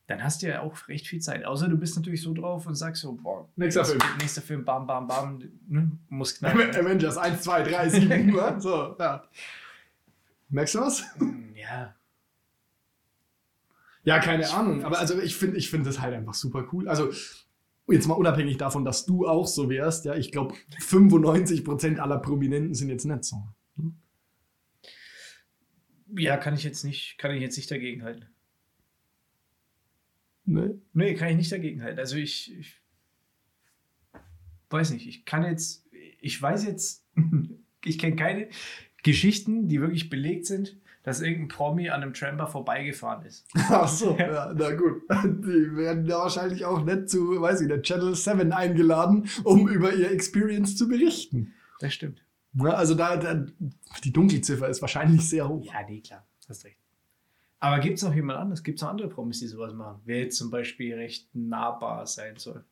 dann 0.08 0.24
hast 0.24 0.42
du 0.42 0.48
ja 0.48 0.62
auch 0.62 0.88
recht 0.88 1.08
viel 1.08 1.22
Zeit. 1.22 1.46
Außer 1.46 1.68
du 1.68 1.78
bist 1.78 1.96
natürlich 1.96 2.22
so 2.22 2.34
drauf 2.34 2.66
und 2.68 2.76
sagst 2.76 3.02
so, 3.02 3.14
boah, 3.14 3.48
Nächster 3.56 3.86
Film. 3.86 4.00
nächster 4.20 4.42
Film, 4.42 4.66
bam, 4.66 4.88
bam, 4.88 5.08
bam, 5.08 5.44
ne, 5.68 5.92
muss 6.10 6.36
knallen. 6.36 6.76
Avengers 6.76 7.18
1, 7.18 7.42
2, 7.42 7.64
3, 7.64 7.90
7 7.90 8.34
Uhr. 8.34 8.56
So, 8.60 8.96
ja. 9.00 9.24
Merkst 10.50 10.76
du 10.76 10.80
was? 10.80 11.04
ja, 11.56 11.94
Ja, 14.04 14.20
keine 14.20 14.50
Ahnung. 14.50 14.84
Aber 14.84 15.00
also 15.00 15.20
ich 15.22 15.36
finde 15.36 15.58
ich 15.58 15.70
finde 15.70 15.88
das 15.90 16.02
halt 16.02 16.14
einfach 16.14 16.34
super 16.34 16.68
cool. 16.74 16.90
Also 16.90 17.12
jetzt 17.88 18.08
mal 18.08 18.16
unabhängig 18.16 18.58
davon, 18.58 18.86
dass 18.86 19.06
du 19.06 19.28
auch 19.28 19.48
so 19.48 19.70
wärst, 19.70 20.06
ja, 20.06 20.16
ich 20.16 20.32
glaube 20.32 20.56
95% 20.80 21.98
aller 21.98 22.20
Prominenten 22.20 22.74
sind 22.74 22.90
jetzt 22.90 23.06
nicht 23.06 23.24
so. 23.24 23.38
ja, 26.16 26.38
kann 26.38 26.54
ich 26.54 26.64
jetzt 26.64 26.84
nicht, 26.84 27.18
kann 27.18 27.34
ich 27.36 27.42
jetzt 27.42 27.58
nicht 27.58 27.72
dagegen 27.72 28.04
halten. 28.04 28.28
Ne? 30.46 30.82
Nee, 30.94 31.14
kann 31.16 31.30
ich 31.30 31.38
nicht 31.38 31.52
dagegen 31.52 31.82
halten. 31.84 32.00
Also 32.00 32.18
ich, 32.18 32.58
ich 32.58 32.82
weiß 34.70 34.92
nicht, 34.92 35.08
ich 35.08 35.26
kann 35.26 35.44
jetzt, 35.44 35.88
ich 36.20 36.42
weiß 36.42 36.66
jetzt, 36.66 37.06
ich 37.86 38.00
kenne 38.00 38.16
keine 38.16 38.50
Geschichten, 39.04 39.68
die 39.68 39.82
wirklich 39.82 40.10
belegt 40.10 40.46
sind, 40.46 40.78
dass 41.04 41.22
irgendein 41.22 41.48
Promi 41.48 41.90
an 41.90 42.04
einem 42.04 42.14
Tramper 42.14 42.48
vorbeigefahren 42.48 43.26
ist. 43.26 43.48
Ach 43.56 43.88
so, 43.88 44.16
ja, 44.18 44.54
na 44.56 44.72
gut. 44.76 45.02
Die 45.24 45.76
werden 45.76 46.06
da 46.06 46.20
wahrscheinlich 46.20 46.66
auch 46.66 46.84
nicht 46.84 47.10
zu, 47.10 47.42
weiß 47.42 47.62
ich, 47.62 47.68
der 47.68 47.82
Channel 47.82 48.16
7 48.16 48.52
eingeladen, 48.52 49.28
um 49.44 49.68
über 49.68 49.94
ihr 49.94 50.12
Experience 50.12 50.78
zu 50.78 50.88
berichten. 50.88 51.54
Das 51.80 51.94
stimmt. 51.94 52.24
Ja, 52.54 52.72
also 52.72 52.96
da, 52.96 53.18
da 53.18 53.46
die 54.04 54.14
Dunkelziffer 54.14 54.68
ist 54.68 54.82
wahrscheinlich 54.82 55.28
sehr 55.28 55.48
hoch. 55.48 55.66
Ja, 55.66 55.84
nee, 55.88 56.02
klar, 56.02 56.26
hast 56.48 56.66
recht. 56.66 56.78
Aber 57.60 57.80
gibt 57.80 57.98
es 57.98 58.04
noch 58.04 58.14
jemand 58.14 58.40
anderes? 58.40 58.64
Gibt 58.64 58.80
es 58.80 58.82
noch 58.82 58.90
andere 58.90 59.08
Promis, 59.08 59.40
die 59.40 59.48
sowas 59.48 59.74
machen? 59.74 60.02
Wer 60.06 60.20
jetzt 60.20 60.38
zum 60.38 60.50
Beispiel 60.50 60.96
recht 60.96 61.34
nahbar 61.34 62.08
sein 62.08 62.38
soll? 62.38 62.66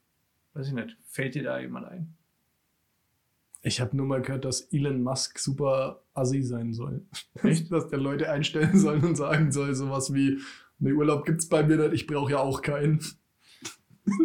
Weiß 0.53 0.67
ich 0.67 0.73
nicht. 0.73 0.97
Fällt 1.07 1.35
dir 1.35 1.43
da 1.43 1.59
jemand 1.59 1.87
ein? 1.87 2.15
Ich 3.61 3.81
habe 3.81 3.95
nur 3.97 4.05
mal 4.05 4.21
gehört, 4.21 4.45
dass 4.45 4.61
Elon 4.71 5.03
Musk 5.03 5.37
super 5.39 6.01
assi 6.13 6.41
sein 6.43 6.73
soll. 6.73 7.01
Echt? 7.43 7.71
dass 7.71 7.89
der 7.89 7.99
Leute 7.99 8.31
einstellen 8.31 8.77
soll 8.77 9.03
und 9.03 9.15
sagen 9.15 9.51
soll, 9.51 9.75
sowas 9.75 10.13
wie, 10.13 10.39
ne, 10.79 10.93
Urlaub 10.93 11.25
gibt's 11.25 11.49
bei 11.49 11.63
mir 11.63 11.75
nicht, 11.77 11.93
ich 11.93 12.07
brauche 12.07 12.31
ja 12.31 12.39
auch 12.39 12.61
keinen. 12.61 12.99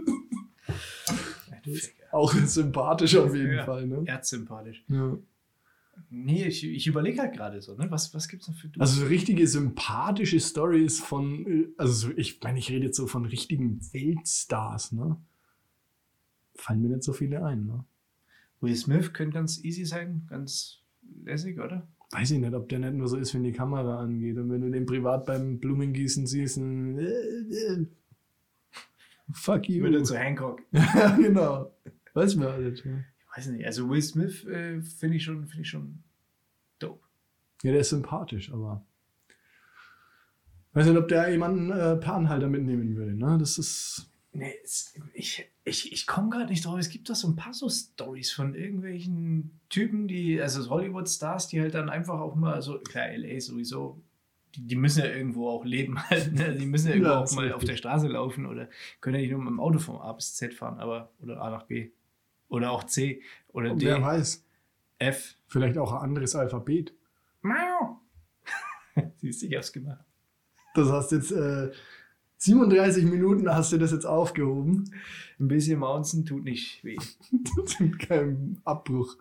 Auch 2.12 2.32
sympathisch 2.32 3.16
auf 3.16 3.34
jeden 3.34 3.54
Ja. 3.54 3.64
Fall, 3.64 3.86
ne? 3.86 4.02
Erzsympathisch. 4.06 4.84
Ja. 4.88 5.16
Nee, 6.10 6.46
ich, 6.46 6.64
ich 6.64 6.86
überlege 6.86 7.20
halt 7.20 7.34
gerade 7.34 7.60
so, 7.60 7.74
ne? 7.76 7.90
Was, 7.90 8.14
was 8.14 8.28
gibt's 8.28 8.46
noch 8.46 8.54
für 8.56 8.68
du? 8.68 8.80
Also 8.80 9.00
so 9.00 9.06
richtige 9.06 9.46
sympathische 9.48 10.38
Stories 10.38 11.00
von, 11.00 11.72
also 11.76 11.92
so, 11.92 12.10
ich 12.16 12.40
meine, 12.42 12.58
ich 12.58 12.70
rede 12.70 12.86
jetzt 12.86 12.96
so 12.96 13.06
von 13.08 13.24
richtigen 13.24 13.80
Weltstars, 13.92 14.92
ne? 14.92 15.16
Fallen 16.54 16.82
mir 16.82 16.88
nicht 16.88 17.02
so 17.02 17.12
viele 17.12 17.44
ein, 17.44 17.66
ne? 17.66 17.84
Will 18.64 18.74
Smith 18.76 19.12
könnte 19.12 19.34
ganz 19.34 19.62
easy 19.62 19.84
sein, 19.84 20.26
ganz 20.28 20.82
lässig, 21.24 21.58
oder? 21.58 21.86
Weiß 22.10 22.30
ich 22.30 22.38
nicht, 22.38 22.54
ob 22.54 22.68
der 22.68 22.78
nicht 22.78 22.94
nur 22.94 23.08
so 23.08 23.16
ist, 23.16 23.34
wenn 23.34 23.42
die 23.42 23.52
Kamera 23.52 24.00
angeht. 24.00 24.36
Und 24.38 24.50
wenn 24.50 24.60
du 24.60 24.70
den 24.70 24.86
privat 24.86 25.26
beim 25.26 25.58
Blumengießen 25.58 26.26
siehst, 26.26 26.56
ein, 26.56 26.98
äh, 26.98 27.04
äh, 27.04 27.86
fuck 29.32 29.68
you. 29.68 29.82
Würde 29.82 30.02
zu 30.02 30.16
Hancock. 30.16 30.62
ja, 30.72 31.16
genau. 31.16 31.72
Weiß 32.14 32.36
man 32.36 32.48
alles. 32.48 32.84
Ja. 32.84 32.92
Ich 32.98 33.36
weiß 33.36 33.46
nicht. 33.48 33.66
Also 33.66 33.88
Will 33.88 34.02
Smith 34.02 34.44
äh, 34.46 34.80
finde 34.80 35.16
ich 35.16 35.24
schon, 35.24 35.46
finde 35.46 35.62
ich 35.62 35.68
schon 35.68 36.02
dope. 36.78 37.04
ja, 37.62 37.72
der 37.72 37.80
ist 37.80 37.90
sympathisch, 37.90 38.52
aber. 38.52 38.84
Weiß 40.72 40.86
nicht, 40.86 40.98
ob 40.98 41.08
der 41.08 41.30
jemanden 41.30 41.70
äh, 41.70 41.96
per 41.96 42.14
Anhalter 42.14 42.48
mitnehmen 42.48 42.96
würde, 42.96 43.14
ne? 43.14 43.36
Das 43.38 43.58
ist. 43.58 44.10
Nee, 44.32 44.54
ich, 45.14 45.48
ich, 45.64 45.92
ich 45.92 46.06
komme 46.06 46.28
gerade 46.28 46.50
nicht 46.50 46.64
drauf. 46.64 46.78
Es 46.78 46.90
gibt 46.90 47.08
doch 47.08 47.14
so 47.14 47.26
ein 47.28 47.36
paar 47.36 47.54
so 47.54 47.68
Stories 47.68 48.30
von 48.32 48.54
irgendwelchen 48.54 49.60
Typen, 49.70 50.06
die, 50.06 50.40
also 50.40 50.68
Hollywood-Stars, 50.68 51.48
die 51.48 51.60
halt 51.60 51.74
dann 51.74 51.88
einfach 51.88 52.20
auch 52.20 52.34
mal, 52.34 52.52
also 52.52 52.78
klar, 52.80 53.08
LA 53.16 53.40
sowieso, 53.40 54.02
die, 54.54 54.66
die 54.66 54.76
müssen 54.76 55.00
ja 55.00 55.10
irgendwo 55.10 55.48
auch 55.48 55.64
leben 55.64 55.98
halt, 56.10 56.34
ne? 56.34 56.54
Die 56.54 56.66
müssen 56.66 56.88
ja 56.88 56.94
irgendwo 56.94 57.12
Ja, 57.12 57.20
auch 57.20 57.32
mal 57.32 57.52
auf 57.52 57.64
der 57.64 57.76
Straße 57.76 58.08
laufen 58.08 58.44
oder 58.44 58.68
können 59.00 59.16
ja 59.16 59.22
nicht 59.22 59.30
nur 59.30 59.40
mit 59.40 59.48
dem 59.48 59.60
Auto 59.60 59.78
vom 59.78 59.96
A 59.96 60.12
bis 60.12 60.34
Z 60.34 60.52
fahren, 60.52 60.78
aber, 60.78 61.10
oder 61.22 61.40
A 61.40 61.50
nach 61.50 61.64
B. 61.64 61.90
Oder 62.48 62.70
auch 62.70 62.84
C 62.84 63.22
oder 63.48 63.74
D, 63.74 63.86
Wer 63.86 64.02
weiß. 64.02 64.44
F. 64.98 65.36
Vielleicht 65.46 65.78
auch 65.78 65.92
ein 65.92 66.02
anderes 66.02 66.36
Alphabet. 66.36 66.94
Miau. 67.40 68.00
Siehst 69.16 69.42
du, 69.42 69.46
ich 69.46 69.56
hab's 69.56 69.72
gemacht. 69.72 70.04
Das 70.74 70.88
hast 70.90 71.12
jetzt 71.12 71.32
äh, 71.32 71.70
37 72.44 73.04
Minuten 73.04 73.48
hast 73.48 73.72
du 73.72 73.78
das 73.78 73.92
jetzt 73.92 74.04
aufgehoben. 74.04 74.84
Ein 75.40 75.48
bisschen 75.48 75.78
Mountain 75.80 76.24
tut 76.26 76.44
nicht 76.44 76.84
weh. 76.84 76.96
Keinem 77.98 78.58
Abbruch. 78.64 79.16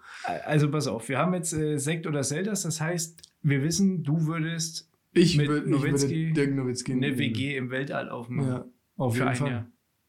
Also 0.46 0.70
pass 0.70 0.88
auf, 0.88 1.08
wir 1.10 1.18
haben 1.18 1.34
jetzt 1.34 1.54
äh, 1.54 1.78
Sekt 1.78 2.06
oder 2.06 2.22
Zeldas, 2.22 2.64
das 2.64 2.82
heißt, 2.82 3.22
wir 3.42 3.64
wissen, 3.64 4.04
du 4.04 4.28
würdest 4.28 4.90
Ich, 5.14 5.38
Mit 5.38 5.48
würd, 5.48 5.66
ich 5.66 5.72
Nowitzki 5.72 6.16
würde 6.28 6.34
Dirk 6.34 6.56
Nowitzki 6.56 6.92
eine. 6.94 7.18
WG 7.18 7.56
im 7.58 7.70
Weltall 7.72 8.10
aufmachen. 8.10 8.50
Ja, 8.50 8.66
auf 8.98 9.16
jeden 9.18 9.36
Fall. 9.36 9.50
Jahr. 9.52 9.68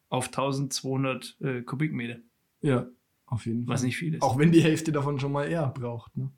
Auf 0.09 0.27
1200 0.27 1.37
äh, 1.41 1.63
Kubikmeter, 1.63 2.19
Ja, 2.61 2.87
auf 3.27 3.47
jeden 3.47 3.65
Fall. 3.65 3.75
was 3.75 3.83
nicht 3.83 3.97
viel 3.97 4.15
ist. 4.15 4.23
Auch 4.23 4.39
wenn 4.39 4.53
die 4.53 4.61
Hälfte 4.63 4.93
davon 4.93 5.19
schon 5.19 5.33
mal 5.33 5.45
eher 5.49 5.69
braucht. 5.69 6.17
Ne? 6.17 6.31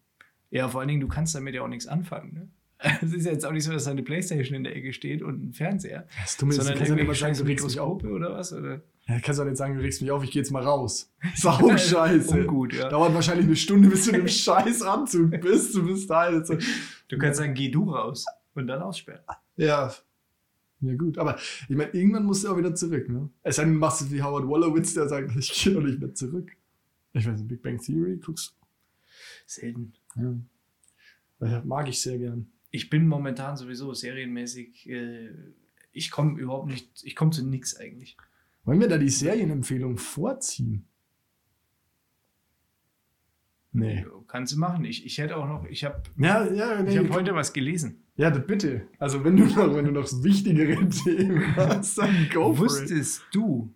Ja, 0.51 0.69
vor 0.69 0.81
allen 0.81 0.89
Dingen, 0.89 1.01
du 1.01 1.09
kannst 1.09 1.35
damit 1.35 1.55
ja 1.55 1.63
auch 1.63 1.69
nichts 1.69 1.87
anfangen. 1.87 2.33
Ne? 2.35 2.49
Es 3.03 3.13
ist 3.13 3.25
ja 3.25 3.33
jetzt 3.33 3.47
auch 3.47 3.53
nicht 3.53 3.65
so, 3.65 3.73
dass 3.73 3.85
da 3.85 3.91
eine 3.91 4.03
Playstation 4.03 4.55
in 4.57 4.65
der 4.65 4.77
Ecke 4.77 4.93
steht 4.93 5.23
und 5.23 5.43
ein 5.49 5.53
Fernseher. 5.53 6.07
Das 6.21 6.37
Dumme 6.37 6.53
ist, 6.53 6.59
du 6.59 6.63
sondern 6.65 6.79
kannst 6.79 6.91
ja 6.91 6.97
nicht 7.05 7.19
sagen, 7.19 7.35
du 7.37 7.43
regst 7.45 7.65
mich 7.67 7.81
auf. 7.81 7.97
Mikroskope 8.03 8.09
oder 8.15 8.33
was? 8.33 8.53
Oder? 8.53 8.83
Ja, 9.09 9.21
kannst 9.21 9.41
du 9.41 9.45
nicht 9.45 9.57
sagen, 9.57 9.75
du 9.77 9.81
regst 9.83 10.03
mich 10.03 10.11
auf, 10.11 10.23
ich 10.25 10.31
gehe 10.31 10.43
jetzt 10.43 10.51
mal 10.51 10.63
raus. 10.63 11.11
Sau 11.37 11.77
scheiße. 11.77 12.41
Ungut, 12.41 12.75
ja. 12.75 12.89
Dauert 12.89 13.15
wahrscheinlich 13.15 13.47
eine 13.47 13.57
Stunde, 13.57 13.89
bis 13.89 14.05
du 14.05 14.11
in 14.11 14.17
dem 14.19 14.29
scheiß 14.29 14.83
Anzug 14.83 15.41
bist. 15.41 15.75
Du 15.75 15.87
bist 15.87 16.11
da 16.11 16.31
jetzt. 16.31 16.49
so- 16.49 16.59
Du 17.09 17.19
kannst 17.19 17.39
sagen, 17.39 17.55
geh 17.55 17.71
du 17.71 17.91
raus 17.91 18.25
und 18.55 18.67
dann 18.67 18.83
aussperren. 18.83 19.21
Ja. 19.57 19.93
Ja, 20.81 20.95
gut. 20.95 21.17
Aber 21.17 21.37
ich 21.69 21.77
meine, 21.77 21.91
irgendwann 21.93 22.25
musst 22.25 22.45
du 22.45 22.49
auch 22.51 22.59
wieder 22.59 22.75
zurück, 22.75 23.09
ne? 23.09 23.31
Es 23.43 23.57
sei 23.57 23.65
denn, 23.65 23.73
du 23.75 23.79
machst 23.79 24.03
es 24.03 24.11
wie 24.11 24.23
Howard 24.23 24.47
Wolowitz, 24.47 24.93
der 24.93 25.09
sagt, 25.09 25.35
ich 25.35 25.51
gehe 25.65 25.73
doch 25.73 25.81
nicht 25.83 25.99
mehr 26.01 26.13
zurück. 26.13 26.51
Ich 27.15 27.27
weiß 27.27 27.39
nicht, 27.39 27.49
Big 27.49 27.63
Bang 27.63 27.81
Theory 27.81 28.19
guckst 28.19 28.55
Selten. 29.47 29.95
Ja, 31.41 31.63
Mag 31.65 31.89
ich 31.89 32.01
sehr 32.03 32.19
gern. 32.19 32.49
Ich 32.77 32.91
bin 32.91 33.09
momentan 33.09 33.57
sowieso 33.57 33.95
serienmäßig, 33.95 34.87
äh, 34.91 35.31
ich 35.93 36.11
komme 36.11 36.39
überhaupt 36.39 36.69
nicht, 36.69 36.91
ich 37.05 37.17
komme 37.17 37.31
zu 37.31 37.43
nichts 37.43 37.75
eigentlich. 37.75 38.19
Wollen 38.65 38.81
wir 38.81 38.89
da 38.89 38.99
die 38.99 39.09
Serienempfehlung 39.09 39.97
vorziehen? 39.97 40.87
Nee. 43.73 44.05
Kannst 44.29 44.53
du 44.55 44.59
machen. 44.59 44.85
Ich, 44.85 45.07
ich 45.07 45.17
hätte 45.19 45.37
auch 45.39 45.47
noch, 45.47 45.65
ich 45.67 45.85
habe 45.85 46.03
Ja, 46.19 46.45
ja, 46.51 46.83
nee. 46.83 46.91
ich 46.93 46.99
hab 46.99 47.11
heute 47.17 47.35
was 47.35 47.53
gelesen. 47.55 48.03
ja, 48.17 48.29
bitte. 48.31 48.89
Also 48.99 49.25
wenn 49.25 49.37
du 49.39 49.45
noch, 49.47 49.75
wenn 49.75 49.87
du 49.87 49.91
noch 49.93 50.09
wichtigere 50.23 50.87
Themen 51.05 51.57
hast, 51.57 51.97
dann 51.97 52.29
go 52.33 52.53
for 52.53 52.67
it. 52.67 52.71
Wusstest 52.73 53.23
du, 53.33 53.73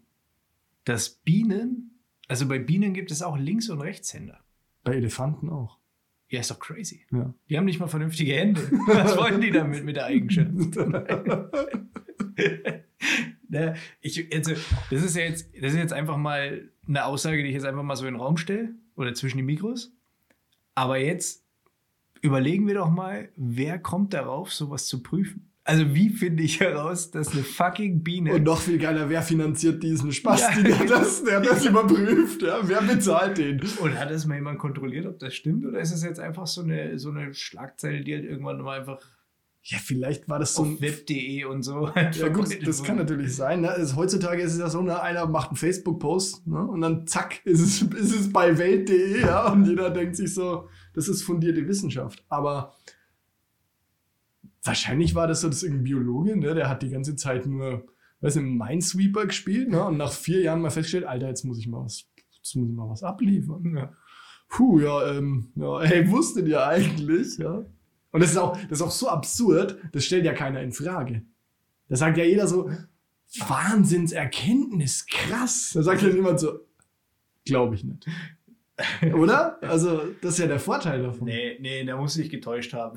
dass 0.85 1.09
Bienen, 1.09 2.01
also 2.29 2.47
bei 2.49 2.59
Bienen 2.59 2.93
gibt 2.93 3.11
es 3.11 3.23
auch 3.23 3.39
Links- 3.39 3.71
und 3.71 3.81
Rechtshänder? 3.81 4.45
Bei 4.85 4.95
Elefanten 4.95 5.49
auch. 5.49 5.79
Ja, 6.31 6.41
ist 6.41 6.51
doch 6.51 6.61
crazy. 6.61 7.05
Ja. 7.11 7.35
Die 7.49 7.57
haben 7.57 7.65
nicht 7.65 7.81
mal 7.81 7.89
vernünftige 7.89 8.35
Hände. 8.35 8.61
Was 8.87 9.17
wollen 9.17 9.41
die 9.41 9.51
damit 9.51 9.85
mit 9.85 9.97
der 9.97 10.07
Eigenschutz? 10.07 10.77
ne, 13.49 13.75
ich, 14.01 14.35
also, 14.35 14.53
das 14.91 15.03
ist 15.03 15.17
ja 15.17 15.23
jetzt, 15.23 15.51
das 15.61 15.73
ist 15.73 15.79
jetzt 15.79 15.93
einfach 15.93 16.17
mal 16.17 16.71
eine 16.87 17.05
Aussage, 17.05 17.43
die 17.43 17.49
ich 17.49 17.55
jetzt 17.55 17.67
einfach 17.67 17.83
mal 17.83 17.97
so 17.97 18.07
in 18.07 18.15
den 18.15 18.21
Raum 18.21 18.37
stelle 18.37 18.75
oder 18.97 19.15
zwischen 19.15 19.39
die 19.39 19.43
Mikros. 19.43 19.93
Aber 20.75 20.99
jetzt 20.99 21.45
überlegen 22.21 22.69
wir 22.69 22.75
doch 22.75 22.91
mal, 22.91 23.31
wer 23.37 23.79
kommt 23.79 24.15
darauf, 24.15 24.53
sowas 24.53 24.87
zu 24.87 25.03
prüfen? 25.03 25.50
Also 25.65 25.95
wie 25.95 26.09
finde 26.09 26.43
ich 26.43 26.59
heraus, 26.61 27.11
dass 27.11 27.33
eine 27.33 27.43
fucking 27.43 28.03
Biene... 28.03 28.33
Und 28.35 28.45
noch 28.45 28.61
viel 28.61 28.79
geiler, 28.79 29.09
wer 29.11 29.23
finanziert 29.23 29.83
diesen 29.83 30.11
Spaß, 30.11 30.41
Ja. 30.41 30.63
der, 30.63 30.85
das, 30.87 31.23
der 31.23 31.41
das 31.41 31.65
überprüft? 31.65 32.43
Ja? 32.43 32.61
Wer 32.63 32.81
bezahlt 32.83 33.39
den? 33.39 33.61
Und 33.81 33.99
hat 33.99 34.11
das 34.11 34.27
mal 34.27 34.37
jemand 34.37 34.59
kontrolliert, 34.59 35.07
ob 35.07 35.19
das 35.19 35.35
stimmt? 35.35 35.67
Oder 35.67 35.81
ist 35.81 35.93
es 35.93 36.03
jetzt 36.03 36.19
einfach 36.19 36.47
so 36.47 36.63
eine, 36.63 36.99
so 36.99 37.11
eine 37.11 37.35
Schlagzeile, 37.35 38.03
die 38.03 38.15
halt 38.15 38.25
irgendwann 38.25 38.61
mal 38.63 38.81
einfach 38.81 39.01
Ja, 39.63 39.77
vielleicht 39.79 40.29
war 40.31 40.39
das 40.39 40.55
so 40.55 40.65
ein 40.65 40.81
web.de 40.81 41.45
und 41.45 41.63
so 41.63 41.93
Ja 41.95 42.29
gut, 42.29 42.67
das 42.67 42.83
kann 42.83 42.97
natürlich 42.97 43.37
sein. 43.37 43.61
Ne? 43.61 43.71
Also, 43.71 43.97
heutzutage 43.97 44.43
ist 44.43 44.55
es 44.55 44.59
ja 44.59 44.71
so, 44.71 44.81
ne? 44.81 45.01
einer 45.03 45.27
macht 45.27 45.51
einen 45.51 45.57
Facebook-Post 45.57 46.47
ne? 46.47 46.67
und 46.67 46.81
dann 46.81 47.07
zack, 47.07 47.45
ist 47.45 47.61
es, 47.61 47.83
ist 47.83 48.19
es 48.19 48.33
bei 48.33 48.57
Welt.de 48.57 49.21
ja? 49.21 49.53
und 49.53 49.67
jeder 49.67 49.91
denkt 49.91 50.17
sich 50.17 50.33
so, 50.33 50.69
das 50.95 51.07
ist 51.07 51.23
fundierte 51.23 51.69
Wissenschaft. 51.69 52.25
Aber 52.31 52.75
wahrscheinlich 54.63 55.15
war 55.15 55.27
das 55.27 55.41
so, 55.41 55.49
das 55.49 55.63
irgendein 55.63 55.85
Biologe, 55.85 56.37
ne? 56.37 56.55
der 56.55 56.69
hat 56.69 56.83
die 56.83 56.91
ganze 56.91 57.17
Zeit 57.17 57.47
nur, 57.47 57.87
weiß 58.21 58.37
nicht, 58.37 58.47
Minesweeper 58.47 59.27
gespielt 59.27 59.71
ne? 59.71 59.85
und 59.85 59.97
nach 59.97 60.13
vier 60.13 60.43
Jahren 60.43 60.61
mal 60.61 60.71
festgestellt, 60.71 61.05
Alter, 61.05 61.29
jetzt 61.29 61.45
muss 61.45 61.59
ich 61.59 61.67
mal 61.67 61.85
was, 61.85 62.05
jetzt 62.37 62.57
muss 62.57 62.69
ich 62.69 62.75
mal 62.75 62.89
was 62.89 63.03
abliefern. 63.03 63.77
Ja. 63.77 63.93
Puh, 64.49 64.81
ja, 64.81 65.13
ähm, 65.13 65.53
ja, 65.55 65.81
hey, 65.83 66.11
wusstet 66.11 66.49
ihr 66.49 66.67
eigentlich, 66.67 67.39
ja? 67.39 67.65
Und 68.13 68.21
das 68.21 68.33
ist 68.33 68.37
auch, 68.37 68.57
das 68.57 68.81
ist 68.81 68.83
auch 68.83 68.91
so 68.91 69.09
absurd, 69.09 69.79
das 69.93 70.05
stellt 70.05 70.25
ja 70.25 70.33
keiner 70.33 70.61
in 70.61 70.73
Frage. 70.73 71.23
Da 71.89 71.97
sagt 71.97 72.19
ja 72.19 72.25
jeder 72.25 72.49
so, 72.49 72.69
Wahnsinnserkenntnis, 73.39 75.07
krass. 75.07 75.71
Da 75.75 75.83
sagt 75.85 76.03
ja 76.03 76.09
niemand 76.09 76.41
so, 76.41 76.67
glaube 77.45 77.77
ich 77.77 77.85
nicht. 77.85 78.07
Oder? 79.15 79.63
Also, 79.63 80.03
das 80.21 80.33
ist 80.33 80.39
ja 80.39 80.47
der 80.47 80.59
Vorteil 80.59 81.03
davon. 81.03 81.27
Nee, 81.27 81.59
nee, 81.61 81.85
da 81.85 81.97
muss 81.97 82.17
ich 82.17 82.31
getäuscht 82.31 82.73
haben. 82.73 82.97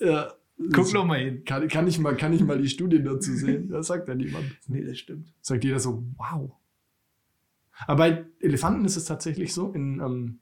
Ja, 0.00 0.32
Guck 0.72 0.92
noch 0.92 1.04
mal 1.04 1.18
hin. 1.18 1.44
kann, 1.44 1.66
kann, 1.68 1.88
ich 1.88 1.98
mal, 1.98 2.16
kann 2.16 2.32
ich 2.32 2.42
mal 2.42 2.60
die 2.60 2.68
Studien 2.68 3.04
dazu 3.04 3.32
sehen? 3.32 3.68
Das 3.68 3.88
sagt 3.88 4.08
ja 4.08 4.14
niemand. 4.14 4.46
Nee, 4.68 4.84
das 4.84 4.98
stimmt. 4.98 5.32
Sagt 5.40 5.64
jeder 5.64 5.80
so, 5.80 6.04
wow. 6.16 6.52
Aber 7.86 7.96
bei 7.96 8.24
Elefanten 8.40 8.84
ist 8.84 8.96
es 8.96 9.04
tatsächlich 9.04 9.52
so, 9.52 9.72
in, 9.72 10.00
ähm, 10.00 10.38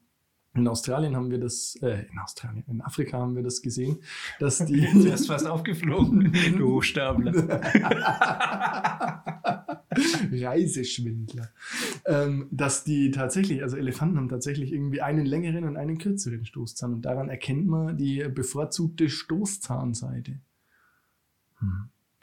in 0.53 0.67
Australien 0.67 1.15
haben 1.15 1.31
wir 1.31 1.39
das, 1.39 1.75
äh, 1.81 2.05
in 2.11 2.19
Australien, 2.19 2.63
in 2.67 2.81
Afrika 2.81 3.17
haben 3.17 3.35
wir 3.35 3.41
das 3.41 3.61
gesehen, 3.61 3.97
dass 4.39 4.57
die. 4.65 4.81
Du 4.81 5.11
hast 5.11 5.25
fast 5.27 5.47
aufgeflogen, 5.47 6.31
du 6.57 6.73
Hochstapler. 6.73 7.33
Reiseschwindler. 10.31 11.49
Ähm, 12.05 12.47
dass 12.51 12.83
die 12.83 13.11
tatsächlich, 13.11 13.61
also 13.63 13.77
Elefanten 13.77 14.17
haben 14.17 14.29
tatsächlich 14.29 14.71
irgendwie 14.71 15.01
einen 15.01 15.25
längeren 15.25 15.63
und 15.65 15.77
einen 15.77 15.97
kürzeren 15.97 16.45
Stoßzahn. 16.45 16.93
Und 16.93 17.03
daran 17.03 17.29
erkennt 17.29 17.67
man 17.67 17.97
die 17.97 18.27
bevorzugte 18.29 19.09
Stoßzahnseite. 19.09 20.39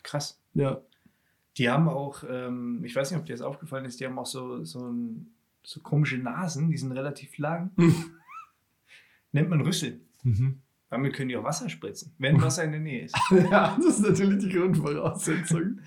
Krass. 0.03 0.41
Ja. 0.55 0.81
Die 1.57 1.68
haben 1.68 1.89
auch, 1.89 2.25
ähm, 2.29 2.85
ich 2.85 2.95
weiß 2.95 3.11
nicht, 3.11 3.21
ob 3.21 3.27
dir 3.27 3.33
das 3.33 3.43
aufgefallen 3.43 3.85
ist, 3.85 4.01
die 4.01 4.07
haben 4.07 4.18
auch 4.18 4.27
so, 4.27 4.64
so, 4.64 4.89
ein, 4.89 5.31
so 5.62 5.81
komische 5.81 6.18
Nasen, 6.18 6.71
die 6.71 6.77
sind 6.77 6.93
relativ 6.93 7.39
lang. 7.39 7.73
Nennt 9.33 9.51
man 9.51 9.61
Rüssel. 9.61 10.01
Mhm. 10.23 10.61
Damit 10.91 11.14
können 11.14 11.29
die 11.29 11.37
auch 11.37 11.45
Wasser 11.45 11.68
spritzen, 11.68 12.12
wenn 12.18 12.41
Wasser 12.43 12.64
in 12.64 12.73
der 12.73 12.81
Nähe 12.81 13.05
ist. 13.05 13.16
ja, 13.31 13.77
das 13.77 13.99
ist 13.99 14.01
natürlich 14.01 14.45
die 14.45 14.49
Grundvoraussetzung. 14.49 15.79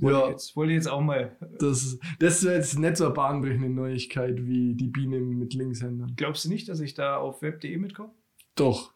Wollte, 0.00 0.18
Ja. 0.18 0.30
jetzt, 0.30 0.56
wollte 0.56 0.72
ich 0.72 0.76
jetzt 0.76 0.88
auch 0.88 1.00
mal. 1.02 1.36
Das, 1.58 1.98
das 2.18 2.42
wäre 2.44 2.56
jetzt 2.56 2.78
nicht 2.78 2.96
so 2.96 3.04
eine 3.06 3.14
bahnbrechende 3.14 3.68
Neuigkeit 3.68 4.44
wie 4.46 4.74
die 4.74 4.88
Biene 4.88 5.20
mit 5.20 5.52
Linkshändern. 5.54 6.14
Glaubst 6.16 6.44
du 6.44 6.48
nicht, 6.48 6.68
dass 6.68 6.80
ich 6.80 6.94
da 6.94 7.16
auf 7.18 7.42
web.de 7.42 7.76
mitkomme? 7.76 8.10
Doch. 8.54 8.94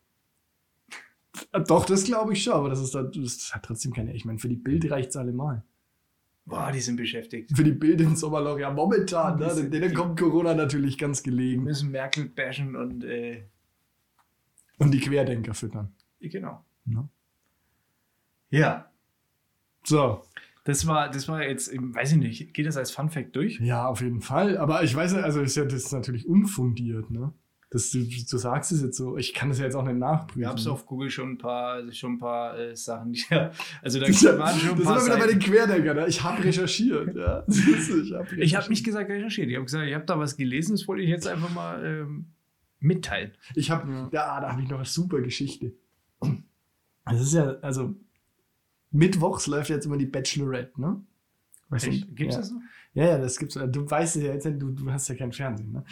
Doch, 1.69 1.85
das 1.85 2.05
glaube 2.05 2.33
ich 2.33 2.43
schon, 2.43 2.55
aber 2.55 2.71
das 2.71 2.81
ist, 2.81 2.95
da- 2.95 3.03
das 3.03 3.55
hat 3.55 3.65
trotzdem 3.65 3.93
keine. 3.93 4.15
Ich 4.15 4.25
meine, 4.25 4.39
für 4.39 4.49
die 4.49 4.57
Bild 4.57 4.91
reicht 4.91 5.11
es 5.11 5.17
allemal. 5.17 5.63
Boah, 6.47 6.71
die 6.73 6.81
sind 6.81 6.97
beschäftigt. 6.97 7.55
Für 7.55 7.65
die 7.65 7.73
Bild 7.73 8.01
im 8.01 8.17
Sommerloch, 8.17 8.59
ja, 8.59 8.71
momentan, 8.71 9.39
ne? 9.39 9.51
sind- 9.53 9.75
denen 9.75 9.93
kommt 9.93 10.19
Corona 10.19 10.55
natürlich 10.55 10.97
ganz 10.97 11.23
Wir 11.25 11.33
gelegen. 11.33 11.65
müssen 11.65 11.91
Merkel 11.91 12.27
bashen 12.31 12.75
und 12.75 13.05
äh, 13.05 13.43
Und 14.79 14.93
die 14.93 15.01
Querdenker 15.01 15.53
füttern. 15.55 15.93
genau. 16.21 16.65
Ne? 16.87 17.07
Ja, 18.51 18.91
So, 19.85 20.23
das 20.67 20.87
war, 20.87 21.09
das 21.11 21.27
war 21.29 21.43
jetzt, 21.43 21.73
weiß 21.75 22.13
ich 22.13 22.19
nicht, 22.19 22.53
geht 22.55 22.67
das 22.67 22.77
als 22.77 22.91
Fun 22.91 23.09
Fact 23.09 23.35
durch? 23.35 23.59
ja, 23.61 23.87
auf 23.87 24.03
jeden 24.03 24.21
Fall. 24.21 24.59
Aber 24.59 24.83
ich 24.85 24.95
weiß, 24.95 25.15
also 25.15 25.41
ist 25.41 25.57
ja 25.57 25.65
das 25.65 25.75
ist 25.85 25.93
natürlich 25.93 26.27
unfundiert, 26.29 27.11
ne? 27.11 27.33
Das, 27.69 27.91
du, 27.91 27.99
du 27.99 28.39
sagst 28.39 28.71
es 28.71 28.81
jetzt 28.81 28.97
so, 28.97 29.17
ich 29.17 29.35
kann 29.35 29.49
das 29.49 29.59
ja 29.59 29.65
jetzt 29.65 29.75
auch 29.75 29.83
nicht 29.85 29.97
nachprüfen. 29.99 30.47
Haben 30.49 30.57
es 30.57 30.69
auf 30.69 30.87
Google 30.87 31.11
schon 31.11 31.31
ein 31.33 31.39
paar, 31.39 31.91
schon 31.93 32.13
ein 32.13 32.19
paar 32.19 32.57
äh, 32.57 32.77
Sachen, 32.77 33.13
die 33.13 33.25
ja, 33.29 33.51
also 33.83 33.99
da 33.99 34.07
Das, 34.07 34.23
ja- 34.23 34.39
waren 34.39 34.57
schon 34.59 34.71
ein 34.71 34.77
das 34.77 34.85
paar 34.87 35.01
sind 35.01 35.11
wir 35.11 35.17
wieder 35.17 35.27
bei 35.27 35.33
den 35.33 35.41
Querdenkern. 35.41 35.97
Ne? 35.97 36.07
Ich 36.07 36.23
habe 36.23 36.45
recherchiert. 36.45 37.15
Ja? 37.17 37.43
Das 37.47 37.57
Ich 37.57 38.13
habe 38.15 38.63
habe 38.63 38.69
nicht 38.71 38.85
gesagt 38.85 39.11
recherchiert, 39.11 39.49
ich 39.49 39.57
habe 39.57 39.65
gesagt, 39.65 39.85
ich 39.89 39.95
habe 39.95 40.05
da 40.05 40.17
was 40.19 40.37
gelesen, 40.37 40.73
das 40.77 40.87
wollte 40.87 41.03
ich 41.03 41.09
jetzt 41.11 41.27
einfach 41.27 41.53
mal 41.53 41.85
ähm, 41.85 42.27
mitteilen. 42.79 43.33
Ich 43.57 43.71
habe, 43.71 44.09
ja, 44.13 44.41
da 44.41 44.53
habe 44.53 44.63
ich 44.63 44.69
noch 44.69 44.77
eine 44.79 44.87
super 44.87 45.21
Geschichte. 45.21 45.73
Das 47.05 47.21
ist 47.21 47.35
ja, 47.35 47.57
also, 47.63 47.95
mittwochs 48.97 49.47
läuft 49.47 49.71
jetzt 49.71 49.87
immer 49.87 49.97
die 49.97 50.07
Bachelorette, 50.07 50.81
ne? 50.81 51.03
Weißt 51.69 51.87
du? 51.87 51.91
Gibt 51.91 52.31
es 52.31 52.37
ja. 52.37 52.41
das 52.41 52.51
noch? 52.53 52.61
Ja, 52.95 53.05
ja, 53.05 53.19
das 53.19 53.39
gibt's. 53.39 53.55
Du 53.55 53.91
weißt 53.91 54.17
es 54.17 54.23
ja 54.23 54.33
jetzt, 54.33 54.47
du, 54.47 54.71
du 54.71 54.91
hast 54.91 55.09
ja 55.09 55.15
kein 55.15 55.33
Fernsehen, 55.33 55.73
ne? 55.73 55.85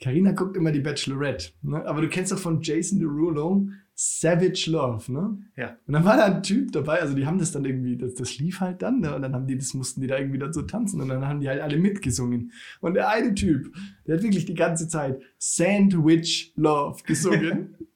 Carina 0.00 0.32
guckt 0.32 0.56
immer 0.56 0.70
die 0.70 0.80
Bachelorette, 0.80 1.52
ne? 1.62 1.84
Aber 1.86 2.00
du 2.00 2.08
kennst 2.08 2.30
doch 2.30 2.38
von 2.38 2.60
Jason 2.60 3.00
Derulo 3.00 3.68
Savage 3.94 4.70
Love, 4.70 5.12
ne? 5.12 5.38
Ja. 5.56 5.76
Und 5.86 5.94
dann 5.94 6.04
war 6.04 6.16
da 6.16 6.24
ein 6.26 6.42
Typ 6.42 6.72
dabei, 6.72 7.00
also 7.00 7.14
die 7.14 7.26
haben 7.26 7.38
das 7.38 7.52
dann 7.52 7.64
irgendwie, 7.64 7.96
das, 7.96 8.14
das 8.14 8.38
lief 8.38 8.60
halt 8.60 8.82
dann, 8.82 9.00
ne? 9.00 9.14
Und 9.14 9.22
dann 9.22 9.34
haben 9.34 9.46
die, 9.46 9.56
das 9.56 9.74
mussten 9.74 10.00
die 10.00 10.06
da 10.06 10.18
irgendwie 10.18 10.38
dazu 10.38 10.62
tanzen 10.62 11.00
und 11.00 11.08
dann 11.08 11.26
haben 11.26 11.40
die 11.40 11.48
halt 11.48 11.60
alle 11.60 11.78
mitgesungen. 11.78 12.52
Und 12.80 12.94
der 12.94 13.08
eine 13.08 13.34
Typ, 13.34 13.74
der 14.06 14.16
hat 14.16 14.22
wirklich 14.22 14.44
die 14.44 14.54
ganze 14.54 14.88
Zeit 14.88 15.20
Sandwich 15.38 16.52
Love 16.56 17.02
gesungen. 17.04 17.74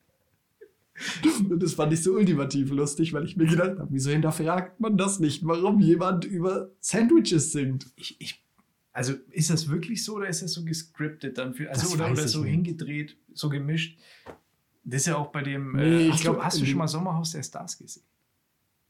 Und 1.51 1.62
das 1.62 1.74
fand 1.74 1.92
ich 1.92 2.03
so 2.03 2.14
ultimativ 2.14 2.70
lustig, 2.70 3.12
weil 3.12 3.24
ich 3.24 3.36
mir 3.36 3.47
gedacht 3.47 3.78
habe, 3.78 3.88
wieso 3.90 4.11
hinterfragt 4.11 4.80
man 4.80 4.97
das 4.97 5.20
nicht, 5.20 5.47
warum 5.47 5.80
jemand 5.80 6.24
über 6.24 6.70
Sandwiches 6.80 7.53
singt? 7.53 7.86
Ich, 7.97 8.20
ich, 8.20 8.44
also 8.92 9.14
ist 9.30 9.51
das 9.51 9.68
wirklich 9.68 10.05
so 10.05 10.16
oder 10.16 10.28
ist 10.28 10.42
das 10.42 10.53
so 10.53 10.64
gescriptet 10.64 11.38
dann 11.38 11.55
für, 11.55 11.68
also 11.70 11.94
oder, 11.94 12.11
oder 12.11 12.24
ich 12.24 12.30
so 12.30 12.42
nicht. 12.42 12.51
hingedreht, 12.51 13.16
so 13.34 13.49
gemischt? 13.49 13.99
Das 14.84 15.03
ist 15.03 15.07
ja 15.07 15.16
auch 15.16 15.32
bei 15.32 15.42
dem, 15.42 15.72
Nee, 15.72 15.82
äh, 15.82 16.07
ich 16.07 16.12
hast, 16.12 16.20
glaub, 16.22 16.36
du, 16.36 16.42
hast 16.44 16.61
du 16.61 16.66
schon 16.66 16.78
mal 16.78 16.88
Sommerhaus 16.88 17.32
der 17.32 17.42
Stars 17.42 17.76
gesehen? 17.76 18.05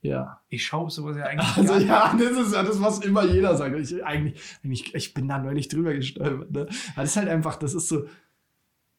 Ja. 0.02 0.40
Ich 0.48 0.64
schaue 0.64 0.90
sowas 0.90 1.16
ja 1.16 1.24
eigentlich 1.26 1.57
Also 1.57 1.84
ja, 1.84 2.14
das 2.16 2.46
ist 2.46 2.54
ja 2.54 2.62
das, 2.62 2.80
was 2.80 3.00
immer 3.00 3.24
jeder 3.24 3.57
sagt. 3.57 3.76
Ich, 3.76 4.04
eigentlich, 4.04 4.40
eigentlich, 4.62 4.94
ich 4.94 5.14
bin 5.14 5.28
da 5.28 5.38
neulich 5.38 5.68
drüber 5.68 5.94
gestolpert. 5.94 6.50
Ne? 6.52 6.61
Aber 6.61 7.02
das 7.02 7.11
ist 7.11 7.16
halt 7.16 7.28
einfach, 7.28 7.57
das 7.57 7.74
ist 7.74 7.88
so, 7.88 8.07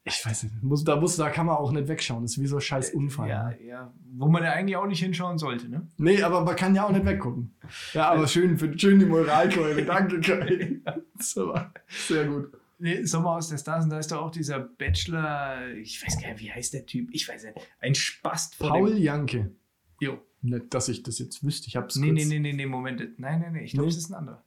ich 0.07 0.25
weiß 0.25 0.43
nicht, 0.43 0.63
muss, 0.63 0.83
da, 0.83 0.95
muss, 0.95 1.15
da 1.17 1.29
kann 1.29 1.45
man 1.45 1.57
auch 1.57 1.71
nicht 1.71 1.87
wegschauen. 1.87 2.21
Das 2.23 2.31
ist 2.31 2.41
wie 2.41 2.47
so 2.47 2.57
ein 2.57 2.61
scheiß 2.61 2.91
Unfall. 2.91 3.29
Ja, 3.29 3.49
Ne? 3.49 3.57
ja, 3.67 3.93
wo 4.13 4.27
man 4.27 4.43
ja 4.43 4.51
eigentlich 4.53 4.75
auch 4.77 4.87
nicht 4.87 4.99
hinschauen 5.03 5.37
sollte, 5.37 5.69
ne? 5.69 5.87
Nee, 5.97 6.21
aber 6.23 6.43
man 6.43 6.55
kann 6.55 6.73
ja 6.75 6.85
auch 6.85 6.91
nicht 6.91 7.05
weggucken. 7.05 7.53
Ja, 7.93 8.11
aber 8.11 8.27
schön, 8.27 8.57
für, 8.57 8.77
schön 8.77 8.99
die 8.99 9.05
Moralkeule. 9.05 9.83
Danke, 9.85 10.19
Kai. 10.21 10.79
Sehr 11.19 12.25
gut. 12.27 12.51
Nee, 12.79 13.03
Sommerhaus 13.03 13.49
der 13.49 13.57
Stars 13.57 13.85
und 13.85 13.89
da 13.89 13.97
ist 13.97 14.11
doch 14.11 14.21
auch 14.21 14.29
dieser 14.31 14.59
Bachelor, 14.59 15.67
ich 15.81 16.05
weiß 16.05 16.21
gar 16.21 16.29
nicht, 16.29 16.41
wie 16.41 16.51
heißt 16.51 16.73
der 16.73 16.85
Typ? 16.85 17.09
Ich 17.11 17.27
weiß 17.27 17.43
nicht, 17.45 17.55
ein 17.79 17.95
Spast 17.95 18.55
vor 18.55 18.69
Paul. 18.69 18.95
Janke. 18.97 19.51
Jo. 19.99 20.19
Nicht, 20.43 20.71
dass 20.73 20.87
ich 20.87 21.01
das 21.01 21.17
jetzt 21.17 21.43
wüsste. 21.43 21.67
Ich 21.67 21.75
hab's 21.75 21.95
Nee, 21.95 22.09
kurz. 22.11 22.19
nee, 22.19 22.25
nee, 22.25 22.39
nee, 22.39 22.53
nee, 22.53 22.65
Moment. 22.67 23.01
Nein, 23.17 23.41
nein, 23.41 23.53
nee, 23.53 23.63
ich 23.63 23.71
glaube, 23.71 23.87
Nee? 23.87 23.91
es 23.93 23.97
ist 23.97 24.11
ein 24.11 24.13
anderer. 24.13 24.43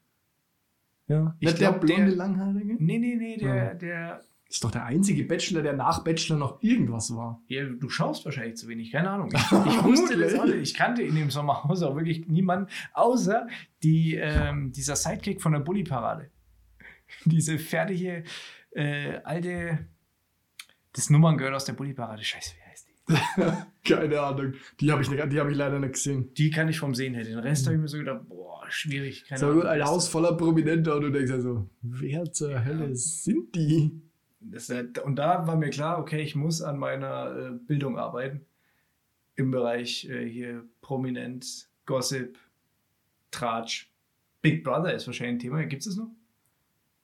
Ja. 1.09 1.35
Ich 1.41 1.47
Nicht 1.49 1.61
der 1.61 1.71
glaub, 1.71 1.81
blonde, 1.81 2.07
der- 2.07 2.15
langhaarige? 2.17 2.77
Nee, 2.79 2.99
nee, 2.99 3.17
nee, 3.17 3.37
der, 3.37 3.55
Ja. 3.57 3.75
der... 3.75 4.21
Ist 4.51 4.65
doch 4.65 4.71
der 4.73 4.85
einzige 4.85 5.23
Bachelor, 5.25 5.63
der 5.63 5.75
nach 5.75 6.03
Bachelor 6.03 6.37
noch 6.37 6.61
irgendwas 6.61 7.15
war. 7.15 7.41
Ja, 7.47 7.65
du 7.67 7.89
schaust 7.89 8.25
wahrscheinlich 8.25 8.57
zu 8.57 8.67
wenig, 8.67 8.91
keine 8.91 9.09
Ahnung. 9.09 9.31
Ich, 9.35 9.53
ich 9.77 9.85
wusste 9.85 10.19
das 10.19 10.35
alle. 10.35 10.57
Ich 10.57 10.75
kannte 10.75 11.03
in 11.03 11.15
dem 11.15 11.31
Sommerhaus 11.31 11.83
auch 11.85 11.95
wirklich 11.95 12.27
niemanden, 12.27 12.69
außer 12.93 13.47
die, 13.85 14.17
ähm, 14.17 14.73
dieser 14.73 14.97
Sidekick 14.97 15.41
von 15.41 15.53
der 15.53 15.61
Bully-Parade. 15.61 16.31
Diese 17.25 17.59
fertige, 17.59 18.25
äh, 18.73 19.19
alte... 19.25 19.87
Das 20.93 21.09
Nummerngirl 21.11 21.55
aus 21.55 21.65
der 21.67 21.75
Bully-Parade. 21.75 22.25
Scheiße, 22.25 22.55
wie 22.57 22.71
heißt 22.71 22.89
die? 22.89 23.89
Keine 23.95 24.21
Ahnung. 24.21 24.55
Die 24.81 24.91
habe 24.91 25.03
ich, 25.03 25.11
nicht- 25.11 25.33
die 25.33 25.39
hab 25.39 25.49
ich 25.49 25.57
leider 25.57 25.79
nicht 25.79 25.93
gesehen. 25.93 26.35
Die 26.35 26.51
kann 26.51 26.69
ich 26.69 26.81
vom 26.81 26.97
Sehen 26.97 27.15
her. 27.15 27.23
Den 27.23 27.39
Rest 27.39 27.67
habe 27.67 27.77
ich 27.77 27.83
mir 27.83 27.87
so 27.89 27.99
gedacht, 27.99 28.29
boah, 28.29 28.65
schwierig. 28.69 29.25
Keine 29.29 29.39
So 29.39 29.47
Ahnung, 29.47 29.63
ein 29.63 29.85
Haus 29.85 30.09
voller 30.09 30.37
Prominenter 30.37 30.97
und 30.97 31.03
du 31.03 31.11
denkst 31.11 31.31
ja 31.31 31.41
so, 31.41 31.71
wer 31.83 32.33
zur 32.33 32.65
Hölle 32.65 32.97
sind 32.97 33.55
die? 33.55 34.03
Das, 34.41 34.71
und 35.05 35.17
da 35.17 35.47
war 35.47 35.57
mir 35.57 35.71
klar, 35.71 35.99
okay, 35.99 36.23
ich 36.23 36.35
muss 36.35 36.63
an 36.63 36.79
meiner 36.79 37.37
äh, 37.37 37.51
Bildung 37.53 37.99
arbeiten. 37.99 38.47
Im 39.37 39.51
Bereich 39.51 40.09
äh, 40.09 40.27
hier 40.27 40.65
Prominent, 40.81 41.69
Gossip, 41.87 42.39
Tratsch. 43.31 43.91
Big 44.43 44.65
Brother 44.65 44.95
ist 44.95 45.07
wahrscheinlich 45.07 45.37
ein 45.37 45.39
Thema. 45.41 45.65
Gibt 45.65 45.83
es 45.83 45.89
das 45.89 45.97
noch? 45.97 46.11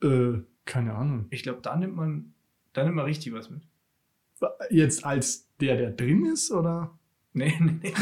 Äh, 0.02 0.40
keine 0.64 0.94
Ahnung. 0.94 1.26
Ich 1.30 1.42
glaube, 1.42 1.60
da 1.62 1.76
nimmt 1.76 1.94
man, 1.94 2.32
da 2.72 2.84
nimmt 2.84 2.96
man 2.96 3.04
richtig 3.04 3.32
was 3.32 3.50
mit. 3.50 3.62
Jetzt 4.70 5.04
als 5.04 5.48
der, 5.60 5.76
der 5.76 5.90
drin 5.92 6.26
ist, 6.26 6.50
oder? 6.50 6.98
Nee, 7.32 7.54
nee, 7.60 7.78
nee. 7.82 7.92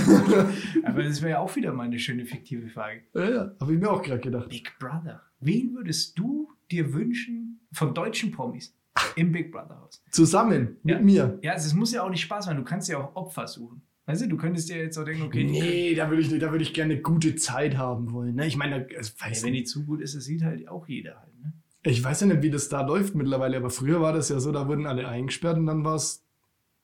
aber 0.84 1.02
das 1.02 1.20
wäre 1.20 1.32
ja 1.32 1.38
auch 1.40 1.54
wieder 1.56 1.72
mal 1.72 1.84
eine 1.84 1.98
schöne 1.98 2.24
fiktive 2.24 2.68
Frage. 2.68 3.02
Ja, 3.14 3.30
ja, 3.30 3.54
habe 3.60 3.74
ich 3.74 3.80
mir 3.80 3.90
auch 3.90 4.02
gerade 4.02 4.20
gedacht. 4.20 4.48
Big 4.48 4.78
Brother. 4.78 5.22
Wen 5.40 5.74
würdest 5.74 6.16
du 6.18 6.52
dir 6.70 6.92
wünschen 6.92 7.60
von 7.72 7.94
deutschen 7.94 8.30
Promis 8.30 8.76
im 9.16 9.32
Big 9.32 9.52
Brother 9.52 9.80
Haus? 9.80 10.02
Zusammen 10.10 10.76
mit 10.82 10.96
ja. 10.96 11.00
mir. 11.02 11.38
Ja, 11.42 11.52
also 11.52 11.66
es 11.66 11.74
muss 11.74 11.92
ja 11.92 12.02
auch 12.02 12.10
nicht 12.10 12.22
Spaß 12.22 12.46
machen. 12.46 12.58
Du 12.58 12.64
kannst 12.64 12.88
ja 12.88 12.98
auch 12.98 13.14
Opfer 13.16 13.46
suchen. 13.46 13.82
Weißt 14.06 14.22
du, 14.22 14.28
du 14.28 14.36
könntest 14.36 14.68
dir 14.68 14.76
jetzt 14.76 14.98
auch 14.98 15.04
denken, 15.04 15.22
okay. 15.22 15.44
Nee, 15.44 15.94
da 15.94 16.10
würde 16.10 16.22
ich, 16.22 16.38
da 16.38 16.50
würd 16.50 16.60
ich 16.60 16.74
gerne 16.74 16.94
eine 16.94 17.02
gute 17.02 17.36
Zeit 17.36 17.78
haben 17.78 18.12
wollen. 18.12 18.34
Ne? 18.34 18.46
Ich 18.46 18.56
meine, 18.56 18.86
also, 18.96 19.12
weiß 19.18 19.40
ja, 19.40 19.46
wenn 19.46 19.54
die 19.54 19.64
zu 19.64 19.86
gut 19.86 20.02
ist, 20.02 20.14
das 20.14 20.24
sieht 20.24 20.42
halt 20.42 20.68
auch 20.68 20.86
jeder 20.86 21.20
halt. 21.20 21.40
Ne? 21.42 21.52
Ich 21.82 22.04
weiß 22.04 22.20
ja 22.20 22.26
nicht, 22.26 22.42
wie 22.42 22.50
das 22.50 22.68
da 22.68 22.82
läuft 22.82 23.14
mittlerweile, 23.14 23.56
aber 23.56 23.70
früher 23.70 24.02
war 24.02 24.12
das 24.12 24.28
ja 24.28 24.40
so, 24.40 24.52
da 24.52 24.68
wurden 24.68 24.86
alle 24.86 25.08
eingesperrt 25.08 25.56
und 25.56 25.66
dann 25.66 25.84
war 25.84 25.94
es, 25.94 26.22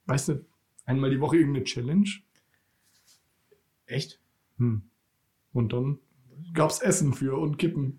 weißt 0.06 0.28
du, 0.28 0.44
einmal 0.86 1.10
die 1.10 1.20
Woche 1.20 1.36
irgendeine 1.36 1.64
Challenge. 1.64 2.08
Echt? 3.84 4.18
Hm. 4.56 4.82
Und 5.52 5.72
dann 5.74 5.98
gab 6.54 6.70
es 6.70 6.80
Essen 6.80 7.12
für 7.12 7.36
und 7.36 7.58
Kippen. 7.58 7.98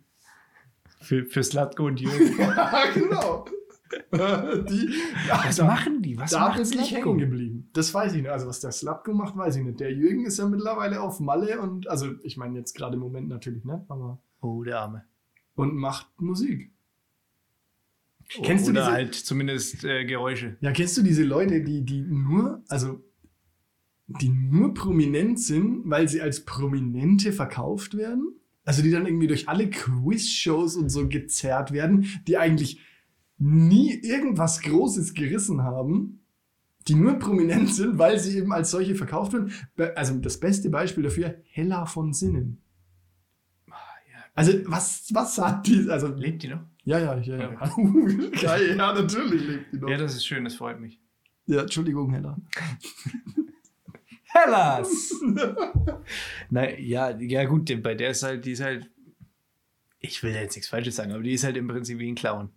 Für, 1.00 1.26
für 1.26 1.44
Slatko 1.44 1.86
und 1.86 2.00
Jürgen. 2.00 2.38
genau. 2.94 3.46
die, 4.12 4.90
was 5.28 5.62
machen 5.62 6.02
die? 6.02 6.18
Was 6.18 6.32
da 6.32 6.50
macht 6.50 6.70
bin 6.70 6.80
ich 6.80 6.92
hängen 6.92 7.18
geblieben. 7.18 7.70
Das 7.74 7.94
weiß 7.94 8.14
ich 8.14 8.22
nicht. 8.22 8.32
Also, 8.32 8.48
was 8.48 8.60
der 8.60 8.72
Slatko 8.72 9.14
macht, 9.14 9.36
weiß 9.36 9.58
ich 9.58 9.64
nicht. 9.64 9.80
Der 9.80 9.92
Jürgen 9.92 10.26
ist 10.26 10.38
ja 10.38 10.48
mittlerweile 10.48 11.02
auf 11.02 11.20
Malle 11.20 11.62
und, 11.62 11.90
also, 11.90 12.14
ich 12.24 12.38
meine 12.38 12.58
jetzt 12.58 12.76
gerade 12.76 12.96
im 12.96 13.02
Moment 13.02 13.28
natürlich 13.28 13.64
nicht, 13.64 13.82
aber. 13.90 14.22
Oh, 14.42 14.64
der 14.64 14.80
Arme. 14.80 15.06
Und 15.56 15.76
macht 15.76 16.08
Musik. 16.20 16.72
Oh, 18.38 18.42
kennst 18.44 18.68
du 18.68 18.72
diese, 18.72 18.86
halt 18.86 19.14
zumindest 19.14 19.84
äh, 19.84 20.06
Geräusche. 20.06 20.58
Ja, 20.62 20.72
kennst 20.72 20.98
du 20.98 21.02
diese 21.02 21.24
Leute, 21.24 21.62
die, 21.62 21.84
die 21.84 22.02
nur, 22.02 22.64
also, 22.70 23.04
die 24.08 24.30
nur 24.30 24.74
prominent 24.74 25.40
sind, 25.40 25.84
weil 25.86 26.08
sie 26.08 26.22
als 26.22 26.46
Prominente 26.46 27.34
verkauft 27.34 27.96
werden? 27.96 28.36
Also, 28.64 28.82
die 28.82 28.92
dann 28.92 29.06
irgendwie 29.06 29.28
durch 29.28 29.50
alle 29.50 29.70
Quiz-Shows 29.70 30.76
und 30.76 30.90
so 30.90 31.08
gezerrt 31.08 31.72
werden, 31.72 32.06
die 32.28 32.38
eigentlich 32.38 32.80
nie 33.42 33.94
irgendwas 33.94 34.62
Großes 34.62 35.14
gerissen 35.16 35.64
haben, 35.64 36.24
die 36.88 36.94
nur 36.94 37.16
prominent 37.16 37.74
sind, 37.74 37.98
weil 37.98 38.20
sie 38.20 38.38
eben 38.38 38.54
als 38.54 38.72
solche 38.72 38.96
verkauft 38.96 39.34
werden. 39.34 39.52
Also 39.96 40.16
das 40.20 40.40
beste 40.40 40.70
Beispiel 40.70 41.04
dafür, 41.04 41.36
Hella 41.50 41.86
von 41.86 42.14
Sinnen. 42.14 42.62
Also 44.34 44.54
was, 44.66 45.10
was 45.14 45.38
hat 45.40 45.68
die, 45.68 45.90
also 45.90 46.08
lebt 46.08 46.44
die 46.44 46.48
noch? 46.48 46.62
Ja, 46.84 47.00
ja, 47.00 47.18
ja, 47.18 47.38
ja. 47.38 47.50
Geil, 48.42 48.70
ja, 48.78 48.94
natürlich 48.94 49.46
lebt 49.46 49.74
die 49.74 49.78
noch. 49.78 49.90
Ja, 49.90 49.98
das 49.98 50.16
ist 50.16 50.26
schön, 50.26 50.44
das 50.44 50.56
freut 50.56 50.80
mich. 50.80 51.00
Ja, 51.48 51.62
Entschuldigung, 51.62 52.12
Hella. 52.12 52.38
Hellas! 54.24 55.14
Na, 56.50 56.70
ja, 56.80 57.10
ja 57.20 57.44
gut, 57.44 57.84
bei 57.84 57.96
der 57.96 58.12
ist 58.12 58.24
halt, 58.24 58.46
die 58.46 58.52
ist 58.52 58.62
halt, 58.62 58.90
ich 60.00 60.24
will 60.24 60.32
jetzt 60.32 60.56
nichts 60.56 60.70
Falsches 60.70 60.96
sagen, 60.96 61.12
aber 61.12 61.22
die 61.22 61.34
ist 61.34 61.44
halt 61.44 61.58
im 61.58 61.68
Prinzip 61.68 62.00
wie 62.00 62.10
ein 62.10 62.16
Clown. 62.16 62.50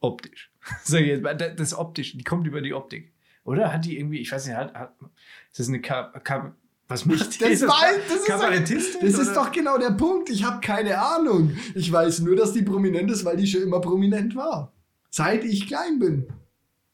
Optisch. 0.00 0.50
Sag 0.84 1.00
ich 1.00 1.08
jetzt 1.08 1.24
das 1.58 1.74
optisch. 1.76 2.16
Die 2.16 2.24
kommt 2.24 2.46
über 2.46 2.60
die 2.60 2.74
Optik. 2.74 3.12
Oder 3.44 3.72
hat 3.72 3.84
die 3.84 3.98
irgendwie, 3.98 4.18
ich 4.18 4.30
weiß 4.30 4.46
nicht, 4.46 4.56
hat, 4.56 4.74
hat 4.74 4.94
ist 5.50 5.58
das 5.58 5.68
eine 5.68 5.80
Ka, 5.80 6.12
Ka 6.22 6.54
was 6.88 7.06
macht 7.06 7.40
die? 7.40 7.44
Das, 7.44 7.60
das, 7.60 7.70
das, 8.08 8.70
ist, 8.70 8.98
das 9.00 9.14
ist 9.14 9.34
doch 9.34 9.52
genau 9.52 9.78
der 9.78 9.92
Punkt. 9.92 10.28
Ich 10.28 10.44
habe 10.44 10.60
keine 10.60 10.98
Ahnung. 10.98 11.52
Ich 11.74 11.90
weiß 11.90 12.20
nur, 12.20 12.34
dass 12.34 12.52
die 12.52 12.62
prominent 12.62 13.10
ist, 13.10 13.24
weil 13.24 13.36
die 13.36 13.46
schon 13.46 13.62
immer 13.62 13.80
prominent 13.80 14.34
war. 14.34 14.72
Seit 15.08 15.44
ich 15.44 15.68
klein 15.68 16.00
bin. 16.00 16.26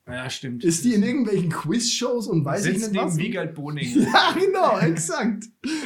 Ja, 0.07 0.31
stimmt. 0.31 0.63
Ist 0.65 0.85
die 0.85 0.95
in 0.95 1.03
irgendwelchen 1.03 1.51
Quiz-Shows 1.51 2.29
und 2.29 2.45
weiß 2.45 2.63
Sitzt 2.63 2.77
ich 2.77 2.83
nicht 2.83 2.93
neben 2.93 3.07
was? 3.07 3.17
Wiegald 3.17 3.55
Boning. 3.55 4.07
Ja, 4.13 4.35
genau, 4.39 4.79
exakt. 4.79 5.45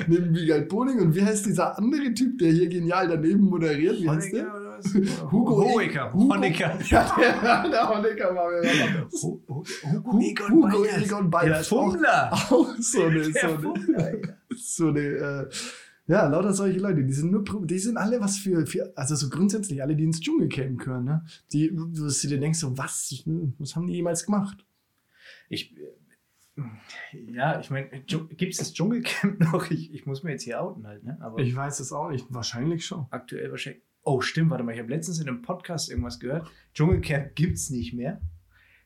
neben 0.08 0.34
Wiegald 0.34 0.68
Boning. 0.68 0.98
Und 0.98 1.14
wie 1.14 1.22
heißt 1.22 1.46
dieser 1.46 1.78
andere 1.78 2.12
Typ, 2.12 2.36
der 2.38 2.52
hier 2.52 2.68
genial 2.68 3.08
daneben 3.08 3.44
moderiert? 3.44 4.00
Wie 4.00 4.10
heißt 4.10 4.32
der? 4.32 4.52
Hugo 5.30 5.64
Honecker. 5.64 6.12
Honecker. 6.12 6.78
Ja, 6.90 7.16
der, 7.16 7.68
der 7.68 7.88
Honecker 7.88 8.34
war 8.34 8.50
mir 8.50 9.08
Hugo, 9.10 9.64
Hugo, 9.92 10.20
Egon 10.20 10.52
Hugo 10.52 10.84
Egon 10.84 11.30
Bayers. 11.30 11.68
Der 11.68 11.78
Fummler. 11.78 12.32
Auch, 12.32 12.52
auch 12.52 12.76
so 12.78 13.04
eine, 13.04 13.24
so 13.24 13.38
eine, 13.38 14.36
so 14.56 14.88
eine 14.88 15.00
äh, 15.00 15.50
ja, 16.10 16.26
lauter 16.26 16.52
solche 16.52 16.80
Leute, 16.80 17.04
die 17.04 17.12
sind 17.12 17.30
nur, 17.30 17.44
die 17.66 17.78
sind 17.78 17.96
alle 17.96 18.20
was 18.20 18.36
für, 18.36 18.66
für 18.66 18.92
also 18.96 19.14
so 19.14 19.30
grundsätzlich 19.30 19.80
alle, 19.80 19.94
die 19.94 20.02
ins 20.02 20.20
Dschungelcamp 20.20 20.80
gehören, 20.80 21.04
ne? 21.04 21.24
Die, 21.52 21.70
wo 21.72 21.84
du 21.84 22.08
dir 22.10 22.40
denkst, 22.40 22.58
so, 22.58 22.76
was, 22.76 23.22
was 23.58 23.76
haben 23.76 23.86
die 23.86 23.94
jemals 23.94 24.26
gemacht? 24.26 24.66
Ich, 25.48 25.72
äh, 25.76 26.62
ja, 27.32 27.60
ich 27.60 27.70
meine, 27.70 27.88
gibt 28.00 28.52
es 28.52 28.58
das 28.58 28.72
Dschungelcamp 28.72 29.38
noch? 29.52 29.70
Ich, 29.70 29.94
ich 29.94 30.04
muss 30.04 30.24
mir 30.24 30.32
jetzt 30.32 30.42
hier 30.42 30.60
outen 30.60 30.84
halt, 30.84 31.04
ne? 31.04 31.16
Aber 31.20 31.38
ich 31.38 31.54
weiß 31.54 31.78
es 31.78 31.92
auch 31.92 32.10
nicht, 32.10 32.26
wahrscheinlich 32.30 32.84
schon. 32.84 33.06
Aktuell 33.10 33.52
wahrscheinlich. 33.52 33.84
Oh, 34.02 34.20
stimmt, 34.20 34.50
warte 34.50 34.64
mal, 34.64 34.72
ich 34.72 34.78
habe 34.78 34.90
letztens 34.90 35.20
in 35.20 35.28
einem 35.28 35.42
Podcast 35.42 35.90
irgendwas 35.90 36.18
gehört. 36.18 36.50
Dschungelcamp 36.74 37.34
gibt 37.34 37.56
es 37.56 37.70
nicht 37.70 37.94
mehr 37.94 38.20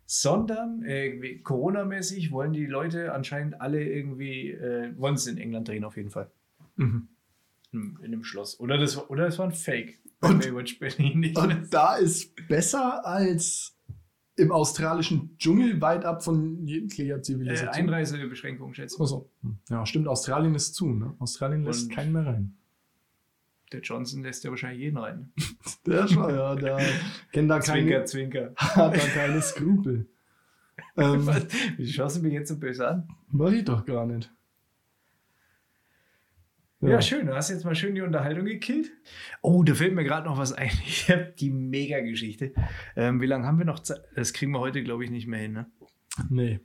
sondern 0.07 0.83
äh, 0.83 1.39
Corona-mäßig 1.39 2.31
wollen 2.31 2.53
die 2.53 2.67
Leute 2.67 3.15
anscheinend 3.15 3.63
alle 3.63 3.83
irgendwie, 3.83 4.51
äh, 4.51 4.93
wollen 4.99 5.15
es 5.15 5.27
in 5.27 5.39
England 5.39 5.67
drehen 5.67 5.83
auf 5.83 5.97
jeden 5.97 6.11
Fall. 6.11 6.31
Mhm 6.77 7.09
in 7.75 7.99
einem 8.05 8.25
Schloss. 8.25 8.59
Oder 8.61 8.79
das, 8.79 8.97
war, 8.97 9.11
oder 9.11 9.27
das 9.27 9.39
war 9.39 9.47
ein 9.47 9.53
Fake. 9.53 10.01
Und, 10.21 10.47
und 10.47 11.67
da 11.71 11.97
ist 11.97 12.35
besser 12.49 13.05
als 13.05 13.77
im 14.37 14.51
australischen 14.51 15.37
Dschungel 15.39 15.81
weit 15.81 16.05
ab 16.05 16.25
von 16.25 16.67
jeglicher 16.67 17.23
Zivilisation. 17.23 17.69
Äh, 17.69 17.77
Einreisebeschränkungen, 17.77 18.75
schätze 18.75 18.97
ich. 18.97 19.01
Achso. 19.01 19.31
Ja, 19.69 19.85
stimmt, 19.87 20.09
Australien 20.09 20.55
ist 20.55 20.75
zu, 20.75 20.89
ne? 20.93 21.15
Australien 21.19 21.65
lässt 21.65 21.85
und 21.85 21.93
keinen 21.93 22.13
mehr 22.13 22.27
rein. 22.27 22.57
Der 23.75 23.83
Johnson 23.83 24.23
lässt 24.23 24.45
ja 24.45 24.51
wahrscheinlich 24.51 24.83
jeden 24.83 24.99
rein. 24.99 25.33
der 25.87 26.07
schon, 26.07 26.31
ja, 26.31 26.55
der 26.55 26.79
kennt 27.33 27.51
da 27.51 27.59
keine. 27.59 27.81
Zwinker, 27.83 28.05
Zwinker. 28.05 28.53
Hat 28.57 28.97
da 28.97 29.01
keine 29.01 29.43
Skrupel. 29.43 30.07
ähm, 30.97 31.27
Wie 31.77 31.93
schaust 31.93 32.19
du 32.19 32.23
mich 32.23 32.33
jetzt 32.35 32.51
so 32.51 32.59
böse 32.59 32.87
an? 32.87 33.09
Mach 33.33 33.51
ich 33.51 33.65
doch 33.65 33.85
gar 33.85 34.07
nicht. 34.07 34.33
Ja. 36.81 37.03
schön. 37.03 37.27
Du 37.27 37.35
hast 37.35 37.51
jetzt 37.51 37.65
mal 37.65 37.75
schön 37.75 37.97
die 37.97 38.03
Unterhaltung 38.03 38.45
gekillt. 38.45 38.93
Oh, 39.43 39.65
da 39.65 39.75
fällt 39.75 39.95
mir 39.95 40.05
gerade 40.05 40.29
noch 40.29 40.39
was 40.39 40.53
ein. 40.53 40.71
Ich 40.87 41.11
habe 41.11 41.35
die 41.37 41.51
Mega-Geschichte. 41.51 42.53
Ähm, 42.95 43.21
wie 43.21 43.27
lange 43.27 43.45
haben 43.47 43.59
wir 43.59 43.65
noch 43.65 43.81
Zeit? 43.81 44.03
Das 44.15 44.33
kriegen 44.33 44.53
wir 44.53 44.61
heute, 44.61 44.85
glaube 44.85 45.03
ich, 45.03 45.11
nicht 45.11 45.27
mehr 45.27 45.41
hin, 45.41 45.53
ne? 45.53 45.67
Nee. 46.29 46.61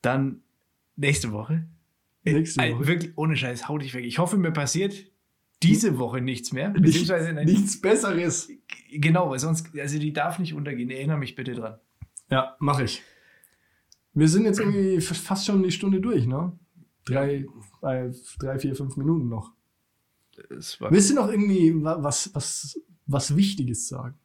Dann 0.00 0.42
nächste 0.94 1.32
Woche. 1.32 1.66
Nächste 2.22 2.62
Woche. 2.62 2.86
wirklich, 2.86 3.18
ohne 3.18 3.36
Scheiß, 3.36 3.68
hau 3.68 3.78
dich 3.78 3.94
weg. 3.94 4.04
Ich 4.04 4.18
hoffe, 4.18 4.36
mir 4.36 4.52
passiert 4.52 5.10
diese 5.62 5.98
Woche 5.98 6.20
nichts 6.20 6.52
mehr. 6.52 6.70
Beziehungsweise 6.70 7.32
nichts, 7.32 7.52
nichts 7.52 7.80
Besseres. 7.80 8.50
Genau, 8.90 9.30
weil 9.30 9.38
sonst, 9.38 9.68
also 9.78 9.98
die 9.98 10.12
darf 10.12 10.38
nicht 10.38 10.54
untergehen. 10.54 10.90
Erinnere 10.90 11.18
mich 11.18 11.34
bitte 11.34 11.54
dran. 11.54 11.78
Ja, 12.30 12.56
mache 12.58 12.84
ich. 12.84 13.02
Wir 14.14 14.28
sind 14.28 14.44
jetzt 14.44 14.58
irgendwie 14.58 15.00
fast 15.00 15.46
schon 15.46 15.62
die 15.62 15.70
Stunde 15.70 16.00
durch, 16.00 16.26
ne? 16.26 16.52
Drei, 17.04 17.46
drei, 17.80 18.58
vier, 18.58 18.76
fünf 18.76 18.96
Minuten 18.96 19.28
noch. 19.28 19.52
Willst 20.48 21.10
du 21.10 21.14
noch 21.14 21.28
irgendwie 21.28 21.74
was, 21.82 22.34
was, 22.34 22.80
was 23.06 23.36
Wichtiges 23.36 23.88
sagen? 23.88 24.16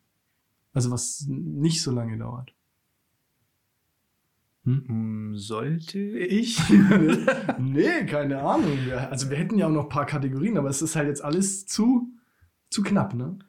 Also 0.74 0.92
was 0.92 1.26
nicht 1.28 1.82
so 1.82 1.92
lange 1.92 2.18
dauert? 2.18 2.54
Hm? 4.68 4.84
hm 4.86 5.38
sollte 5.38 5.98
ich? 5.98 6.60
nee, 7.58 8.06
keine 8.06 8.42
Ahnung. 8.42 8.78
Also 8.92 9.30
wir 9.30 9.38
hätten 9.38 9.58
ja 9.58 9.68
auch 9.68 9.72
noch 9.72 9.84
ein 9.84 9.90
paar 9.90 10.06
Kategorien, 10.06 10.58
aber 10.58 10.70
es 10.70 10.82
ist 10.82 10.98
halt 10.98 11.08
jetzt 11.08 11.24
alles 11.24 11.66
zu, 11.66 12.12
zu 12.70 12.84
knapp, 12.84 13.14
ne? 13.14 13.40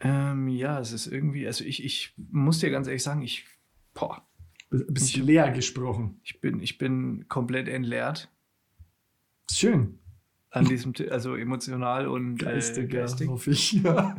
Ähm, 0.00 0.48
ja, 0.48 0.78
es 0.78 0.92
ist 0.92 1.08
irgendwie, 1.08 1.46
also 1.46 1.64
ich, 1.64 1.84
ich 1.84 2.14
muss 2.16 2.60
dir 2.60 2.70
ganz 2.70 2.86
ehrlich 2.86 3.02
sagen, 3.02 3.22
ich, 3.22 3.44
boah. 3.92 4.24
Bist 4.70 5.16
leer 5.16 5.50
gesprochen. 5.50 6.20
Ich 6.22 6.40
bin, 6.40 6.60
ich 6.60 6.78
bin 6.78 7.26
komplett 7.28 7.68
entleert. 7.68 8.30
Schön 9.50 9.98
an 10.50 10.66
diesem, 10.66 10.92
also 11.10 11.34
emotional 11.34 12.06
und 12.06 12.36
geistig, 12.36 12.84
äh, 12.84 12.86
geistig. 12.86 13.26
Ja, 13.26 13.32
hoffe 13.32 13.50
ich, 13.50 13.72
ja. 13.72 14.16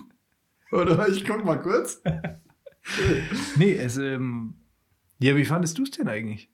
Oder 0.70 1.08
ich 1.08 1.24
guck 1.24 1.44
mal 1.44 1.56
kurz. 1.56 2.02
nee, 3.56 3.74
es, 3.74 3.96
ähm, 3.96 4.54
ja, 5.18 5.36
wie 5.36 5.44
fandest 5.44 5.78
du 5.78 5.82
es 5.82 5.90
denn 5.90 6.08
eigentlich? 6.08 6.50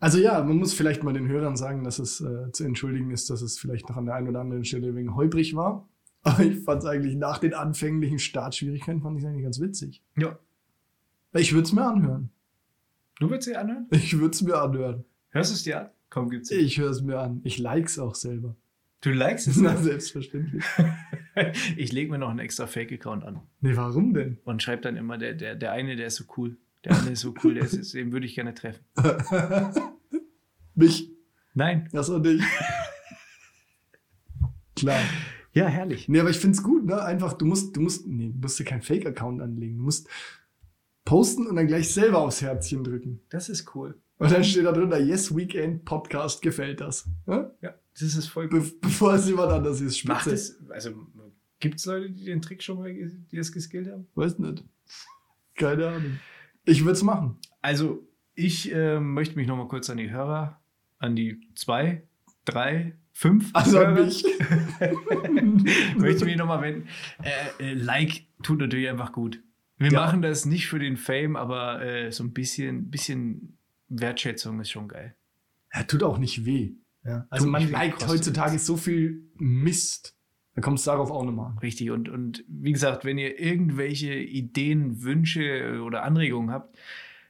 Also 0.00 0.18
ja, 0.18 0.42
man 0.42 0.56
muss 0.56 0.74
vielleicht 0.74 1.02
mal 1.02 1.12
den 1.12 1.28
Hörern 1.28 1.56
sagen, 1.56 1.82
dass 1.84 1.98
es 1.98 2.20
äh, 2.20 2.52
zu 2.52 2.64
entschuldigen 2.64 3.10
ist, 3.10 3.30
dass 3.30 3.42
es 3.42 3.58
vielleicht 3.58 3.88
noch 3.88 3.96
an 3.96 4.06
der 4.06 4.14
einen 4.14 4.28
oder 4.28 4.40
anderen 4.40 4.64
Stelle 4.64 4.94
wegen 4.94 5.14
holprig 5.14 5.56
war. 5.56 5.88
Aber 6.22 6.40
ich 6.40 6.60
fand 6.64 6.82
es 6.82 6.88
eigentlich 6.88 7.16
nach 7.16 7.38
den 7.38 7.54
anfänglichen 7.54 8.18
Startschwierigkeiten 8.18 9.02
fand 9.02 9.18
ich 9.18 9.26
eigentlich 9.26 9.44
ganz 9.44 9.60
witzig. 9.60 10.02
Ja. 10.16 10.38
Ich 11.32 11.52
würde 11.52 11.64
es 11.64 11.72
mir 11.72 11.84
anhören. 11.84 12.30
Du 13.18 13.28
würdest 13.28 13.48
sie 13.48 13.56
anhören? 13.56 13.86
Ich 13.90 14.18
würde 14.18 14.34
es 14.34 14.42
mir 14.42 14.60
anhören. 14.60 15.04
Hörst 15.30 15.50
du 15.50 15.54
es 15.54 15.62
dir 15.64 15.80
an? 15.80 15.90
Komm, 16.10 16.30
gibt's. 16.30 16.50
Ich 16.50 16.78
höre 16.78 16.90
es 16.90 17.02
mir 17.02 17.18
an. 17.18 17.40
Ich 17.44 17.58
like 17.58 17.86
es 17.86 17.98
auch 17.98 18.14
selber. 18.14 18.56
Du 19.00 19.10
likest 19.10 19.48
es? 19.48 19.56
Na, 19.60 19.76
selbstverständlich. 19.76 20.64
ich 21.76 21.92
lege 21.92 22.10
mir 22.10 22.18
noch 22.18 22.30
einen 22.30 22.38
extra 22.38 22.66
Fake-Account 22.66 23.24
an. 23.24 23.40
Nee, 23.60 23.76
warum 23.76 24.14
denn? 24.14 24.38
Und 24.44 24.62
schreibe 24.62 24.82
dann 24.82 24.96
immer, 24.96 25.18
der, 25.18 25.34
der, 25.34 25.54
der 25.54 25.72
eine, 25.72 25.96
der 25.96 26.06
ist 26.08 26.16
so 26.16 26.24
cool. 26.36 26.56
Der 26.84 26.96
eine 26.96 27.10
ist 27.10 27.20
so 27.20 27.34
cool, 27.42 27.54
der 27.54 27.64
ist, 27.64 27.94
den 27.94 28.12
würde 28.12 28.26
ich 28.26 28.34
gerne 28.34 28.54
treffen. 28.54 28.84
Mich? 30.74 31.10
Nein. 31.54 31.88
Achso, 31.92 32.18
dich. 32.18 32.42
Klar. 34.76 35.00
Ja, 35.52 35.66
herrlich. 35.66 36.08
Nee, 36.08 36.20
aber 36.20 36.30
ich 36.30 36.38
finde 36.38 36.56
es 36.56 36.62
gut, 36.62 36.86
ne? 36.86 37.02
Einfach, 37.02 37.32
du 37.32 37.44
musst, 37.44 37.76
du 37.76 37.80
musst, 37.80 38.06
nee, 38.06 38.30
du 38.32 38.38
musst 38.38 38.60
dir 38.60 38.64
keinen 38.64 38.82
Fake-Account 38.82 39.42
anlegen. 39.42 39.78
Du 39.78 39.82
musst 39.82 40.08
posten 41.04 41.46
und 41.46 41.56
dann 41.56 41.66
gleich 41.66 41.92
selber 41.92 42.18
aufs 42.18 42.42
Herzchen 42.42 42.84
drücken. 42.84 43.20
Das 43.28 43.48
ist 43.48 43.74
cool. 43.74 44.00
Und 44.18 44.30
dann 44.30 44.44
steht 44.44 44.66
da 44.66 44.72
drunter, 44.72 45.00
Yes 45.00 45.34
Weekend 45.34 45.84
Podcast 45.84 46.42
gefällt 46.42 46.80
das. 46.80 47.08
Ja, 47.26 47.50
ja 47.60 47.74
das 47.94 48.14
ist 48.14 48.28
voll 48.28 48.48
gut. 48.48 48.80
Be 48.80 48.88
bevor 48.88 49.14
es 49.14 49.28
jemand 49.28 49.50
anders 49.50 49.80
ist. 49.80 49.98
Spitze. 49.98 50.12
Macht 50.12 50.26
es, 50.28 50.60
also 50.70 50.90
gibt 51.60 51.78
es 51.78 51.86
Leute, 51.86 52.10
die 52.10 52.24
den 52.24 52.42
Trick 52.42 52.62
schon 52.62 52.78
mal, 52.78 52.92
die 52.92 53.36
es 53.36 53.52
geskillt 53.52 53.88
haben? 53.90 54.06
Weiß 54.14 54.38
nicht. 54.38 54.64
Keine 55.54 55.88
Ahnung. 55.88 56.18
Ich 56.64 56.82
würde 56.82 56.92
es 56.92 57.02
machen. 57.02 57.38
Also, 57.62 58.06
ich 58.34 58.72
äh, 58.72 59.00
möchte 59.00 59.36
mich 59.36 59.46
noch 59.48 59.56
mal 59.56 59.68
kurz 59.68 59.90
an 59.90 59.96
die 59.96 60.10
Hörer, 60.10 60.60
an 60.98 61.16
die 61.16 61.40
zwei, 61.54 62.02
drei, 62.44 62.94
fünf. 63.12 63.50
Also 63.52 63.80
an 63.80 63.94
mich. 63.94 64.24
möchte 65.96 66.24
mich 66.24 66.36
noch 66.36 66.46
mal 66.46 66.62
wenden. 66.62 66.88
Äh, 67.22 67.70
äh, 67.70 67.74
like 67.74 68.26
tut 68.42 68.60
natürlich 68.60 68.88
einfach 68.88 69.12
gut. 69.12 69.42
Wir 69.76 69.90
ja. 69.92 70.00
machen 70.00 70.22
das 70.22 70.44
nicht 70.44 70.66
für 70.66 70.78
den 70.78 70.96
Fame, 70.96 71.36
aber 71.36 71.82
äh, 71.82 72.12
so 72.12 72.24
ein 72.24 72.32
bisschen, 72.32 72.90
bisschen 72.90 73.58
Wertschätzung 73.88 74.60
ist 74.60 74.70
schon 74.70 74.88
geil. 74.88 75.14
Ja, 75.74 75.82
tut 75.84 76.02
auch 76.02 76.18
nicht 76.18 76.44
weh. 76.44 76.74
Ja. 77.04 77.26
Also 77.30 77.44
tut 77.44 77.52
man 77.52 77.70
liked 77.70 78.06
heutzutage 78.06 78.58
so 78.58 78.76
viel 78.76 79.24
Mist. 79.36 80.14
Dann 80.58 80.64
kommt 80.64 80.80
es 80.80 80.86
darauf 80.86 81.12
auch 81.12 81.22
nochmal. 81.22 81.56
Richtig. 81.62 81.92
Und, 81.92 82.08
und 82.08 82.42
wie 82.48 82.72
gesagt, 82.72 83.04
wenn 83.04 83.16
ihr 83.16 83.38
irgendwelche 83.38 84.12
Ideen, 84.14 85.04
Wünsche 85.04 85.80
oder 85.86 86.02
Anregungen 86.02 86.50
habt, 86.50 86.76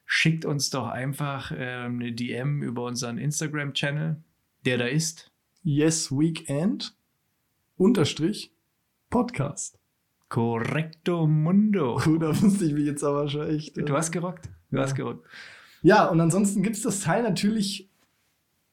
schickt 0.06 0.46
uns 0.46 0.70
doch 0.70 0.86
einfach 0.88 1.52
ähm, 1.54 2.00
eine 2.00 2.12
DM 2.12 2.62
über 2.62 2.84
unseren 2.84 3.18
Instagram-Channel, 3.18 4.16
der 4.64 4.78
da 4.78 4.86
ist. 4.86 5.30
Yes 5.62 6.10
Weekend 6.10 6.96
unterstrich 7.76 8.50
Podcast. 9.10 9.78
Correcto 10.30 11.26
Mundo. 11.26 12.00
Oh, 12.06 12.16
da 12.16 12.28
wusste 12.28 12.64
ich 12.64 12.72
mich 12.72 12.86
jetzt 12.86 13.04
aber 13.04 13.28
schon 13.28 13.46
echt. 13.46 13.76
Du 13.76 13.94
hast 13.94 14.10
gerockt. 14.10 14.48
Du 14.70 14.78
ja. 14.78 14.84
hast 14.84 14.94
gerockt. 14.94 15.26
Ja, 15.82 16.06
und 16.06 16.18
ansonsten 16.22 16.62
gibt 16.62 16.76
es 16.76 16.82
das 16.82 17.00
Teil 17.00 17.24
natürlich 17.24 17.87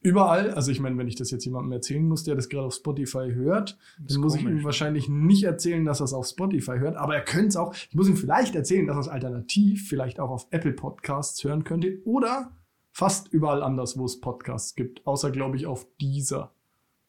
überall. 0.06 0.52
Also 0.52 0.72
ich 0.72 0.80
meine, 0.80 0.98
wenn 0.98 1.08
ich 1.08 1.16
das 1.16 1.32
jetzt 1.32 1.46
jemandem 1.46 1.72
erzählen 1.72 2.08
muss, 2.08 2.24
der 2.24 2.36
das 2.36 2.48
gerade 2.48 2.68
auf 2.68 2.76
Spotify 2.76 3.32
hört, 3.34 3.78
dann 3.98 4.22
muss 4.22 4.38
komisch. 4.38 4.52
ich 4.52 4.60
ihm 4.60 4.64
wahrscheinlich 4.64 5.10
nicht 5.10 5.44
erzählen, 5.44 5.84
dass 5.84 6.00
er 6.00 6.06
es 6.06 6.14
auf 6.14 6.28
Spotify 6.28 6.78
hört. 6.78 6.96
Aber 6.96 7.16
er 7.16 7.24
könnte 7.24 7.48
es 7.48 7.56
auch, 7.56 7.74
ich 7.74 7.96
muss 7.96 8.08
ihm 8.08 8.16
vielleicht 8.16 8.56
erzählen, 8.56 8.86
dass 8.86 8.98
er 8.98 9.02
es 9.02 9.08
alternativ 9.08 9.90
vielleicht 9.90 10.20
auch 10.20 10.30
auf 10.30 10.48
Apple 10.52 10.74
Podcasts 10.74 11.44
hören 11.44 11.64
könnte 11.64 12.00
oder 12.06 12.52
fast 12.92 13.34
überall 13.34 13.64
anders, 13.64 13.98
wo 13.98 14.06
es 14.06 14.22
Podcasts 14.22 14.76
gibt. 14.76 15.06
Außer, 15.08 15.32
glaube 15.32 15.58
ich, 15.58 15.66
auf 15.66 15.88
dieser. 16.00 16.54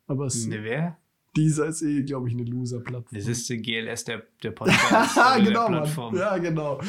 Aber 0.07 0.27
es. 0.27 0.47
Ne, 0.47 0.65
wer? 0.65 0.97
Dieser 1.37 1.67
ist 1.67 1.83
eh, 1.83 2.03
glaube 2.03 2.29
ich, 2.29 2.35
eine 2.35 2.45
Loser-Plattform. 2.45 3.19
Das 3.19 3.29
ist 3.29 3.47
die 3.51 3.61
GLS 3.61 4.05
der, 4.05 4.23
der 4.43 4.51
Podcast. 4.53 5.15
genau, 5.45 5.69
der 5.69 5.77
Plattform. 5.77 6.17
Ja, 6.17 6.39
genau. 6.39 6.81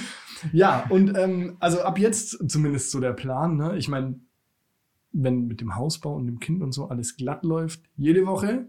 Ja, 0.54 0.86
und 0.90 1.18
ähm, 1.18 1.58
also 1.60 1.82
ab 1.82 2.00
jetzt 2.00 2.50
zumindest 2.50 2.92
so 2.92 3.02
der 3.02 3.12
Plan. 3.12 3.58
Ne? 3.58 3.78
Ich 3.78 3.90
meine, 3.90 4.22
wenn 5.12 5.48
mit 5.48 5.62
dem 5.62 5.76
Hausbau 5.76 6.16
und 6.16 6.28
dem 6.28 6.40
Kind 6.40 6.62
und 6.62 6.72
so 6.72 6.88
alles 6.88 7.16
glatt 7.16 7.44
läuft, 7.44 7.82
jede 7.96 8.26
Woche 8.26 8.68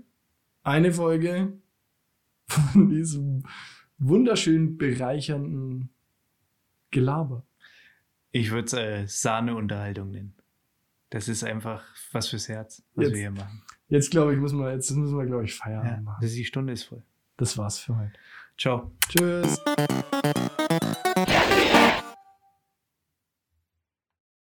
eine 0.63 0.93
Folge 0.93 1.53
von 2.47 2.89
diesem 2.89 3.45
wunderschön 3.99 4.77
bereichernden 4.77 5.91
Gelaber. 6.91 7.45
Ich 8.31 8.51
würde 8.51 8.67
es 8.67 8.73
äh, 8.75 9.07
Sahneunterhaltung 9.07 10.11
nennen. 10.11 10.35
Das 11.11 11.29
ist 11.29 11.43
einfach 11.43 11.85
was 12.13 12.29
fürs 12.29 12.49
Herz, 12.49 12.83
was 12.95 13.07
jetzt, 13.07 13.15
wir 13.15 13.21
hier 13.21 13.31
machen. 13.31 13.63
Jetzt 13.89 14.11
glaube 14.11 14.35
ich, 14.35 14.41
müssen 14.41 14.59
wir, 14.59 14.73
jetzt 14.73 14.91
müssen 14.91 15.17
wir, 15.17 15.25
glaube 15.25 15.45
ich, 15.45 15.55
Feierabend 15.55 15.91
ja, 15.91 16.01
machen. 16.03 16.27
Die 16.27 16.45
Stunde 16.45 16.75
ist 16.75 16.85
voll. 16.85 17.03
Das 17.39 17.57
war's 17.57 17.79
für 17.79 17.97
heute. 17.97 18.13
Ciao. 18.59 18.93
Tschüss. 19.09 19.59